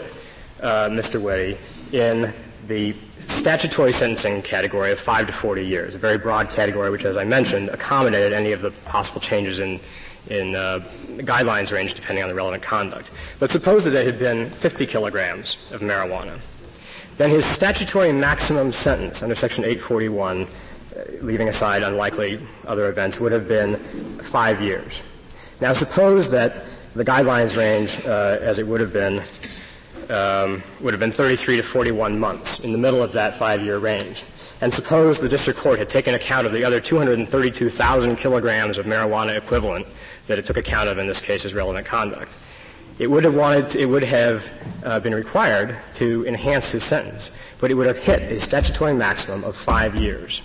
uh, 0.63 0.89
Mr. 0.89 1.21
Witte 1.21 1.59
in 1.93 2.33
the 2.67 2.95
statutory 3.19 3.93
sentencing 3.93 4.41
category 4.43 4.91
of 4.91 4.99
5 4.99 5.27
to 5.27 5.33
40 5.33 5.67
years, 5.67 5.95
a 5.95 5.99
very 5.99 6.17
broad 6.17 6.49
category 6.49 6.91
which, 6.91 7.05
as 7.05 7.17
I 7.17 7.25
mentioned, 7.25 7.69
accommodated 7.69 8.33
any 8.33 8.53
of 8.53 8.63
the 8.63 8.71
possible 8.71 9.21
changes 9.21 9.59
in 9.59 9.81
in 10.29 10.55
uh, 10.55 10.81
guidelines 11.19 11.71
range 11.71 11.93
depending 11.93 12.23
on 12.23 12.31
the 12.31 12.35
relevant 12.35 12.63
conduct. 12.63 13.11
But 13.39 13.51
suppose 13.51 13.85
that 13.85 13.95
it 13.95 14.07
had 14.07 14.19
been 14.19 14.49
50 14.49 14.87
kilograms 14.87 15.59
of 15.71 15.83
marijuana. 15.83 16.41
Then 17.17 17.31
his 17.31 17.45
statutory 17.47 18.13
maximum 18.13 18.73
sentence 18.73 19.23
under 19.23 19.37
Section 19.37 19.63
841, 19.65 20.43
uh, 20.43 20.47
leaving 21.23 21.49
aside 21.49 21.83
unlikely 21.83 22.41
other 22.67 22.89
events, 22.89 23.21
would 23.21 23.31
have 23.31 23.47
been 23.47 23.77
five 24.19 24.61
years. 24.61 25.03
Now 25.61 25.73
suppose 25.73 26.31
that 26.31 26.65
the 26.95 27.05
guidelines 27.05 27.57
range, 27.57 28.05
uh, 28.05 28.39
as 28.41 28.59
it 28.59 28.67
would 28.67 28.81
have 28.81 28.93
been, 28.93 29.23
um, 30.11 30.63
would 30.81 30.93
have 30.93 31.01
been 31.01 31.13
33 31.13 31.57
to 31.57 31.63
41 31.63 32.19
months 32.19 32.61
in 32.61 32.73
the 32.73 32.79
middle 32.79 33.03
of 33.03 33.13
that 33.13 33.37
five-year 33.37 33.79
range. 33.79 34.25
And 34.61 34.73
suppose 34.73 35.19
the 35.19 35.29
district 35.29 35.59
court 35.59 35.79
had 35.79 35.89
taken 35.89 36.15
account 36.15 36.47
of 36.47 36.53
the 36.53 36.65
other 36.65 36.81
232,000 36.81 38.17
kilograms 38.17 38.77
of 38.77 38.87
marijuana 38.87 39.37
equivalent 39.37 39.87
that 40.27 40.39
it 40.39 40.47
took 40.47 40.57
account 40.57 40.89
of 40.89 40.99
in 40.99 41.07
this 41.07 41.21
case 41.21 41.45
as 41.45 41.55
relevant 41.55 41.87
conduct. 41.87 42.33
It 42.99 43.11
would 43.11 43.25
have 43.25 43.35
wanted, 43.35 43.69
to, 43.71 43.81
it 43.81 43.87
would 43.87 44.05
have 44.05 44.47
uh, 44.85 45.01
been 45.01 45.15
required 45.15 45.77
to 45.95 46.27
enhance 46.27 46.71
his 46.71 46.85
sentence, 46.85 47.31
but 47.61 47.71
it 47.71 47.75
would 47.75 47.87
have 47.87 47.99
hit 47.99 48.21
a 48.31 48.39
statutory 48.39 48.95
maximum 48.95 49.43
of 49.45 49.57
five 49.57 49.97
years. 49.97 50.43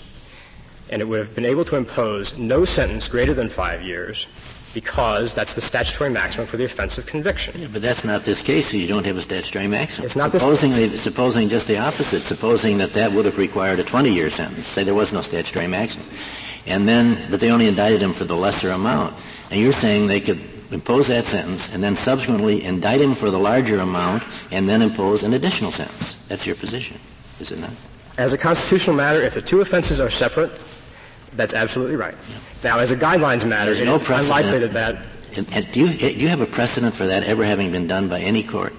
And 0.89 1.01
it 1.01 1.05
would 1.05 1.19
have 1.19 1.35
been 1.35 1.45
able 1.45 1.63
to 1.65 1.75
impose 1.75 2.37
no 2.37 2.65
sentence 2.65 3.07
greater 3.07 3.35
than 3.35 3.49
five 3.49 3.83
years 3.83 4.25
because 4.73 5.33
that's 5.33 5.53
the 5.53 5.61
statutory 5.61 6.09
maximum 6.09 6.47
for 6.47 6.57
the 6.57 6.65
offense 6.65 6.97
of 6.97 7.05
conviction. 7.05 7.59
Yeah, 7.59 7.67
but 7.71 7.81
that's 7.81 8.03
not 8.03 8.23
this 8.23 8.41
case. 8.41 8.71
So 8.71 8.77
you 8.77 8.87
don't 8.87 9.05
have 9.05 9.17
a 9.17 9.21
statutory 9.21 9.67
maximum. 9.67 10.05
It's 10.05 10.15
not 10.15 10.31
supposing 10.31 10.71
this 10.71 11.01
supposing 11.01 11.49
just 11.49 11.67
the 11.67 11.77
opposite. 11.77 12.21
Supposing 12.21 12.77
that 12.79 12.93
that 12.93 13.11
would 13.11 13.25
have 13.25 13.37
required 13.37 13.79
a 13.79 13.83
20-year 13.83 14.29
sentence. 14.29 14.67
Say 14.67 14.83
there 14.83 14.95
was 14.95 15.11
no 15.11 15.21
statutory 15.21 15.67
maximum, 15.67 16.07
and 16.65 16.87
then 16.87 17.19
but 17.29 17.39
they 17.39 17.51
only 17.51 17.67
indicted 17.67 18.01
him 18.01 18.13
for 18.13 18.25
the 18.25 18.35
lesser 18.35 18.69
amount. 18.69 19.15
And 19.51 19.59
you're 19.59 19.73
saying 19.73 20.07
they 20.07 20.21
could 20.21 20.39
impose 20.71 21.07
that 21.07 21.25
sentence 21.25 21.73
and 21.73 21.83
then 21.83 21.95
subsequently 21.95 22.63
indict 22.63 23.01
him 23.01 23.13
for 23.13 23.29
the 23.29 23.39
larger 23.39 23.77
amount 23.79 24.23
and 24.51 24.67
then 24.67 24.81
impose 24.81 25.23
an 25.23 25.33
additional 25.33 25.71
sentence. 25.71 26.15
That's 26.27 26.45
your 26.45 26.55
position, 26.55 26.97
is 27.39 27.51
it 27.51 27.59
not? 27.59 27.71
As 28.17 28.33
a 28.33 28.37
constitutional 28.37 28.95
matter, 28.95 29.21
if 29.21 29.33
the 29.33 29.41
two 29.41 29.61
offenses 29.61 29.99
are 29.99 30.09
separate, 30.09 30.51
that's 31.33 31.53
absolutely 31.53 31.95
right. 31.95 32.13
Yeah. 32.13 32.71
Now, 32.71 32.79
as 32.79 32.91
a 32.91 32.97
guidelines 32.97 33.47
matter, 33.47 33.73
There's 33.73 33.85
no 33.85 33.95
it's 33.95 34.09
unlikely 34.09 34.59
that 34.59 34.73
that. 34.73 35.05
And, 35.37 35.47
and 35.53 35.71
do, 35.71 35.87
you, 35.87 35.97
do 35.97 36.19
you 36.19 36.27
have 36.27 36.41
a 36.41 36.45
precedent 36.45 36.95
for 36.95 37.07
that 37.07 37.23
ever 37.23 37.45
having 37.45 37.71
been 37.71 37.87
done 37.87 38.09
by 38.09 38.19
any 38.19 38.43
court? 38.43 38.73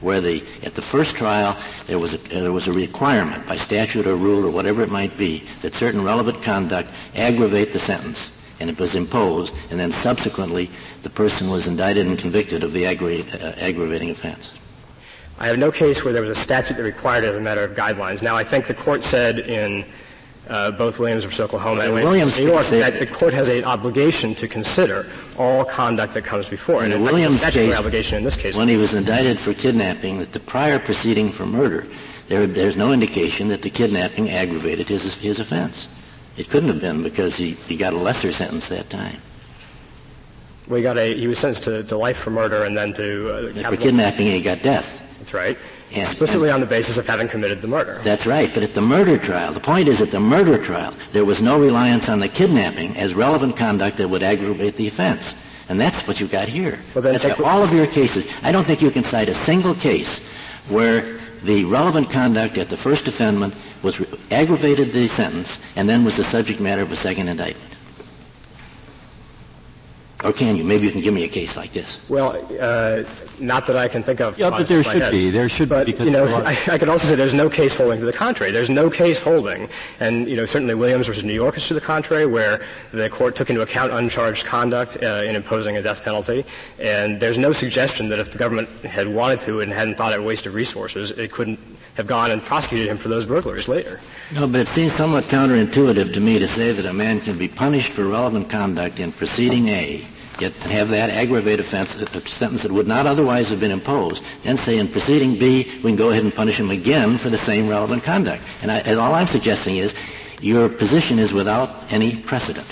Where 0.00 0.20
the, 0.20 0.42
at 0.62 0.74
the 0.74 0.82
first 0.82 1.16
trial, 1.16 1.58
there 1.86 1.98
was, 1.98 2.14
a, 2.14 2.18
there 2.18 2.52
was 2.52 2.68
a 2.68 2.72
requirement 2.72 3.46
by 3.46 3.56
statute 3.56 4.06
or 4.06 4.16
rule 4.16 4.46
or 4.46 4.50
whatever 4.50 4.82
it 4.82 4.90
might 4.90 5.18
be 5.18 5.44
that 5.60 5.74
certain 5.74 6.02
relevant 6.02 6.42
conduct 6.42 6.88
aggravate 7.14 7.72
the 7.72 7.78
sentence 7.80 8.32
and 8.60 8.70
it 8.70 8.78
was 8.78 8.94
imposed, 8.94 9.54
and 9.70 9.80
then 9.80 9.90
subsequently 9.90 10.70
the 11.02 11.10
person 11.10 11.50
was 11.50 11.66
indicted 11.66 12.06
and 12.06 12.18
convicted 12.18 12.62
of 12.62 12.72
the 12.72 12.84
aggra- 12.84 13.42
uh, 13.42 13.54
aggravating 13.58 14.10
offense. 14.10 14.52
I 15.38 15.48
have 15.48 15.58
no 15.58 15.72
case 15.72 16.04
where 16.04 16.12
there 16.12 16.22
was 16.22 16.30
a 16.30 16.34
statute 16.34 16.76
that 16.76 16.82
required 16.82 17.24
it 17.24 17.28
as 17.28 17.36
a 17.36 17.40
matter 17.40 17.64
of 17.64 17.72
guidelines. 17.72 18.20
Now, 18.20 18.36
I 18.36 18.44
think 18.44 18.66
the 18.66 18.74
court 18.74 19.02
said 19.02 19.38
in 19.38 19.86
uh, 20.50 20.70
both 20.72 20.98
Williams 20.98 21.24
versus 21.24 21.40
Oklahoma 21.40 21.82
and 21.82 21.94
Williams 21.94 22.36
New 22.36 22.46
York 22.46 22.66
that 22.66 22.98
the 22.98 23.06
court 23.06 23.32
has 23.32 23.48
an 23.48 23.64
obligation 23.64 24.34
to 24.34 24.48
consider 24.48 25.06
all 25.38 25.64
conduct 25.64 26.12
that 26.14 26.24
comes 26.24 26.48
before. 26.48 26.84
In 26.84 26.92
and 26.92 27.00
the 27.00 27.04
Williams 27.04 27.40
case, 27.40 27.74
obligation 27.74 28.18
in 28.18 28.24
this 28.24 28.36
case. 28.36 28.56
When 28.56 28.68
he 28.68 28.76
was 28.76 28.92
indicted 28.92 29.38
for 29.38 29.54
kidnapping, 29.54 30.18
that 30.18 30.32
the 30.32 30.40
prior 30.40 30.78
proceeding 30.78 31.30
for 31.32 31.46
murder, 31.46 31.86
there, 32.28 32.46
there's 32.46 32.76
no 32.76 32.92
indication 32.92 33.48
that 33.48 33.62
the 33.62 33.70
kidnapping 33.70 34.28
aggravated 34.28 34.88
his, 34.88 35.18
his 35.20 35.38
offense. 35.40 35.88
It 36.40 36.48
couldn't 36.48 36.70
have 36.70 36.80
been 36.80 37.02
because 37.02 37.36
he, 37.36 37.50
he 37.50 37.76
got 37.76 37.92
a 37.92 37.98
lesser 37.98 38.32
sentence 38.32 38.70
that 38.70 38.88
time. 38.88 39.18
Well, 40.66 40.78
he 40.78 40.82
got 40.82 40.96
a 40.96 41.14
he 41.14 41.26
was 41.26 41.38
sentenced 41.38 41.64
to, 41.64 41.84
to 41.84 41.98
life 41.98 42.16
for 42.16 42.30
murder 42.30 42.64
and 42.64 42.74
then 42.74 42.94
to 42.94 43.60
uh, 43.60 43.70
for 43.70 43.76
kidnapping 43.76 44.26
and 44.26 44.36
he 44.36 44.40
got 44.40 44.62
death. 44.62 45.04
That's 45.18 45.34
right. 45.34 45.58
And, 45.92 46.08
explicitly 46.08 46.48
and 46.48 46.54
on 46.54 46.60
the 46.60 46.66
basis 46.66 46.96
of 46.96 47.06
having 47.06 47.28
committed 47.28 47.60
the 47.60 47.68
murder. 47.68 48.00
That's 48.04 48.24
right. 48.24 48.50
But 48.54 48.62
at 48.62 48.72
the 48.72 48.80
murder 48.80 49.18
trial, 49.18 49.52
the 49.52 49.60
point 49.60 49.86
is 49.86 50.00
at 50.00 50.12
the 50.12 50.20
murder 50.20 50.56
trial, 50.56 50.94
there 51.12 51.26
was 51.26 51.42
no 51.42 51.60
reliance 51.60 52.08
on 52.08 52.20
the 52.20 52.28
kidnapping 52.28 52.96
as 52.96 53.12
relevant 53.12 53.54
conduct 53.54 53.98
that 53.98 54.08
would 54.08 54.22
aggravate 54.22 54.76
the 54.76 54.86
offense. 54.86 55.34
And 55.68 55.78
that's 55.78 56.08
what 56.08 56.20
you 56.20 56.26
got 56.26 56.48
here. 56.48 56.80
Well, 56.94 57.02
then 57.02 57.18
that's 57.18 57.38
all 57.40 57.62
of 57.62 57.74
your 57.74 57.86
cases. 57.86 58.32
I 58.42 58.50
don't 58.50 58.66
think 58.66 58.80
you 58.80 58.90
can 58.90 59.04
cite 59.04 59.28
a 59.28 59.34
single 59.44 59.74
case 59.74 60.24
where 60.70 61.19
the 61.42 61.64
relevant 61.64 62.10
conduct 62.10 62.58
at 62.58 62.68
the 62.68 62.76
first 62.76 63.08
offendment 63.08 63.54
was 63.82 64.00
re- 64.00 64.06
aggravated 64.30 64.92
the 64.92 65.08
sentence 65.08 65.58
and 65.76 65.88
then 65.88 66.04
was 66.04 66.16
the 66.16 66.24
subject 66.24 66.60
matter 66.60 66.82
of 66.82 66.92
a 66.92 66.96
second 66.96 67.28
indictment. 67.28 67.74
Or 70.22 70.32
can 70.32 70.56
you? 70.56 70.64
Maybe 70.64 70.84
you 70.84 70.92
can 70.92 71.00
give 71.00 71.14
me 71.14 71.24
a 71.24 71.28
case 71.28 71.56
like 71.56 71.72
this. 71.72 71.98
Well, 72.10 72.36
uh, 72.60 73.04
not 73.40 73.66
that 73.66 73.76
I 73.76 73.88
can 73.88 74.02
think 74.02 74.20
of. 74.20 74.38
Yeah, 74.38 74.50
but 74.50 74.68
there 74.68 74.82
should 74.82 75.02
head. 75.02 75.12
be. 75.12 75.30
There 75.30 75.48
should 75.48 75.68
but, 75.68 75.86
be. 75.86 75.92
Because 75.92 76.06
you 76.06 76.12
know, 76.12 76.26
I, 76.26 76.56
I, 76.68 76.78
could 76.78 76.88
also 76.88 77.08
say 77.08 77.14
there's 77.14 77.34
no 77.34 77.48
case 77.48 77.74
holding 77.74 77.98
to 78.00 78.06
the 78.06 78.12
contrary. 78.12 78.52
There's 78.52 78.70
no 78.70 78.90
case 78.90 79.20
holding, 79.20 79.68
and 79.98 80.28
you 80.28 80.36
know, 80.36 80.46
certainly 80.46 80.74
Williams 80.74 81.06
versus 81.06 81.24
New 81.24 81.34
York 81.34 81.56
is 81.56 81.66
to 81.68 81.74
the 81.74 81.80
contrary, 81.80 82.26
where 82.26 82.62
the 82.92 83.08
court 83.08 83.36
took 83.36 83.50
into 83.50 83.62
account 83.62 83.92
uncharged 83.92 84.44
conduct 84.44 85.02
uh, 85.02 85.22
in 85.26 85.36
imposing 85.36 85.76
a 85.76 85.82
death 85.82 86.04
penalty, 86.04 86.44
and 86.78 87.20
there's 87.20 87.38
no 87.38 87.52
suggestion 87.52 88.08
that 88.08 88.18
if 88.18 88.30
the 88.30 88.38
government 88.38 88.68
had 88.82 89.08
wanted 89.08 89.40
to 89.40 89.60
and 89.60 89.72
hadn't 89.72 89.96
thought 89.96 90.12
it 90.12 90.20
a 90.20 90.22
waste 90.22 90.46
of 90.46 90.54
resources, 90.54 91.10
it 91.12 91.32
couldn't 91.32 91.58
have 91.94 92.06
gone 92.06 92.30
and 92.30 92.42
prosecuted 92.42 92.88
him 92.88 92.96
for 92.96 93.08
those 93.08 93.26
burglaries 93.26 93.68
later. 93.68 94.00
No, 94.34 94.46
but 94.46 94.60
it 94.60 94.68
seems 94.68 94.94
somewhat 94.94 95.24
counterintuitive 95.24 96.14
to 96.14 96.20
me 96.20 96.38
to 96.38 96.46
say 96.46 96.72
that 96.72 96.86
a 96.86 96.92
man 96.92 97.20
can 97.20 97.36
be 97.36 97.48
punished 97.48 97.90
for 97.90 98.06
relevant 98.06 98.48
conduct 98.48 99.00
in 99.00 99.12
proceeding 99.12 99.68
A 99.68 100.06
yet 100.40 100.52
have 100.64 100.88
that 100.90 101.10
aggravated 101.10 101.60
offense, 101.60 101.94
a 101.96 102.20
sentence 102.28 102.62
that 102.62 102.72
would 102.72 102.86
not 102.86 103.06
otherwise 103.06 103.50
have 103.50 103.60
been 103.60 103.70
imposed, 103.70 104.24
then 104.42 104.56
say 104.58 104.78
in 104.78 104.88
proceeding 104.88 105.38
B, 105.38 105.64
we 105.76 105.90
can 105.90 105.96
go 105.96 106.10
ahead 106.10 106.24
and 106.24 106.34
punish 106.34 106.58
him 106.58 106.70
again 106.70 107.18
for 107.18 107.30
the 107.30 107.38
same 107.38 107.68
relevant 107.68 108.02
conduct. 108.02 108.42
And, 108.62 108.70
I, 108.70 108.78
and 108.78 108.98
all 108.98 109.14
I'm 109.14 109.26
suggesting 109.26 109.76
is 109.76 109.94
your 110.40 110.68
position 110.68 111.18
is 111.18 111.32
without 111.32 111.92
any 111.92 112.16
precedent. 112.16 112.66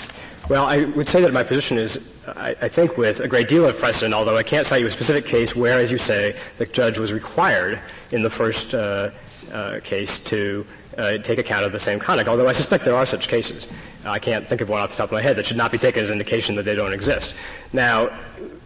Well, 0.49 0.65
I 0.65 0.85
would 0.85 1.07
say 1.07 1.21
that 1.21 1.31
my 1.31 1.43
position 1.43 1.77
is, 1.77 2.11
I, 2.25 2.55
I, 2.61 2.67
think, 2.67 2.97
with 2.97 3.19
a 3.19 3.27
great 3.27 3.47
deal 3.47 3.65
of 3.65 3.77
precedent, 3.77 4.15
although 4.15 4.35
I 4.35 4.41
can't 4.41 4.65
cite 4.65 4.81
you 4.81 4.87
a 4.87 4.91
specific 4.91 5.25
case 5.25 5.55
where, 5.55 5.79
as 5.79 5.91
you 5.91 5.99
say, 5.99 6.35
the 6.57 6.65
judge 6.65 6.97
was 6.97 7.13
required 7.13 7.79
in 8.11 8.23
the 8.23 8.31
first 8.31 8.73
uh, 8.73 9.11
uh, 9.53 9.79
case 9.83 10.23
to 10.25 10.65
uh, 10.97 11.17
take 11.19 11.39
account 11.39 11.65
of 11.65 11.71
the 11.71 11.79
same 11.79 11.99
conduct, 11.99 12.27
although 12.29 12.47
I 12.47 12.51
suspect 12.51 12.85
there 12.85 12.95
are 12.95 13.05
such 13.05 13.27
cases. 13.27 13.67
I 14.05 14.19
can't 14.19 14.47
think 14.47 14.61
of 14.61 14.69
one 14.69 14.81
off 14.81 14.91
the 14.91 14.97
top 14.97 15.09
of 15.09 15.13
my 15.13 15.21
head 15.21 15.35
that 15.35 15.45
should 15.45 15.57
not 15.57 15.71
be 15.71 15.77
taken 15.77 16.03
as 16.03 16.11
indication 16.11 16.55
that 16.55 16.63
they 16.63 16.75
don't 16.75 16.93
exist. 16.93 17.35
Now, 17.73 18.07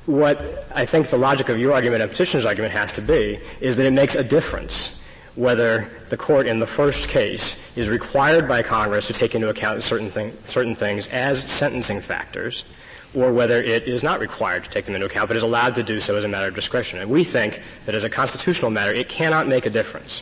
what 0.06 0.68
I 0.74 0.86
think 0.86 1.10
the 1.10 1.18
logic 1.18 1.50
of 1.50 1.60
your 1.60 1.74
argument 1.74 2.02
and 2.02 2.12
petitioner's 2.12 2.46
argument 2.46 2.74
has 2.74 2.94
to 2.94 3.02
be 3.02 3.40
is 3.62 3.76
that 3.78 3.86
it 3.86 3.92
makes 3.92 4.16
a 4.16 4.24
difference 4.24 5.00
whether 5.36 5.90
the 6.10 6.18
court 6.18 6.46
in 6.46 6.60
the 6.60 6.68
first 6.68 7.10
case 7.10 7.58
is 7.76 7.90
required 7.90 8.48
by 8.48 8.62
Congress 8.62 9.08
to 9.08 9.14
take 9.14 9.34
into 9.34 9.50
account 9.50 9.82
certain, 9.82 10.12
thing, 10.12 10.32
certain 10.46 10.76
things 10.76 11.08
as 11.08 11.44
sentencing 11.44 12.02
factors, 12.02 12.64
or 13.16 13.34
whether 13.34 13.58
it 13.58 13.84
is 13.84 14.04
not 14.04 14.20
required 14.20 14.64
to 14.64 14.70
take 14.70 14.86
them 14.86 14.94
into 14.96 15.08
account, 15.08 15.28
but 15.28 15.38
is 15.38 15.44
allowed 15.44 15.74
to 15.74 15.84
do 15.84 16.00
so 16.00 16.16
as 16.16 16.24
a 16.24 16.28
matter 16.28 16.48
of 16.48 16.56
discretion. 16.56 17.00
And 17.00 17.10
we 17.10 17.24
think 17.24 17.62
that 17.86 17.96
as 17.96 18.04
a 18.04 18.10
constitutional 18.10 18.70
matter, 18.70 18.92
it 18.92 19.10
cannot 19.10 19.48
make 19.48 19.66
a 19.66 19.70
difference 19.70 20.22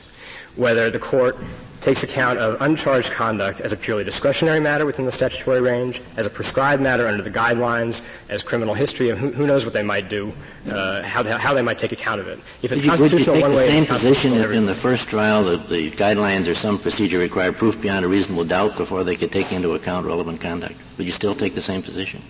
whether 0.55 0.89
the 0.89 0.99
court 0.99 1.37
takes 1.81 2.03
account 2.03 2.39
of 2.39 2.61
uncharged 2.61 3.11
conduct 3.11 3.59
as 3.59 3.73
a 3.73 3.77
purely 3.77 4.03
discretionary 4.03 4.59
matter 4.59 4.85
within 4.85 5.05
the 5.05 5.11
statutory 5.11 5.59
range, 5.59 6.01
as 6.15 6.27
a 6.27 6.29
prescribed 6.29 6.81
matter 6.81 7.07
under 7.07 7.23
the 7.23 7.31
guidelines, 7.31 8.01
as 8.29 8.43
criminal 8.43 8.73
history, 8.73 9.09
and 9.09 9.19
who, 9.19 9.31
who 9.31 9.47
knows 9.47 9.65
what 9.65 9.73
they 9.73 9.83
might 9.83 10.07
do, 10.07 10.31
uh, 10.69 11.01
how, 11.01 11.23
they, 11.23 11.31
how 11.31 11.53
they 11.53 11.61
might 11.61 11.79
take 11.79 11.91
account 11.91 12.21
of 12.21 12.27
it. 12.27 12.39
If 12.61 12.71
it's 12.71 12.85
constitutional 12.85 13.17
would 13.17 13.19
you 13.19 13.33
take 13.33 13.41
one 13.41 13.51
the 13.51 13.57
way, 13.57 13.67
same 13.67 13.85
position 13.85 14.33
if 14.33 14.51
in 14.51 14.67
the 14.67 14.75
first 14.75 15.09
trial 15.09 15.43
that 15.45 15.67
the 15.67 15.89
guidelines 15.91 16.47
or 16.47 16.53
some 16.53 16.77
procedure 16.77 17.17
require 17.17 17.51
proof 17.51 17.81
beyond 17.81 18.05
a 18.05 18.07
reasonable 18.07 18.45
doubt 18.45 18.77
before 18.77 19.03
they 19.03 19.15
could 19.15 19.31
take 19.31 19.51
into 19.51 19.73
account 19.73 20.05
relevant 20.05 20.39
conduct? 20.39 20.75
Would 20.97 21.07
you 21.07 21.13
still 21.13 21.35
take 21.35 21.55
the 21.55 21.61
same 21.61 21.81
position? 21.81 22.21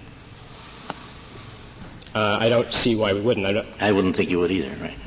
Uh, 2.13 2.37
I 2.39 2.49
don't 2.49 2.71
see 2.73 2.95
why 2.95 3.13
we 3.13 3.21
wouldn't. 3.21 3.45
I, 3.45 3.65
I 3.79 3.91
wouldn't 3.91 4.15
think 4.15 4.29
you 4.29 4.39
would 4.39 4.51
either, 4.51 4.73
right? 4.83 4.97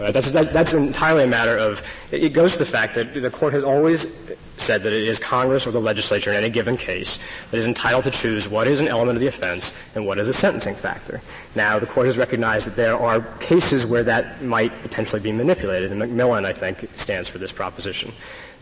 Uh, 0.00 0.10
that's, 0.10 0.32
that, 0.32 0.52
that's 0.52 0.72
entirely 0.72 1.24
a 1.24 1.26
matter 1.26 1.56
of, 1.56 1.86
it 2.10 2.32
goes 2.32 2.52
to 2.52 2.58
the 2.58 2.64
fact 2.64 2.94
that 2.94 3.12
the 3.12 3.30
court 3.30 3.52
has 3.52 3.62
always 3.62 4.32
said 4.56 4.82
that 4.82 4.92
it 4.92 5.06
is 5.06 5.18
Congress 5.18 5.66
or 5.66 5.70
the 5.70 5.80
legislature 5.80 6.30
in 6.30 6.36
any 6.36 6.48
given 6.48 6.76
case 6.76 7.18
that 7.50 7.58
is 7.58 7.66
entitled 7.66 8.04
to 8.04 8.10
choose 8.10 8.48
what 8.48 8.66
is 8.66 8.80
an 8.80 8.88
element 8.88 9.16
of 9.16 9.20
the 9.20 9.26
offense 9.26 9.78
and 9.94 10.06
what 10.06 10.18
is 10.18 10.28
a 10.28 10.32
sentencing 10.32 10.74
factor. 10.74 11.20
Now, 11.54 11.78
the 11.78 11.86
court 11.86 12.06
has 12.06 12.16
recognized 12.16 12.66
that 12.66 12.76
there 12.76 12.96
are 12.96 13.20
cases 13.38 13.86
where 13.86 14.04
that 14.04 14.42
might 14.42 14.72
potentially 14.82 15.20
be 15.20 15.32
manipulated, 15.32 15.92
and 15.92 16.00
McMillan, 16.00 16.44
I 16.44 16.52
think, 16.52 16.88
stands 16.94 17.28
for 17.28 17.38
this 17.38 17.52
proposition, 17.52 18.12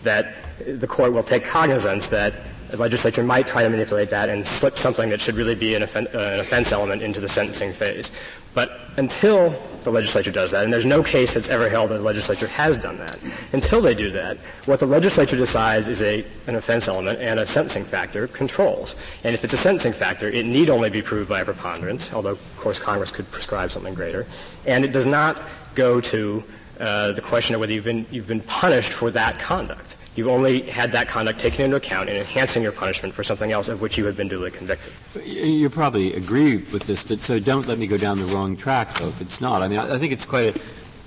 that 0.03 0.35
the 0.67 0.87
court 0.87 1.13
will 1.13 1.23
take 1.23 1.45
cognizance 1.45 2.09
that 2.09 2.35
the 2.71 2.77
legislature 2.77 3.23
might 3.23 3.47
try 3.47 3.63
to 3.63 3.71
manipulate 3.71 4.11
that 4.11 4.29
and 4.29 4.45
slip 4.45 4.77
something 4.77 5.09
that 5.09 5.21
should 5.21 5.37
really 5.37 5.55
be 5.55 5.75
an, 5.75 5.83
offen- 5.83 6.07
uh, 6.15 6.19
an 6.19 6.41
offense 6.41 6.71
element 6.71 7.03
into 7.03 7.21
the 7.21 7.29
sentencing 7.29 7.73
phase. 7.73 8.13
But 8.59 8.81
until 8.97 9.51
the 9.85 9.93
legislature 9.93 10.33
does 10.33 10.51
that, 10.51 10.65
and 10.65 10.73
there's 10.73 10.85
no 10.85 11.01
case 11.01 11.33
that's 11.33 11.49
ever 11.49 11.69
held 11.69 11.91
that 11.91 11.99
the 11.99 12.03
legislature 12.03 12.49
has 12.49 12.77
done 12.77 12.99
that, 12.99 13.17
until 13.53 13.81
they 13.81 13.95
do 13.95 14.11
that, 14.11 14.37
what 14.67 14.81
the 14.81 14.87
legislature 14.87 15.37
decides 15.37 15.87
is 15.87 16.03
a, 16.03 16.25
an 16.49 16.57
offense 16.57 16.89
element 16.89 17.21
and 17.21 17.39
a 17.39 17.47
sentencing 17.47 17.85
factor 17.85 18.27
controls. 18.27 18.97
And 19.23 19.33
if 19.33 19.45
it's 19.45 19.53
a 19.53 19.59
sentencing 19.59 19.93
factor, 19.93 20.29
it 20.29 20.45
need 20.45 20.71
only 20.71 20.91
be 20.91 21.03
proved 21.03 21.29
by 21.29 21.43
a 21.43 21.45
preponderance, 21.45 22.13
although 22.13 22.33
of 22.33 22.57
course 22.57 22.81
Congress 22.81 23.13
could 23.13 23.31
prescribe 23.31 23.71
something 23.71 23.95
greater. 23.95 24.27
And 24.67 24.85
it 24.85 24.91
does 24.91 25.07
not 25.07 25.41
go 25.77 26.01
to 26.01 26.43
uh, 26.81 27.13
the 27.13 27.23
question 27.23 27.55
of 27.55 27.61
whether 27.61 27.73
you've 27.73 27.85
been, 27.85 28.07
you've 28.11 28.27
been 28.27 28.41
punished 28.41 28.93
for 28.93 29.13
that 29.13 29.39
conduct. 29.39 29.97
You've 30.19 30.27
only 30.27 30.63
had 30.63 30.91
that 30.93 31.07
conduct 31.07 31.39
taken 31.39 31.65
into 31.65 31.77
account 31.77 32.11
in 32.11 32.17
enhancing 32.17 32.61
your 32.61 32.73
punishment 32.73 33.15
for 33.15 33.23
something 33.23 33.53
else 33.53 33.69
of 33.69 33.81
which 33.81 33.97
you 33.97 34.05
had 34.05 34.17
been 34.17 34.27
duly 34.27 34.51
convicted. 34.51 34.93
You 35.25 35.71
probably 35.71 36.13
agree 36.13 36.57
with 36.57 36.89
this, 36.89 37.05
but 37.05 37.21
so 37.21 37.39
don't 37.39 37.69
let 37.69 37.79
me 37.79 37.87
go 37.87 37.97
down 37.97 38.19
the 38.19 38.25
wrong 38.25 38.57
track, 38.57 38.93
though, 38.95 39.07
if 39.07 39.21
it's 39.21 39.41
not. 39.41 39.63
I 39.63 39.69
mean, 39.69 39.79
I, 39.79 39.97
think 39.97 40.13
it's 40.13 40.27
quite 40.27 40.57
a 40.57 40.61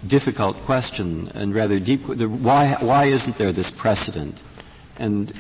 difficult 0.08 0.56
question 0.62 1.30
and 1.36 1.54
rather 1.54 1.78
deep. 1.78 2.08
Why, 2.08 2.78
why 2.80 3.04
isn't 3.08 3.38
there 3.38 3.52
this 3.52 3.70
precedent? 3.70 4.42
And 4.96 5.34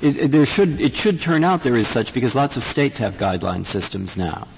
it, 0.00 0.16
it, 0.16 0.32
there 0.32 0.44
should, 0.44 0.80
it 0.80 0.96
should 0.96 1.22
turn 1.22 1.44
out 1.44 1.62
there 1.62 1.76
is 1.76 1.86
such 1.86 2.12
because 2.12 2.34
lots 2.34 2.56
of 2.56 2.64
states 2.64 2.98
have 2.98 3.14
guideline 3.14 3.64
systems 3.64 4.16
now. 4.16 4.48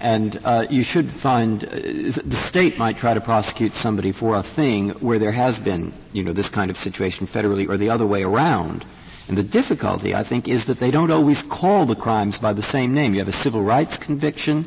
And 0.00 0.40
uh, 0.44 0.66
you 0.70 0.82
should 0.82 1.10
find 1.10 1.62
uh, 1.62 1.68
the 1.68 2.42
state 2.46 2.78
might 2.78 2.96
try 2.96 3.12
to 3.12 3.20
prosecute 3.20 3.74
somebody 3.74 4.12
for 4.12 4.34
a 4.34 4.42
thing 4.42 4.90
where 5.00 5.18
there 5.18 5.32
has 5.32 5.60
been, 5.60 5.92
you 6.12 6.24
know, 6.24 6.32
this 6.32 6.48
kind 6.48 6.70
of 6.70 6.76
situation 6.78 7.26
federally 7.26 7.68
or 7.68 7.76
the 7.76 7.90
other 7.90 8.06
way 8.06 8.22
around. 8.22 8.86
And 9.28 9.36
the 9.36 9.42
difficulty, 9.42 10.14
I 10.14 10.22
think, 10.22 10.48
is 10.48 10.64
that 10.64 10.80
they 10.80 10.90
don't 10.90 11.10
always 11.10 11.42
call 11.42 11.84
the 11.84 11.94
crimes 11.94 12.38
by 12.38 12.54
the 12.54 12.62
same 12.62 12.94
name. 12.94 13.12
You 13.12 13.20
have 13.20 13.28
a 13.28 13.32
civil 13.32 13.62
rights 13.62 13.98
conviction 13.98 14.66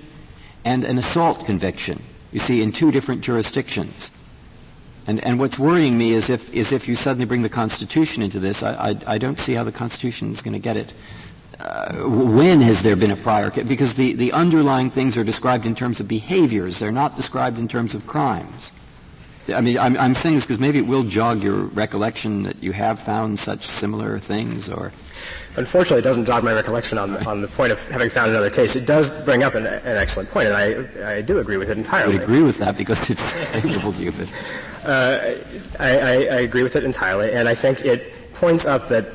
and 0.63 0.85
an 0.85 0.99
assault 0.99 1.45
conviction. 1.45 2.01
You 2.31 2.39
see, 2.39 2.61
in 2.61 2.71
two 2.71 2.91
different 2.91 3.21
jurisdictions. 3.21 4.11
And, 5.05 5.21
and 5.23 5.39
what's 5.39 5.59
worrying 5.59 5.97
me 5.97 6.13
is 6.13 6.29
if, 6.29 6.53
is 6.53 6.71
if 6.71 6.87
you 6.87 6.95
suddenly 6.95 7.25
bring 7.25 7.41
the 7.41 7.49
Constitution 7.49 8.23
into 8.23 8.39
this, 8.39 8.63
I, 8.63 8.91
I, 8.91 9.15
I 9.15 9.17
don't 9.17 9.37
see 9.37 9.53
how 9.53 9.63
the 9.63 9.71
Constitution 9.71 10.29
is 10.29 10.41
going 10.41 10.53
to 10.53 10.59
get 10.59 10.77
it 10.77 10.93
uh, 11.63 11.93
when 12.03 12.61
has 12.61 12.83
there 12.83 12.95
been 12.95 13.11
a 13.11 13.15
prior 13.15 13.49
case? 13.49 13.65
because 13.65 13.93
the, 13.95 14.13
the 14.13 14.31
underlying 14.33 14.89
things 14.89 15.15
are 15.17 15.23
described 15.23 15.65
in 15.65 15.73
terms 15.73 15.99
of 15.99 16.07
behaviors 16.07 16.79
they're 16.79 16.91
not 16.91 17.15
described 17.15 17.57
in 17.57 17.67
terms 17.67 17.95
of 17.95 18.05
crimes 18.05 18.71
i 19.55 19.61
mean 19.61 19.77
i'm, 19.79 19.97
I'm 19.97 20.13
saying 20.13 20.35
this 20.35 20.43
because 20.43 20.59
maybe 20.59 20.79
it 20.79 20.87
will 20.87 21.03
jog 21.03 21.41
your 21.41 21.55
recollection 21.55 22.43
that 22.43 22.61
you 22.61 22.73
have 22.73 22.99
found 22.99 23.39
such 23.39 23.65
similar 23.65 24.19
things 24.19 24.69
or 24.69 24.91
Unfortunately, 25.55 25.99
it 25.99 26.03
doesn't 26.03 26.25
jog 26.25 26.43
my 26.43 26.51
recollection 26.51 26.97
on, 26.97 27.15
on 27.27 27.41
the 27.41 27.47
point 27.47 27.71
of 27.71 27.87
having 27.89 28.09
found 28.09 28.31
another 28.31 28.49
case. 28.49 28.75
It 28.75 28.87
does 28.87 29.09
bring 29.23 29.43
up 29.43 29.53
an, 29.53 29.67
an 29.67 29.97
excellent 29.97 30.29
point, 30.29 30.47
and 30.47 30.57
I, 30.57 31.17
I 31.17 31.21
do 31.21 31.37
agree 31.37 31.57
with 31.57 31.69
it 31.69 31.77
entirely. 31.77 32.17
I 32.17 32.23
agree 32.23 32.41
with 32.41 32.57
that 32.57 32.75
because 32.75 32.97
it's 33.07 33.21
favorable 33.51 33.93
to 33.93 34.03
you. 34.03 34.11
But. 34.11 34.31
Uh, 34.83 35.35
I, 35.79 35.97
I, 35.97 36.11
I 36.11 36.39
agree 36.41 36.61
with 36.61 36.75
it 36.75 36.83
entirely, 36.83 37.31
and 37.31 37.47
I 37.47 37.55
think 37.55 37.85
it 37.85 38.11
points 38.33 38.65
up 38.65 38.89
that 38.89 39.05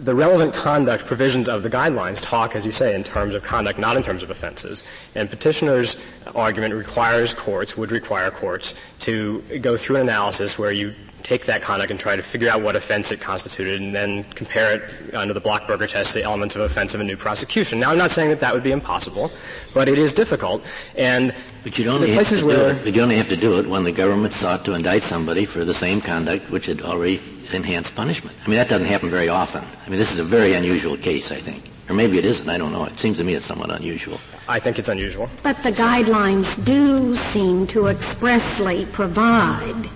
the 0.00 0.14
relevant 0.14 0.54
conduct 0.54 1.06
provisions 1.06 1.48
of 1.48 1.62
the 1.62 1.70
guidelines 1.70 2.20
talk, 2.20 2.54
as 2.54 2.64
you 2.64 2.70
say, 2.70 2.94
in 2.94 3.02
terms 3.02 3.34
of 3.34 3.42
conduct, 3.42 3.78
not 3.78 3.96
in 3.96 4.02
terms 4.02 4.22
of 4.22 4.30
offenses. 4.30 4.82
And 5.14 5.28
petitioner's 5.28 5.96
argument 6.34 6.74
requires 6.74 7.34
courts, 7.34 7.76
would 7.76 7.90
require 7.90 8.30
courts, 8.30 8.74
to 9.00 9.40
go 9.60 9.76
through 9.76 9.96
an 9.96 10.02
analysis 10.02 10.58
where 10.58 10.72
you 10.72 10.94
take 11.28 11.44
that 11.44 11.60
conduct 11.60 11.90
and 11.90 12.00
try 12.00 12.16
to 12.16 12.22
figure 12.22 12.48
out 12.48 12.62
what 12.62 12.74
offense 12.74 13.12
it 13.12 13.20
constituted 13.20 13.82
and 13.82 13.94
then 13.94 14.24
compare 14.32 14.72
it 14.72 15.14
under 15.14 15.34
the 15.34 15.40
Blockburger 15.40 15.86
test 15.86 16.12
to 16.12 16.14
the 16.14 16.22
elements 16.22 16.56
of 16.56 16.62
offense 16.62 16.94
of 16.94 17.02
a 17.02 17.04
new 17.04 17.18
prosecution. 17.18 17.78
Now, 17.78 17.90
I'm 17.90 17.98
not 17.98 18.10
saying 18.10 18.30
that 18.30 18.40
that 18.40 18.54
would 18.54 18.62
be 18.62 18.72
impossible, 18.72 19.30
but 19.74 19.90
it 19.90 19.98
is 19.98 20.14
difficult. 20.14 20.64
And 20.96 21.34
but 21.64 21.78
you'd 21.78 21.88
only, 21.88 22.10
have 22.12 22.28
to, 22.28 22.36
do 22.36 22.50
it, 22.50 22.82
but 22.82 22.94
you 22.94 23.02
only 23.02 23.16
have 23.16 23.28
to 23.28 23.36
do 23.36 23.58
it 23.58 23.66
when 23.66 23.84
the 23.84 23.92
government 23.92 24.32
sought 24.32 24.64
to 24.64 24.72
indict 24.72 25.02
somebody 25.02 25.44
for 25.44 25.66
the 25.66 25.74
same 25.74 26.00
conduct 26.00 26.50
which 26.50 26.64
had 26.64 26.80
already 26.80 27.20
enhanced 27.52 27.94
punishment. 27.94 28.34
I 28.46 28.48
mean, 28.48 28.56
that 28.56 28.70
doesn't 28.70 28.86
happen 28.86 29.10
very 29.10 29.28
often. 29.28 29.62
I 29.84 29.90
mean, 29.90 29.98
this 29.98 30.10
is 30.10 30.18
a 30.18 30.24
very 30.24 30.54
unusual 30.54 30.96
case, 30.96 31.30
I 31.30 31.36
think. 31.36 31.70
Or 31.90 31.94
maybe 31.94 32.16
it 32.16 32.24
isn't. 32.24 32.48
I 32.48 32.56
don't 32.56 32.72
know. 32.72 32.84
It 32.86 32.98
seems 32.98 33.18
to 33.18 33.24
me 33.24 33.34
it's 33.34 33.44
somewhat 33.44 33.70
unusual. 33.70 34.18
I 34.48 34.60
think 34.60 34.78
it's 34.78 34.88
unusual. 34.88 35.28
But 35.42 35.62
the 35.62 35.72
guidelines 35.72 36.64
do 36.64 37.16
seem 37.32 37.66
to 37.68 37.88
expressly 37.88 38.86
provide 38.86 39.90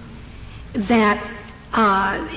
that 0.74 1.30
uh, 1.72 2.28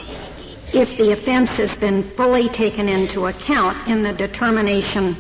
if 0.73 0.97
the 0.97 1.11
offense 1.11 1.49
has 1.51 1.75
been 1.77 2.03
fully 2.03 2.49
taken 2.49 2.89
into 2.89 3.27
account 3.27 3.88
in 3.88 4.01
the 4.01 4.13
determination 4.13 5.15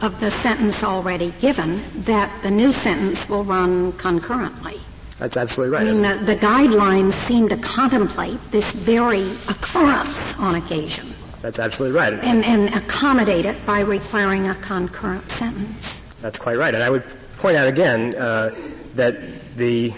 of 0.00 0.18
the 0.20 0.30
sentence 0.42 0.82
already 0.82 1.32
given, 1.40 1.82
that 2.04 2.42
the 2.42 2.50
new 2.50 2.72
sentence 2.72 3.28
will 3.28 3.44
run 3.44 3.92
concurrently. 3.92 4.80
That's 5.18 5.36
absolutely 5.36 5.76
right. 5.76 5.86
I 5.86 5.92
mean, 5.92 6.02
the, 6.02 6.24
the, 6.24 6.36
guidelines 6.36 7.12
seem 7.26 7.48
to 7.50 7.56
contemplate 7.58 8.38
this 8.50 8.64
very 8.72 9.30
occurrence 9.48 10.18
on 10.38 10.54
occasion. 10.54 11.12
That's 11.42 11.58
absolutely 11.58 11.98
right. 11.98 12.14
And, 12.14 12.42
and 12.44 12.74
accommodate 12.74 13.44
it 13.44 13.64
by 13.66 13.80
requiring 13.80 14.48
a 14.48 14.54
concurrent 14.56 15.30
sentence. 15.32 16.14
That's 16.14 16.38
quite 16.38 16.56
right. 16.56 16.74
And 16.74 16.82
I 16.82 16.88
would 16.88 17.04
point 17.36 17.56
out 17.56 17.66
again 17.66 18.14
uh, 18.16 18.50
that 18.94 19.18
the, 19.56 19.92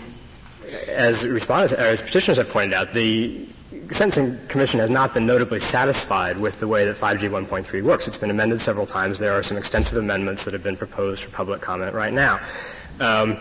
as 0.89 1.27
respondents, 1.27 1.73
as 1.73 2.03
petitioners 2.03 2.39
have 2.39 2.49
pointed 2.49 2.75
out, 2.75 2.93
the 2.93 3.47
Sentencing 3.91 4.47
Commission 4.49 4.81
has 4.81 4.91
not 4.91 5.14
been 5.14 5.27
notably 5.27 5.61
satisfied 5.61 6.39
with 6.39 6.61
the 6.61 6.68
way 6.68 6.85
that 6.85 6.97
5G 6.97 7.29
1.3 7.31 7.83
works. 7.83 8.09
It's 8.09 8.18
been 8.18 8.31
amended 8.31 8.61
several 8.61 8.87
times. 8.87 9.18
There 9.18 9.33
are 9.33 9.43
some 9.43 9.57
extensive 9.57 9.99
amendments 9.99 10.45
that 10.45 10.53
have 10.53 10.62
been 10.62 10.77
proposed 10.77 11.23
for 11.23 11.31
public 11.31 11.61
comment 11.61 11.95
right 11.95 12.12
now. 12.12 12.41
Um, 13.01 13.39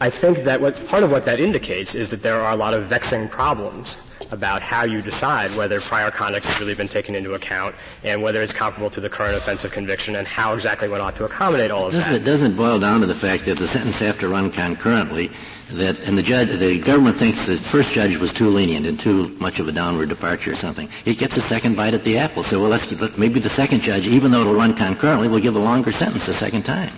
I 0.00 0.10
think 0.10 0.38
that 0.38 0.60
what, 0.60 0.84
part 0.88 1.02
of 1.02 1.10
what 1.10 1.24
that 1.24 1.40
indicates 1.40 1.94
is 1.94 2.10
that 2.10 2.22
there 2.22 2.40
are 2.40 2.52
a 2.52 2.56
lot 2.56 2.74
of 2.74 2.84
vexing 2.84 3.28
problems 3.28 3.96
about 4.30 4.62
how 4.62 4.84
you 4.84 5.02
decide 5.02 5.50
whether 5.56 5.80
prior 5.80 6.10
conduct 6.10 6.46
has 6.46 6.58
really 6.58 6.74
been 6.74 6.88
taken 6.88 7.14
into 7.14 7.34
account 7.34 7.74
and 8.02 8.22
whether 8.22 8.42
it's 8.42 8.52
comparable 8.52 8.90
to 8.90 9.00
the 9.00 9.08
current 9.08 9.36
offense 9.36 9.64
of 9.64 9.72
conviction 9.72 10.16
and 10.16 10.26
how 10.26 10.54
exactly 10.54 10.88
one 10.88 11.00
ought 11.00 11.14
to 11.16 11.24
accommodate 11.24 11.70
all 11.70 11.86
of 11.86 11.92
doesn't 11.92 12.12
that. 12.12 12.22
It 12.22 12.24
doesn't 12.24 12.56
boil 12.56 12.78
down 12.78 13.00
to 13.00 13.06
the 13.06 13.14
fact 13.14 13.44
that 13.44 13.58
the 13.58 13.68
sentence 13.68 13.98
have 13.98 14.18
to 14.20 14.28
run 14.28 14.50
concurrently 14.50 15.30
that 15.70 15.98
and 16.06 16.16
the 16.16 16.22
judge 16.22 16.48
the 16.48 16.78
government 16.78 17.16
thinks 17.16 17.44
the 17.46 17.56
first 17.56 17.92
judge 17.92 18.16
was 18.16 18.32
too 18.32 18.48
lenient 18.48 18.86
and 18.86 18.98
too 18.98 19.28
much 19.40 19.58
of 19.58 19.68
a 19.68 19.72
downward 19.72 20.08
departure 20.08 20.52
or 20.52 20.54
something. 20.54 20.88
It 21.04 21.18
gets 21.18 21.36
a 21.36 21.40
second 21.42 21.76
bite 21.76 21.94
at 21.94 22.02
the 22.04 22.18
apple. 22.18 22.42
So 22.42 22.60
well 22.60 22.70
let's 22.70 23.18
maybe 23.18 23.40
the 23.40 23.50
second 23.50 23.80
judge, 23.80 24.06
even 24.06 24.30
though 24.30 24.42
it'll 24.42 24.54
run 24.54 24.74
concurrently, 24.74 25.28
will 25.28 25.40
give 25.40 25.56
a 25.56 25.60
longer 25.60 25.92
sentence 25.92 26.26
the 26.26 26.34
second 26.34 26.64
time. 26.64 26.90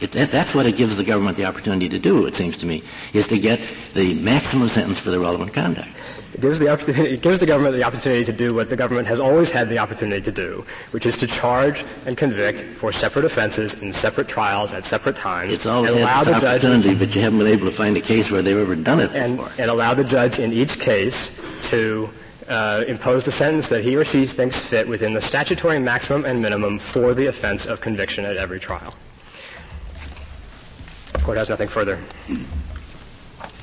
It, 0.00 0.10
that, 0.12 0.30
that's 0.30 0.54
what 0.54 0.66
it 0.66 0.76
gives 0.76 0.96
the 0.96 1.04
government 1.04 1.36
the 1.36 1.44
opportunity 1.46 1.88
to 1.88 1.98
do, 1.98 2.26
it 2.26 2.34
seems 2.34 2.58
to 2.58 2.66
me, 2.66 2.82
is 3.12 3.28
to 3.28 3.38
get 3.38 3.60
the 3.94 4.14
maximum 4.14 4.68
sentence 4.68 4.98
for 4.98 5.10
the 5.10 5.20
relevant 5.20 5.54
conduct. 5.54 5.88
It 6.34 6.40
gives, 6.40 6.58
the 6.58 6.66
it 7.12 7.22
gives 7.22 7.38
the 7.38 7.46
government 7.46 7.76
the 7.76 7.84
opportunity 7.84 8.24
to 8.24 8.32
do 8.32 8.54
what 8.54 8.68
the 8.68 8.74
government 8.74 9.06
has 9.06 9.20
always 9.20 9.52
had 9.52 9.68
the 9.68 9.78
opportunity 9.78 10.20
to 10.22 10.32
do, 10.32 10.64
which 10.90 11.06
is 11.06 11.16
to 11.18 11.28
charge 11.28 11.84
and 12.06 12.16
convict 12.16 12.60
for 12.60 12.90
separate 12.90 13.24
offenses 13.24 13.80
in 13.82 13.92
separate 13.92 14.26
trials 14.26 14.72
at 14.72 14.84
separate 14.84 15.14
times. 15.14 15.52
It's 15.52 15.64
always 15.64 15.92
and 15.92 16.00
allow 16.00 16.24
the 16.24 16.34
opportunity, 16.34 16.94
but 16.96 17.14
you 17.14 17.20
haven't 17.20 17.38
been 17.38 17.46
able 17.46 17.66
to 17.66 17.72
find 17.72 17.96
a 17.96 18.00
case 18.00 18.32
where 18.32 18.42
they've 18.42 18.56
ever 18.56 18.74
done 18.74 18.98
it 18.98 19.12
and, 19.14 19.36
before. 19.36 19.52
And 19.62 19.70
allow 19.70 19.94
the 19.94 20.02
judge 20.02 20.40
in 20.40 20.52
each 20.52 20.80
case 20.80 21.40
to 21.70 22.10
uh, 22.48 22.84
impose 22.88 23.24
the 23.24 23.32
sentence 23.32 23.68
that 23.68 23.84
he 23.84 23.96
or 23.96 24.04
she 24.04 24.26
thinks 24.26 24.56
fit 24.56 24.88
within 24.88 25.12
the 25.14 25.20
statutory 25.20 25.78
maximum 25.78 26.24
and 26.24 26.42
minimum 26.42 26.80
for 26.80 27.14
the 27.14 27.26
offense 27.26 27.64
of 27.64 27.80
conviction 27.80 28.24
at 28.24 28.36
every 28.36 28.58
trial. 28.58 28.92
The 31.12 31.20
court 31.20 31.38
has 31.38 31.48
nothing 31.48 31.68
further. 31.68 31.98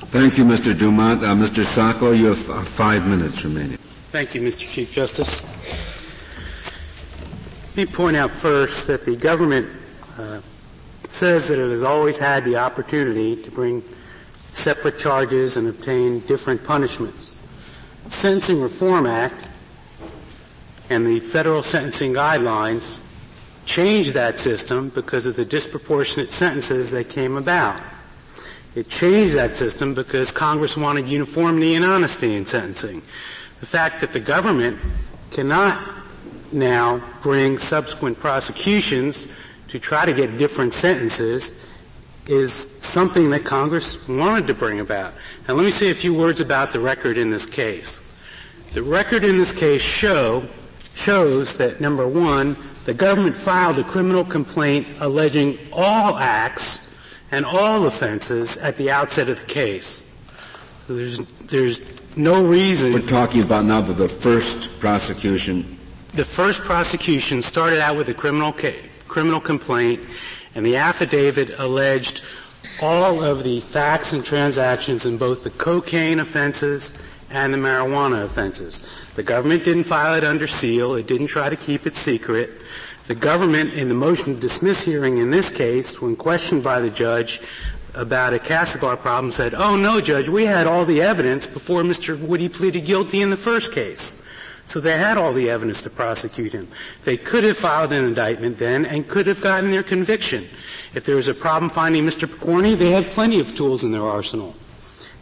Thank 0.06 0.36
you, 0.36 0.44
Mr. 0.44 0.78
Dumont. 0.78 1.22
Uh, 1.22 1.34
Mr. 1.34 1.64
Sacco, 1.64 2.12
you 2.12 2.26
have 2.26 2.50
uh, 2.50 2.62
five 2.62 3.06
minutes 3.06 3.44
remaining. 3.44 3.78
Thank 3.78 4.34
you, 4.34 4.42
Mr. 4.42 4.68
Chief 4.68 4.92
Justice. 4.92 5.42
Let 7.74 7.76
me 7.76 7.86
point 7.86 8.16
out 8.16 8.30
first 8.30 8.86
that 8.88 9.06
the 9.06 9.16
government 9.16 9.68
uh, 10.18 10.40
says 11.08 11.48
that 11.48 11.58
it 11.58 11.70
has 11.70 11.82
always 11.82 12.18
had 12.18 12.44
the 12.44 12.56
opportunity 12.56 13.36
to 13.42 13.50
bring 13.50 13.82
separate 14.50 14.98
charges 14.98 15.56
and 15.56 15.68
obtain 15.68 16.20
different 16.20 16.62
punishments. 16.62 17.36
The 18.04 18.10
Sentencing 18.10 18.60
Reform 18.60 19.06
Act 19.06 19.48
and 20.90 21.06
the 21.06 21.20
federal 21.20 21.62
sentencing 21.62 22.12
guidelines 22.12 22.98
changed 23.64 24.12
that 24.12 24.36
system 24.36 24.90
because 24.90 25.24
of 25.24 25.36
the 25.36 25.44
disproportionate 25.44 26.30
sentences 26.30 26.90
that 26.90 27.08
came 27.08 27.36
about. 27.36 27.80
It 28.74 28.88
changed 28.88 29.34
that 29.34 29.52
system 29.52 29.92
because 29.92 30.32
Congress 30.32 30.76
wanted 30.76 31.06
uniformity 31.06 31.74
and 31.74 31.84
honesty 31.84 32.34
in 32.34 32.46
sentencing. 32.46 33.02
The 33.60 33.66
fact 33.66 34.00
that 34.00 34.12
the 34.12 34.20
government 34.20 34.78
cannot 35.30 36.02
now 36.52 37.02
bring 37.22 37.58
subsequent 37.58 38.18
prosecutions 38.18 39.28
to 39.68 39.78
try 39.78 40.06
to 40.06 40.12
get 40.12 40.38
different 40.38 40.72
sentences 40.72 41.68
is 42.26 42.52
something 42.80 43.30
that 43.30 43.44
Congress 43.44 44.06
wanted 44.08 44.46
to 44.46 44.54
bring 44.54 44.80
about. 44.80 45.14
Now 45.48 45.54
let 45.54 45.64
me 45.64 45.70
say 45.70 45.90
a 45.90 45.94
few 45.94 46.14
words 46.14 46.40
about 46.40 46.72
the 46.72 46.80
record 46.80 47.18
in 47.18 47.30
this 47.30 47.46
case. 47.46 48.00
The 48.72 48.82
record 48.82 49.24
in 49.24 49.38
this 49.38 49.52
case 49.52 49.82
show 49.82 50.44
shows 50.94 51.56
that 51.56 51.80
number 51.80 52.06
one, 52.06 52.56
the 52.84 52.94
government 52.94 53.36
filed 53.36 53.78
a 53.78 53.84
criminal 53.84 54.24
complaint 54.24 54.86
alleging 55.00 55.58
all 55.72 56.16
acts 56.16 56.91
and 57.32 57.44
all 57.46 57.86
offenses 57.86 58.58
at 58.58 58.76
the 58.76 58.90
outset 58.90 59.28
of 59.28 59.40
the 59.40 59.46
case. 59.46 60.06
So 60.86 60.94
there's, 60.94 61.18
there's 61.46 61.80
no 62.14 62.44
reason. 62.44 62.92
We're 62.92 63.00
talking 63.00 63.42
about 63.42 63.64
now 63.64 63.80
the, 63.80 63.94
the 63.94 64.08
first 64.08 64.78
prosecution. 64.78 65.78
The 66.14 66.24
first 66.24 66.60
prosecution 66.60 67.40
started 67.40 67.80
out 67.80 67.96
with 67.96 68.08
a 68.10 68.14
criminal 68.14 68.52
ca- 68.52 68.78
criminal 69.08 69.40
complaint, 69.40 70.02
and 70.54 70.64
the 70.64 70.76
affidavit 70.76 71.58
alleged 71.58 72.22
all 72.82 73.24
of 73.24 73.44
the 73.44 73.60
facts 73.60 74.12
and 74.12 74.24
transactions 74.24 75.06
in 75.06 75.16
both 75.16 75.42
the 75.42 75.50
cocaine 75.50 76.20
offenses 76.20 76.98
and 77.30 77.52
the 77.52 77.58
marijuana 77.58 78.24
offenses. 78.24 78.82
The 79.14 79.22
government 79.22 79.64
didn't 79.64 79.84
file 79.84 80.14
it 80.14 80.24
under 80.24 80.46
seal. 80.46 80.94
It 80.94 81.06
didn't 81.06 81.28
try 81.28 81.48
to 81.48 81.56
keep 81.56 81.86
it 81.86 81.96
secret. 81.96 82.50
The 83.08 83.14
government, 83.14 83.74
in 83.74 83.88
the 83.88 83.94
motion 83.94 84.34
to 84.34 84.40
dismiss 84.40 84.84
hearing 84.84 85.18
in 85.18 85.30
this 85.30 85.50
case, 85.50 86.00
when 86.00 86.14
questioned 86.14 86.62
by 86.62 86.80
the 86.80 86.90
judge 86.90 87.40
about 87.94 88.32
a 88.32 88.38
Kastigar 88.38 88.96
problem, 88.96 89.32
said, 89.32 89.54
oh 89.54 89.76
no, 89.76 90.00
judge, 90.00 90.28
we 90.28 90.44
had 90.44 90.66
all 90.66 90.84
the 90.84 91.02
evidence 91.02 91.46
before 91.46 91.82
Mr. 91.82 92.16
Witte 92.18 92.52
pleaded 92.52 92.86
guilty 92.86 93.20
in 93.20 93.30
the 93.30 93.36
first 93.36 93.72
case. 93.72 94.22
So 94.64 94.80
they 94.80 94.96
had 94.96 95.18
all 95.18 95.32
the 95.32 95.50
evidence 95.50 95.82
to 95.82 95.90
prosecute 95.90 96.52
him. 96.52 96.68
They 97.04 97.16
could 97.16 97.42
have 97.44 97.58
filed 97.58 97.92
an 97.92 98.04
indictment 98.04 98.58
then 98.58 98.86
and 98.86 99.08
could 99.08 99.26
have 99.26 99.40
gotten 99.40 99.70
their 99.70 99.82
conviction. 99.82 100.46
If 100.94 101.04
there 101.04 101.16
was 101.16 101.28
a 101.28 101.34
problem 101.34 101.70
finding 101.70 102.04
Mr. 102.04 102.28
Picorni, 102.28 102.76
they 102.76 102.92
had 102.92 103.06
plenty 103.06 103.40
of 103.40 103.54
tools 103.54 103.82
in 103.82 103.90
their 103.90 104.04
arsenal. 104.04 104.54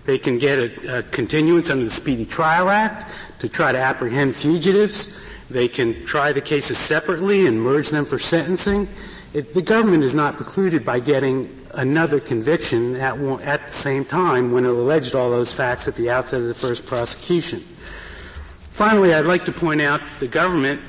They 0.04 0.18
can 0.18 0.38
get 0.38 0.58
a, 0.58 0.98
a, 0.98 1.02
continuance 1.04 1.70
under 1.70 1.84
the 1.84 1.90
Speedy 1.90 2.26
Trial 2.26 2.68
Act 2.68 3.12
to 3.38 3.48
try 3.48 3.72
to 3.72 3.78
apprehend 3.78 4.34
fugitives. 4.34 5.20
They 5.50 5.66
can 5.66 6.04
try 6.06 6.30
the 6.30 6.40
cases 6.40 6.78
separately 6.78 7.46
and 7.46 7.60
merge 7.60 7.90
them 7.90 8.04
for 8.04 8.18
sentencing. 8.18 8.88
It, 9.34 9.52
the 9.52 9.62
government 9.62 10.04
is 10.04 10.14
not 10.14 10.36
precluded 10.36 10.84
by 10.84 11.00
getting 11.00 11.66
another 11.74 12.20
conviction 12.20 12.96
at, 12.96 13.18
at 13.18 13.66
the 13.66 13.72
same 13.72 14.04
time 14.04 14.52
when 14.52 14.64
it 14.64 14.70
alleged 14.70 15.14
all 15.14 15.30
those 15.30 15.52
facts 15.52 15.88
at 15.88 15.96
the 15.96 16.10
outset 16.10 16.40
of 16.40 16.48
the 16.48 16.54
first 16.54 16.86
prosecution. 16.86 17.60
Finally, 17.60 19.12
I'd 19.12 19.26
like 19.26 19.44
to 19.46 19.52
point 19.52 19.80
out 19.80 20.00
the 20.20 20.28
government 20.28 20.80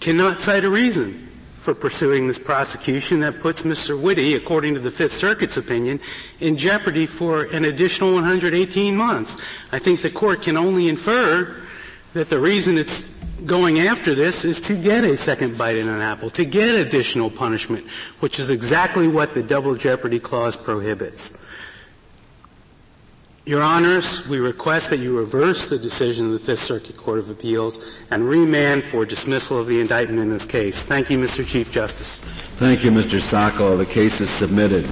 cannot 0.00 0.40
cite 0.40 0.64
a 0.64 0.70
reason 0.70 1.28
for 1.56 1.74
pursuing 1.74 2.26
this 2.26 2.38
prosecution 2.38 3.20
that 3.20 3.40
puts 3.40 3.62
Mr. 3.62 4.00
Witte, 4.00 4.36
according 4.36 4.74
to 4.74 4.80
the 4.80 4.90
Fifth 4.90 5.16
Circuit's 5.16 5.56
opinion, 5.56 6.00
in 6.40 6.56
jeopardy 6.56 7.06
for 7.06 7.42
an 7.44 7.64
additional 7.64 8.14
118 8.14 8.96
months. 8.96 9.36
I 9.72 9.78
think 9.78 10.00
the 10.00 10.10
court 10.10 10.42
can 10.42 10.56
only 10.56 10.88
infer 10.88 11.62
that 12.12 12.30
the 12.30 12.40
reason 12.40 12.78
it's 12.78 13.15
going 13.44 13.80
after 13.80 14.14
this 14.14 14.44
is 14.44 14.60
to 14.62 14.74
get 14.76 15.04
a 15.04 15.16
second 15.16 15.58
bite 15.58 15.76
in 15.76 15.88
an 15.88 16.00
apple, 16.00 16.30
to 16.30 16.44
get 16.44 16.74
additional 16.74 17.30
punishment, 17.30 17.86
which 18.20 18.38
is 18.38 18.50
exactly 18.50 19.08
what 19.08 19.32
the 19.34 19.42
double 19.42 19.74
jeopardy 19.74 20.18
clause 20.18 20.56
prohibits. 20.56 21.36
Your 23.44 23.62
Honors, 23.62 24.26
we 24.26 24.38
request 24.40 24.90
that 24.90 24.98
you 24.98 25.16
reverse 25.16 25.68
the 25.68 25.78
decision 25.78 26.26
of 26.26 26.32
the 26.32 26.38
Fifth 26.40 26.64
Circuit 26.64 26.96
Court 26.96 27.20
of 27.20 27.30
Appeals 27.30 28.00
and 28.10 28.28
remand 28.28 28.82
for 28.82 29.04
dismissal 29.04 29.60
of 29.60 29.68
the 29.68 29.80
indictment 29.80 30.18
in 30.20 30.30
this 30.30 30.44
case. 30.44 30.82
Thank 30.82 31.10
you, 31.10 31.18
Mr. 31.18 31.46
Chief 31.46 31.70
Justice. 31.70 32.18
Thank 32.58 32.82
you, 32.84 32.90
Mr. 32.90 33.20
Sacco. 33.20 33.76
The 33.76 33.86
case 33.86 34.20
is 34.20 34.30
submitted. 34.30 34.84